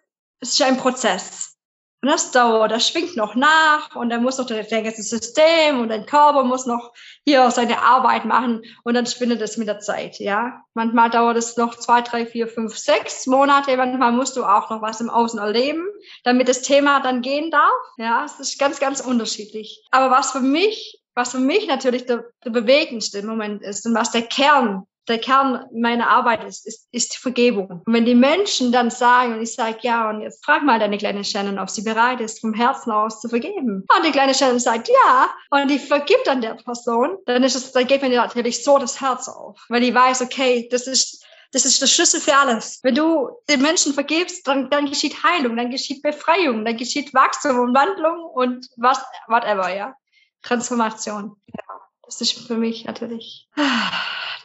es 0.40 0.52
ist 0.52 0.62
ein 0.62 0.76
Prozess. 0.76 1.55
Und 2.06 2.12
das 2.12 2.30
dauert, 2.30 2.70
das 2.70 2.86
schwingt 2.86 3.16
noch 3.16 3.34
nach 3.34 3.96
und 3.96 4.10
dann 4.10 4.22
muss 4.22 4.38
noch 4.38 4.46
das 4.46 4.70
ganze 4.70 5.02
System 5.02 5.80
und 5.80 5.88
dein 5.88 6.06
Körper 6.06 6.44
muss 6.44 6.64
noch 6.64 6.92
hier 7.24 7.50
seine 7.50 7.82
Arbeit 7.82 8.24
machen 8.24 8.62
und 8.84 8.94
dann 8.94 9.06
schwindet 9.06 9.42
es 9.42 9.56
mit 9.56 9.66
der 9.66 9.80
Zeit, 9.80 10.20
ja. 10.20 10.62
Manchmal 10.74 11.10
dauert 11.10 11.36
es 11.36 11.56
noch 11.56 11.74
zwei, 11.74 12.02
drei, 12.02 12.24
vier, 12.24 12.46
fünf, 12.46 12.78
sechs 12.78 13.26
Monate, 13.26 13.76
manchmal 13.76 14.12
musst 14.12 14.36
du 14.36 14.44
auch 14.44 14.70
noch 14.70 14.82
was 14.82 15.00
im 15.00 15.10
Außen 15.10 15.40
erleben, 15.40 15.84
damit 16.22 16.48
das 16.48 16.62
Thema 16.62 17.00
dann 17.00 17.22
gehen 17.22 17.50
darf, 17.50 17.72
ja. 17.98 18.24
Es 18.24 18.38
ist 18.38 18.56
ganz, 18.56 18.78
ganz 18.78 19.00
unterschiedlich. 19.00 19.84
Aber 19.90 20.08
was 20.14 20.30
für 20.30 20.38
mich, 20.38 21.02
was 21.16 21.32
für 21.32 21.40
mich 21.40 21.66
natürlich 21.66 22.06
der, 22.06 22.26
der 22.44 22.50
bewegendste 22.50 23.20
Moment 23.26 23.62
ist 23.62 23.84
und 23.84 23.96
was 23.96 24.12
der 24.12 24.22
Kern 24.22 24.86
der 25.08 25.18
Kern 25.18 25.66
meiner 25.72 26.08
Arbeit 26.08 26.44
ist, 26.44 26.66
ist, 26.66 26.88
ist 26.90 27.16
Vergebung. 27.16 27.82
Und 27.84 27.92
wenn 27.92 28.04
die 28.04 28.14
Menschen 28.14 28.72
dann 28.72 28.90
sagen, 28.90 29.34
und 29.34 29.42
ich 29.42 29.54
sage, 29.54 29.78
ja, 29.82 30.10
und 30.10 30.20
jetzt 30.20 30.44
frag 30.44 30.62
mal 30.62 30.78
deine 30.78 30.98
kleine 30.98 31.24
Shannon, 31.24 31.58
ob 31.58 31.70
sie 31.70 31.82
bereit 31.82 32.20
ist, 32.20 32.40
vom 32.40 32.54
Herzen 32.54 32.90
aus 32.90 33.20
zu 33.20 33.28
vergeben. 33.28 33.86
Und 33.96 34.04
die 34.04 34.12
kleine 34.12 34.34
Shannon 34.34 34.58
sagt, 34.58 34.88
ja, 34.88 35.30
und 35.50 35.68
die 35.68 35.78
vergibt 35.78 36.26
dann 36.26 36.40
der 36.40 36.54
Person, 36.54 37.18
dann 37.26 37.44
ist 37.44 37.54
es, 37.54 37.72
dann 37.72 37.86
geht 37.86 38.02
mir 38.02 38.08
natürlich 38.10 38.64
so 38.64 38.78
das 38.78 39.00
Herz 39.00 39.28
auf, 39.28 39.58
weil 39.68 39.80
die 39.80 39.94
weiß, 39.94 40.22
okay, 40.22 40.68
das 40.70 40.86
ist, 40.86 41.24
das 41.52 41.64
ist 41.64 41.80
der 41.80 41.86
Schlüssel 41.86 42.20
für 42.20 42.34
alles. 42.34 42.80
Wenn 42.82 42.96
du 42.96 43.30
den 43.48 43.62
Menschen 43.62 43.94
vergibst, 43.94 44.46
dann, 44.48 44.70
dann 44.70 44.86
geschieht 44.86 45.22
Heilung, 45.22 45.56
dann 45.56 45.70
geschieht 45.70 46.02
Befreiung, 46.02 46.64
dann 46.64 46.76
geschieht 46.76 47.14
Wachstum 47.14 47.58
und 47.60 47.74
Wandlung 47.74 48.24
und 48.24 48.66
was, 48.76 49.00
whatever, 49.28 49.74
ja. 49.74 49.94
Transformation. 50.42 51.36
Ja, 51.46 51.64
das 52.04 52.20
ist 52.20 52.46
für 52.46 52.56
mich 52.56 52.84
natürlich 52.84 53.48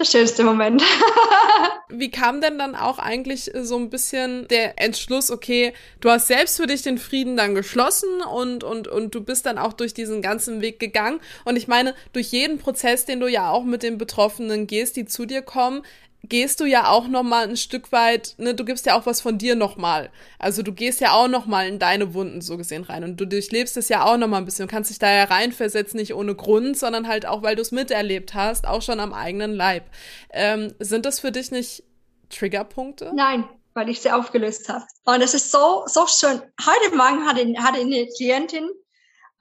schönste 0.06 0.44
Moment. 0.44 0.84
Wie 1.90 2.10
kam 2.10 2.40
denn 2.40 2.58
dann 2.58 2.76
auch 2.76 3.00
eigentlich 3.00 3.52
so 3.54 3.76
ein 3.78 3.90
bisschen 3.90 4.48
der 4.48 4.80
Entschluss, 4.82 5.30
okay, 5.30 5.74
du 6.00 6.10
hast 6.10 6.28
selbst 6.28 6.58
für 6.58 6.68
dich 6.68 6.84
den 6.84 6.98
Frieden 6.98 7.36
dann 7.36 7.54
geschlossen 7.54 8.22
und, 8.22 8.64
und, 8.64 8.88
und 8.88 9.14
du 9.14 9.22
bist 9.22 9.46
dann 9.46 9.58
auch 9.58 9.74
durch 9.74 9.94
diesen 9.94 10.22
ganzen 10.22 10.62
Weg 10.62 10.80
gegangen. 10.80 11.20
Und 11.44 11.58
ich 11.58 11.68
meine, 11.68 11.94
durch 12.14 12.28
jeden 12.28 12.60
Prozess, 12.60 13.06
den 13.06 13.20
du 13.20 13.28
ja 13.28 13.50
auch 13.50 13.64
mit 13.64 13.84
den 13.84 13.98
Betroffenen 13.98 14.68
gehst, 14.68 14.96
die 14.96 15.06
zu 15.06 15.26
dir 15.26 15.42
kommen, 15.42 15.84
gehst 16.24 16.60
du 16.60 16.66
ja 16.66 16.90
auch 16.90 17.08
noch 17.08 17.24
mal 17.24 17.48
ein 17.48 17.58
Stück 17.58 17.92
weit, 17.92 18.36
ne, 18.38 18.54
du 18.54 18.64
gibst 18.64 18.86
ja 18.86 18.98
auch 18.98 19.06
was 19.06 19.22
von 19.22 19.38
dir 19.38 19.56
noch 19.56 19.76
mal. 19.76 20.12
Also 20.38 20.62
du 20.62 20.72
gehst 20.72 21.02
ja 21.02 21.14
auch 21.14 21.28
noch 21.28 21.46
mal 21.46 21.68
in 21.68 21.80
deine 21.80 22.14
Wunden 22.14 22.42
so 22.42 22.58
gesehen 22.58 22.84
rein 22.84 23.04
und 23.04 23.18
du 23.18 23.26
durchlebst 23.26 23.76
es 23.78 23.90
ja 23.90 24.06
auch 24.06 24.18
noch 24.18 24.28
mal 24.28 24.38
ein 24.38 24.46
bisschen. 24.46 24.68
Du 24.68 24.72
kannst 24.72 24.92
dich 24.92 25.00
da 25.00 25.12
ja 25.12 25.24
reinversetzen, 25.24 26.00
nicht 26.00 26.14
ohne 26.14 26.36
Grund, 26.36 26.78
sondern 26.78 27.08
halt 27.08 27.26
auch, 27.26 27.42
weil 27.42 27.56
du 27.56 27.62
es 27.62 27.72
miterlebt 27.72 28.34
hast, 28.34 28.68
auch 28.68 28.82
schon 28.82 29.00
am 29.00 29.14
eigenen 29.14 29.54
Leib. 29.54 29.86
Ähm, 30.32 30.74
sind 30.80 31.06
das 31.06 31.20
für 31.20 31.32
dich 31.32 31.52
nicht 31.52 31.84
Triggerpunkte? 32.30 33.12
Nein, 33.14 33.48
weil 33.74 33.90
ich 33.90 34.02
sie 34.02 34.12
aufgelöst 34.12 34.70
habe. 34.70 34.86
Und 35.06 35.22
es 35.22 35.34
ist 35.34 35.52
so, 35.52 35.84
so 35.88 36.06
schön. 36.08 36.42
Heute 36.64 36.96
Morgen 36.96 37.28
hatte, 37.28 37.42
hatte 37.58 37.82
eine 37.82 38.08
Klientin 38.16 38.70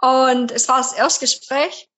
und 0.00 0.50
es 0.50 0.68
war 0.68 0.78
das 0.78 0.94
Erstgespräch 0.94 1.89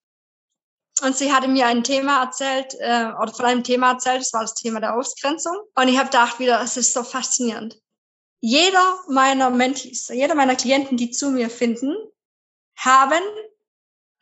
und 1.02 1.16
sie 1.16 1.32
hatte 1.32 1.48
mir 1.48 1.66
ein 1.66 1.84
Thema 1.84 2.22
erzählt, 2.22 2.74
äh, 2.78 3.10
oder 3.20 3.32
von 3.32 3.44
einem 3.44 3.64
Thema 3.64 3.92
erzählt, 3.92 4.20
das 4.20 4.32
war 4.32 4.42
das 4.42 4.54
Thema 4.54 4.80
der 4.80 4.94
Ausgrenzung. 4.94 5.56
Und 5.74 5.88
ich 5.88 5.98
habe 5.98 6.10
gedacht 6.10 6.38
wieder, 6.38 6.60
es 6.62 6.76
ist 6.76 6.94
so 6.94 7.02
faszinierend. 7.02 7.78
Jeder 8.40 8.98
meiner 9.08 9.50
Mentees, 9.50 10.08
jeder 10.08 10.34
meiner 10.34 10.56
Klienten, 10.56 10.96
die 10.96 11.10
zu 11.10 11.30
mir 11.30 11.50
finden, 11.50 11.94
haben 12.76 13.22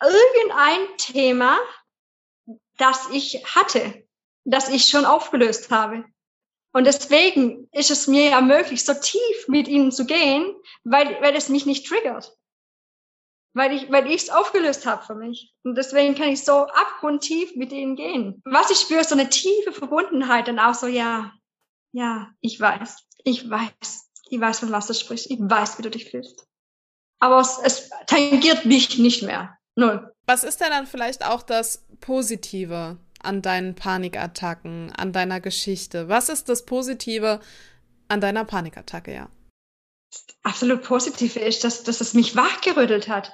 irgendein 0.03 0.97
Thema, 0.99 1.59
das 2.79 3.09
ich 3.13 3.45
hatte, 3.55 4.07
das 4.45 4.69
ich 4.69 4.89
schon 4.89 5.05
aufgelöst 5.05 5.71
habe. 5.71 6.05
Und 6.73 6.87
deswegen 6.87 7.69
ist 7.73 7.91
es 7.91 8.07
mir 8.07 8.31
ja 8.31 8.41
möglich, 8.41 8.85
so 8.85 8.95
tief 8.95 9.49
mit 9.49 9.69
ihnen 9.69 9.91
zu 9.91 10.07
gehen, 10.07 10.55
weil, 10.85 11.21
weil 11.21 11.35
es 11.35 11.49
mich 11.49 11.67
nicht 11.67 11.87
triggert. 11.87 12.37
Weil 13.53 13.73
ich 13.73 13.91
weil 13.91 14.07
ich 14.07 14.23
es 14.23 14.31
aufgelöst 14.31 14.87
habe 14.87 15.05
für 15.05 15.15
mich. 15.15 15.53
Und 15.65 15.77
deswegen 15.77 16.15
kann 16.15 16.29
ich 16.29 16.45
so 16.45 16.67
abgrundtief 16.67 17.57
mit 17.57 17.73
ihnen 17.73 17.97
gehen. 17.97 18.41
Was 18.45 18.71
ich 18.71 18.79
spüre, 18.79 19.03
so 19.03 19.15
eine 19.15 19.29
tiefe 19.29 19.73
Verbundenheit 19.73 20.49
und 20.49 20.59
auch 20.59 20.75
so, 20.75 20.87
ja, 20.87 21.33
ja, 21.93 22.29
ich 22.41 22.61
weiß, 22.61 22.97
ich 23.25 23.51
weiß, 23.51 24.11
ich 24.29 24.41
weiß, 24.41 24.61
von 24.61 24.73
was 24.73 24.87
du 24.87 24.95
sprichst, 24.95 25.31
ich 25.31 25.39
weiß, 25.41 25.79
wie 25.79 25.83
du 25.83 25.91
dich 25.91 26.11
fühlst. 26.11 26.47
Aber 27.19 27.41
es, 27.41 27.59
es 27.63 27.91
tangiert 28.07 28.65
mich 28.65 28.99
nicht 28.99 29.23
mehr. 29.23 29.57
Null. 29.75 30.13
Was 30.27 30.45
ist 30.45 30.61
denn 30.61 30.71
dann 30.71 30.87
vielleicht 30.87 31.25
auch 31.25 31.43
das 31.43 31.85
Positive 32.01 32.99
an 33.23 33.43
deinen 33.43 33.75
Panikattacken, 33.75 34.93
an 34.97 35.13
deiner 35.13 35.41
Geschichte? 35.41 36.09
Was 36.09 36.29
ist 36.29 36.49
das 36.49 36.65
Positive 36.65 37.41
an 38.09 38.21
deiner 38.21 38.45
Panikattacke, 38.45 39.15
ja? 39.15 39.29
Absolut 40.43 40.83
Positive 40.83 41.39
ist, 41.39 41.65
dass, 41.65 41.85
dass 41.85 42.01
es 42.01 42.15
mich 42.15 42.35
wachgerüttelt 42.35 43.09
hat. 43.09 43.33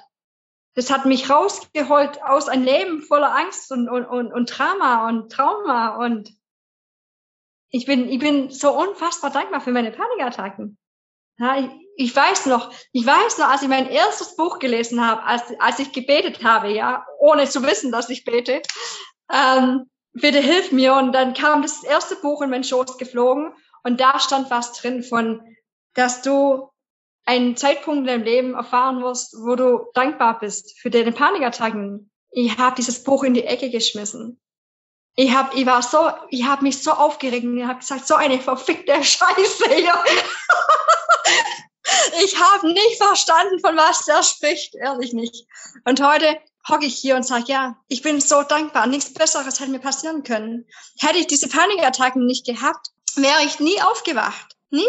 Das 0.77 0.91
hat 0.91 1.05
mich 1.07 1.27
rausgeholt 1.27 2.21
aus 2.21 2.49
einem 2.49 2.63
Leben 2.63 3.01
voller 3.01 3.35
Angst 3.35 3.71
und, 3.71 3.89
und, 3.89 4.05
und, 4.05 4.31
und 4.31 4.45
Drama 4.45 5.09
und 5.09 5.31
Trauma. 5.31 5.95
Und 6.05 6.31
ich 7.71 7.87
bin, 7.87 8.07
ich 8.07 8.19
bin 8.19 8.51
so 8.51 8.77
unfassbar 8.77 9.31
dankbar 9.31 9.59
für 9.59 9.71
meine 9.71 9.89
Panikattacken. 9.89 10.77
Ja, 11.39 11.57
ich, 11.57 11.71
ich 11.95 12.15
weiß 12.15 12.45
noch, 12.45 12.71
ich 12.91 13.03
weiß 13.03 13.39
noch, 13.39 13.49
als 13.49 13.63
ich 13.63 13.69
mein 13.69 13.89
erstes 13.89 14.35
Buch 14.35 14.59
gelesen 14.59 15.03
habe, 15.03 15.23
als, 15.23 15.45
als 15.57 15.79
ich 15.79 15.93
gebetet 15.93 16.43
habe, 16.43 16.69
ja, 16.69 17.07
ohne 17.17 17.49
zu 17.49 17.63
wissen, 17.63 17.91
dass 17.91 18.11
ich 18.11 18.23
bete, 18.23 18.61
ähm, 19.33 19.89
bitte 20.13 20.41
hilf 20.41 20.71
mir. 20.71 20.93
Und 20.93 21.11
dann 21.11 21.33
kam 21.33 21.63
das 21.63 21.83
erste 21.83 22.17
Buch 22.17 22.43
in 22.43 22.51
meinen 22.51 22.63
Schoß 22.63 22.99
geflogen 22.99 23.51
und 23.81 23.99
da 23.99 24.19
stand 24.19 24.51
was 24.51 24.73
drin 24.73 25.01
von, 25.01 25.41
dass 25.95 26.21
du 26.21 26.69
einen 27.27 27.57
Zeitpunkt 27.57 27.99
in 27.99 28.05
deinem 28.05 28.23
Leben 28.23 28.53
erfahren 28.55 29.03
wirst, 29.03 29.35
wo 29.41 29.55
du 29.55 29.91
dankbar 29.93 30.39
bist 30.39 30.79
für 30.79 30.89
deine 30.89 31.11
Panikattacken. 31.11 32.09
Ich 32.31 32.57
habe 32.57 32.77
dieses 32.77 33.03
Buch 33.03 33.23
in 33.23 33.33
die 33.33 33.43
Ecke 33.43 33.69
geschmissen. 33.69 34.39
Ich 35.15 35.35
hab, 35.35 35.53
ich 35.55 35.65
war 35.65 35.81
so, 35.81 36.09
ich 36.29 36.45
habe 36.45 36.63
mich 36.63 36.81
so 36.81 36.91
aufgeregt 36.91 37.45
und 37.45 37.57
ich 37.57 37.65
habe 37.65 37.79
gesagt, 37.79 38.07
so 38.07 38.15
eine 38.15 38.39
verfickte 38.39 38.93
Scheiße 39.03 39.75
hier. 39.75 39.93
ich 42.23 42.39
habe 42.39 42.71
nicht 42.71 42.97
verstanden, 42.97 43.59
von 43.59 43.75
was 43.75 44.05
der 44.05 44.23
spricht, 44.23 44.75
ehrlich 44.75 45.11
nicht. 45.11 45.47
Und 45.83 46.01
heute 46.01 46.39
hocke 46.69 46.85
ich 46.85 46.95
hier 46.95 47.17
und 47.17 47.23
sage, 47.23 47.45
ja, 47.47 47.75
ich 47.89 48.03
bin 48.03 48.21
so 48.21 48.43
dankbar. 48.43 48.87
Nichts 48.87 49.13
Besseres 49.13 49.59
hätte 49.59 49.71
mir 49.71 49.79
passieren 49.79 50.23
können. 50.23 50.65
Hätte 50.99 51.17
ich 51.17 51.27
diese 51.27 51.49
Panikattacken 51.49 52.25
nicht 52.25 52.45
gehabt, 52.45 52.91
wäre 53.15 53.43
ich 53.45 53.59
nie 53.59 53.81
aufgewacht. 53.81 54.55
Nie. 54.69 54.85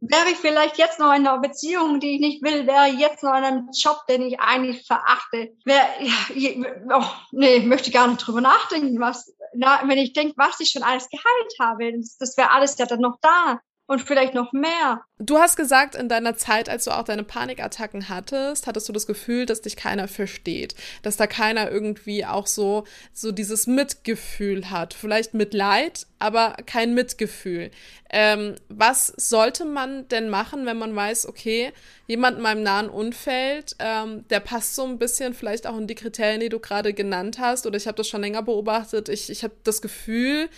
Wäre 0.00 0.30
ich 0.30 0.36
vielleicht 0.36 0.76
jetzt 0.76 0.98
noch 0.98 1.14
in 1.14 1.26
einer 1.26 1.38
Beziehung, 1.38 2.00
die 2.00 2.16
ich 2.16 2.20
nicht 2.20 2.42
will, 2.42 2.66
wäre 2.66 2.88
ich 2.88 2.98
jetzt 2.98 3.22
noch 3.22 3.36
in 3.36 3.44
einem 3.44 3.70
Job, 3.72 4.06
den 4.08 4.22
ich 4.22 4.38
eigentlich 4.40 4.86
verachte. 4.86 5.54
Wäre, 5.64 5.86
ja, 6.34 6.52
oh, 7.00 7.06
nee, 7.32 7.60
möchte 7.60 7.90
gar 7.90 8.06
nicht 8.06 8.26
drüber 8.26 8.42
nachdenken, 8.42 9.00
was, 9.00 9.34
na, 9.54 9.80
wenn 9.86 9.98
ich 9.98 10.12
denke, 10.12 10.34
was 10.36 10.60
ich 10.60 10.70
schon 10.70 10.82
alles 10.82 11.08
geheilt 11.08 11.54
habe, 11.58 11.92
das, 11.96 12.18
das 12.18 12.36
wäre 12.36 12.50
alles 12.50 12.76
ja 12.78 12.86
dann 12.86 13.00
noch 13.00 13.18
da 13.22 13.60
und 13.86 14.00
vielleicht 14.02 14.34
noch 14.34 14.52
mehr. 14.52 15.02
Du 15.18 15.38
hast 15.38 15.56
gesagt, 15.56 15.94
in 15.94 16.08
deiner 16.08 16.36
Zeit, 16.36 16.68
als 16.68 16.84
du 16.84 16.90
auch 16.90 17.04
deine 17.04 17.22
Panikattacken 17.22 18.08
hattest, 18.08 18.66
hattest 18.66 18.88
du 18.88 18.92
das 18.92 19.06
Gefühl, 19.06 19.46
dass 19.46 19.62
dich 19.62 19.76
keiner 19.76 20.08
versteht, 20.08 20.74
dass 21.02 21.16
da 21.16 21.26
keiner 21.26 21.70
irgendwie 21.70 22.26
auch 22.26 22.46
so 22.46 22.84
so 23.12 23.32
dieses 23.32 23.66
Mitgefühl 23.66 24.70
hat, 24.70 24.92
vielleicht 24.92 25.34
Mitleid, 25.34 26.06
aber 26.18 26.56
kein 26.66 26.94
Mitgefühl. 26.94 27.70
Ähm, 28.10 28.56
was 28.68 29.06
sollte 29.16 29.64
man 29.64 30.08
denn 30.08 30.28
machen, 30.28 30.66
wenn 30.66 30.78
man 30.78 30.94
weiß, 30.94 31.26
okay, 31.26 31.72
jemand 32.06 32.36
in 32.36 32.42
meinem 32.42 32.62
nahen 32.62 32.88
Umfeld, 32.88 33.76
ähm, 33.78 34.26
der 34.28 34.40
passt 34.40 34.74
so 34.74 34.84
ein 34.84 34.98
bisschen 34.98 35.34
vielleicht 35.34 35.66
auch 35.66 35.76
in 35.76 35.86
die 35.86 35.94
Kriterien, 35.94 36.40
die 36.40 36.48
du 36.48 36.60
gerade 36.60 36.92
genannt 36.92 37.38
hast, 37.38 37.66
oder 37.66 37.76
ich 37.76 37.86
habe 37.86 37.96
das 37.96 38.08
schon 38.08 38.20
länger 38.20 38.42
beobachtet. 38.42 39.08
Ich 39.08 39.30
ich 39.30 39.44
habe 39.44 39.54
das 39.64 39.80
Gefühl, 39.80 40.48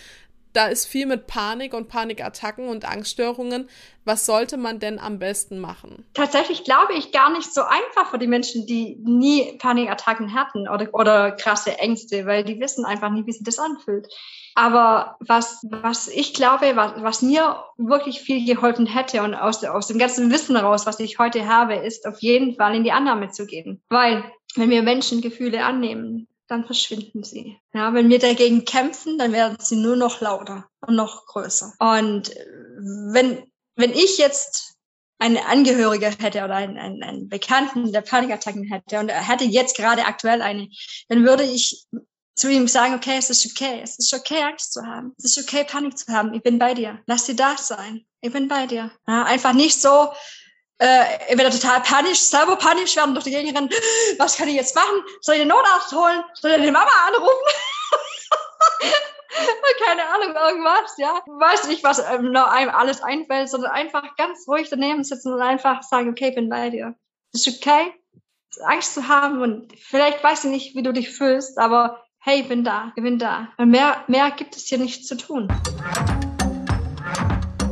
da 0.53 0.67
ist 0.67 0.85
viel 0.85 1.05
mit 1.05 1.27
Panik 1.27 1.73
und 1.73 1.87
Panikattacken 1.89 2.67
und 2.67 2.85
Angststörungen. 2.85 3.69
Was 4.05 4.25
sollte 4.25 4.57
man 4.57 4.79
denn 4.79 4.97
am 4.97 5.19
besten 5.19 5.59
machen? 5.59 6.05
Tatsächlich 6.15 6.63
glaube 6.63 6.93
ich 6.93 7.11
gar 7.11 7.31
nicht 7.31 7.53
so 7.53 7.61
einfach 7.61 8.09
für 8.09 8.17
die 8.17 8.27
Menschen, 8.27 8.65
die 8.65 8.97
nie 9.03 9.57
Panikattacken 9.59 10.33
hatten 10.33 10.67
oder, 10.67 10.87
oder 10.93 11.31
krasse 11.31 11.77
Ängste, 11.77 12.25
weil 12.25 12.43
die 12.43 12.59
wissen 12.59 12.85
einfach 12.85 13.11
nie, 13.11 13.25
wie 13.25 13.31
sich 13.31 13.43
das 13.43 13.59
anfühlt. 13.59 14.07
Aber 14.55 15.17
was, 15.19 15.65
was 15.69 16.07
ich 16.07 16.33
glaube, 16.33 16.75
was, 16.75 16.93
was 16.97 17.21
mir 17.21 17.63
wirklich 17.77 18.21
viel 18.21 18.45
geholfen 18.45 18.87
hätte 18.87 19.21
und 19.21 19.35
aus, 19.35 19.63
aus 19.63 19.87
dem 19.87 19.99
ganzen 19.99 20.31
Wissen 20.31 20.57
raus, 20.57 20.85
was 20.85 20.99
ich 20.99 21.19
heute 21.19 21.47
habe, 21.47 21.75
ist 21.75 22.07
auf 22.07 22.19
jeden 22.21 22.55
Fall 22.55 22.75
in 22.75 22.83
die 22.83 22.91
Annahme 22.91 23.29
zu 23.29 23.45
gehen. 23.45 23.81
Weil 23.89 24.23
wenn 24.55 24.71
wir 24.71 24.81
Menschen 24.81 25.21
Gefühle 25.21 25.63
annehmen, 25.63 26.27
dann 26.49 26.65
verschwinden 26.65 27.23
sie. 27.23 27.57
Ja, 27.73 27.93
wenn 27.93 28.09
wir 28.09 28.19
dagegen 28.19 28.65
kämpfen, 28.65 29.17
dann 29.17 29.31
werden 29.31 29.57
sie 29.61 29.75
nur 29.75 29.95
noch 29.95 30.19
lauter 30.19 30.67
und 30.81 30.95
noch 30.95 31.25
größer. 31.27 31.73
Und 31.79 32.31
wenn, 33.11 33.43
wenn 33.75 33.91
ich 33.91 34.17
jetzt 34.17 34.75
eine 35.19 35.45
Angehörige 35.45 36.07
hätte 36.07 36.43
oder 36.43 36.55
einen, 36.55 36.77
einen, 36.77 37.03
einen 37.03 37.29
Bekannten, 37.29 37.91
der 37.91 38.01
Panikattacken 38.01 38.63
hätte 38.63 38.99
und 38.99 39.09
er 39.09 39.27
hätte 39.27 39.43
jetzt 39.43 39.75
gerade 39.75 40.05
aktuell 40.05 40.41
eine, 40.41 40.69
dann 41.09 41.25
würde 41.25 41.43
ich 41.43 41.85
zu 42.35 42.49
ihm 42.49 42.69
sagen, 42.69 42.95
okay, 42.95 43.17
es 43.17 43.29
ist 43.29 43.45
okay, 43.45 43.81
es 43.83 43.99
ist 43.99 44.13
okay, 44.13 44.41
Angst 44.41 44.71
zu 44.71 44.81
haben, 44.81 45.13
es 45.17 45.25
ist 45.25 45.43
okay, 45.43 45.65
Panik 45.65 45.97
zu 45.97 46.11
haben, 46.11 46.33
ich 46.33 46.41
bin 46.41 46.57
bei 46.57 46.73
dir, 46.73 46.99
lass 47.05 47.25
sie 47.25 47.35
da 47.35 47.57
sein, 47.57 48.05
ich 48.21 48.31
bin 48.31 48.47
bei 48.47 48.65
dir. 48.65 48.91
Ja, 49.05 49.23
einfach 49.23 49.53
nicht 49.53 49.79
so, 49.81 50.07
äh, 50.79 51.03
entweder 51.27 51.51
total 51.51 51.81
panisch, 51.81 52.21
selber 52.21 52.55
panisch 52.55 52.95
werden, 52.95 53.13
durch 53.13 53.25
die 53.25 53.31
Gegend 53.31 53.55
rennen, 53.55 53.69
was 54.17 54.37
kann 54.37 54.47
ich 54.47 54.55
jetzt 54.55 54.75
machen? 54.75 55.03
Soll 55.21 55.35
ich 55.35 55.41
den 55.41 55.49
Notarzt 55.49 55.91
holen? 55.91 56.23
Soll 56.33 56.51
ich 56.51 56.61
die 56.61 56.71
Mama 56.71 56.91
anrufen? 57.07 57.29
Keine 59.85 60.07
Ahnung, 60.07 60.35
irgendwas, 60.35 60.97
ja. 60.97 61.21
Weiß 61.25 61.67
nicht, 61.67 61.83
was 61.83 61.99
ähm, 61.99 62.35
einem 62.35 62.71
alles 62.71 63.01
einfällt, 63.01 63.49
sondern 63.49 63.71
einfach 63.71 64.15
ganz 64.15 64.47
ruhig 64.47 64.69
daneben 64.69 65.03
sitzen 65.03 65.33
und 65.33 65.41
einfach 65.41 65.83
sagen, 65.83 66.09
okay, 66.09 66.31
bin 66.31 66.49
bei 66.49 66.69
dir. 66.69 66.95
Ist 67.33 67.47
okay, 67.47 67.93
Angst 68.63 68.95
zu 68.95 69.07
haben 69.07 69.41
und 69.41 69.73
vielleicht 69.77 70.23
weiß 70.23 70.45
ich 70.45 70.51
nicht, 70.51 70.75
wie 70.75 70.83
du 70.83 70.91
dich 70.91 71.11
fühlst, 71.11 71.57
aber 71.57 72.03
hey, 72.19 72.43
bin 72.43 72.63
da, 72.63 72.91
ich 72.95 73.03
bin 73.03 73.19
da. 73.19 73.49
Und 73.57 73.69
mehr, 73.69 74.03
mehr 74.07 74.31
gibt 74.31 74.55
es 74.55 74.67
hier 74.67 74.77
nicht 74.77 75.07
zu 75.07 75.15
tun. 75.15 75.47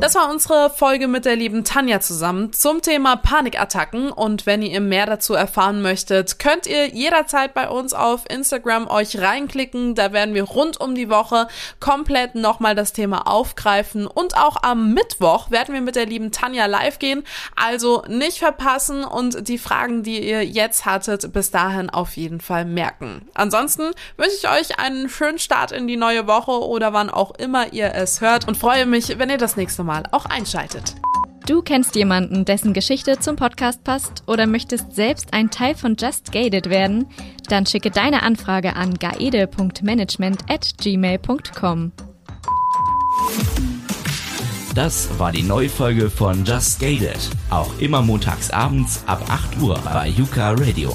Das 0.00 0.14
war 0.14 0.30
unsere 0.30 0.70
Folge 0.70 1.08
mit 1.08 1.24
der 1.24 1.34
lieben 1.34 1.64
Tanja 1.64 1.98
zusammen 1.98 2.52
zum 2.52 2.82
Thema 2.82 3.16
Panikattacken. 3.16 4.12
Und 4.12 4.46
wenn 4.46 4.62
ihr 4.62 4.80
mehr 4.80 5.06
dazu 5.06 5.34
erfahren 5.34 5.82
möchtet, 5.82 6.38
könnt 6.38 6.68
ihr 6.68 6.86
jederzeit 6.86 7.52
bei 7.52 7.68
uns 7.68 7.94
auf 7.94 8.22
Instagram 8.30 8.86
euch 8.86 9.18
reinklicken. 9.18 9.96
Da 9.96 10.12
werden 10.12 10.34
wir 10.34 10.44
rund 10.44 10.80
um 10.80 10.94
die 10.94 11.10
Woche 11.10 11.48
komplett 11.80 12.36
nochmal 12.36 12.76
das 12.76 12.92
Thema 12.92 13.26
aufgreifen. 13.26 14.06
Und 14.06 14.36
auch 14.36 14.62
am 14.62 14.94
Mittwoch 14.94 15.50
werden 15.50 15.74
wir 15.74 15.80
mit 15.80 15.96
der 15.96 16.06
lieben 16.06 16.30
Tanja 16.30 16.66
live 16.66 17.00
gehen. 17.00 17.24
Also 17.56 18.04
nicht 18.06 18.38
verpassen 18.38 19.02
und 19.02 19.48
die 19.48 19.58
Fragen, 19.58 20.04
die 20.04 20.24
ihr 20.24 20.44
jetzt 20.44 20.86
hattet, 20.86 21.32
bis 21.32 21.50
dahin 21.50 21.90
auf 21.90 22.16
jeden 22.16 22.40
Fall 22.40 22.64
merken. 22.64 23.28
Ansonsten 23.34 23.90
wünsche 24.16 24.36
ich 24.36 24.48
euch 24.48 24.78
einen 24.78 25.08
schönen 25.08 25.40
Start 25.40 25.72
in 25.72 25.88
die 25.88 25.96
neue 25.96 26.28
Woche 26.28 26.52
oder 26.52 26.92
wann 26.92 27.10
auch 27.10 27.34
immer 27.34 27.72
ihr 27.72 27.94
es 27.96 28.20
hört 28.20 28.46
und 28.46 28.56
freue 28.56 28.86
mich, 28.86 29.18
wenn 29.18 29.28
ihr 29.28 29.38
das 29.38 29.56
nächste 29.56 29.82
Mal 29.82 29.87
Mal 29.88 30.04
auch 30.12 30.26
einschaltet. 30.26 30.96
Du 31.46 31.62
kennst 31.62 31.96
jemanden, 31.96 32.44
dessen 32.44 32.74
Geschichte 32.74 33.20
zum 33.20 33.36
Podcast 33.36 33.82
passt 33.82 34.22
oder 34.26 34.46
möchtest 34.46 34.94
selbst 34.94 35.32
ein 35.32 35.50
Teil 35.50 35.74
von 35.74 35.96
Just 35.98 36.30
Gated 36.30 36.68
werden? 36.68 37.06
Dann 37.48 37.64
schicke 37.64 37.90
deine 37.90 38.22
Anfrage 38.22 38.76
an 38.76 38.92
gaede.management 38.92 40.42
at 40.50 40.74
gmail.com. 40.76 41.92
Das 44.74 45.08
war 45.18 45.32
die 45.32 45.42
neue 45.42 45.70
Folge 45.70 46.10
von 46.10 46.44
Just 46.44 46.80
Gated. 46.80 47.18
Auch 47.48 47.70
immer 47.78 48.02
montags 48.02 48.50
abends 48.50 49.02
ab 49.06 49.24
8 49.30 49.62
Uhr 49.62 49.80
bei 49.84 50.08
Yuka 50.08 50.50
Radio. 50.50 50.94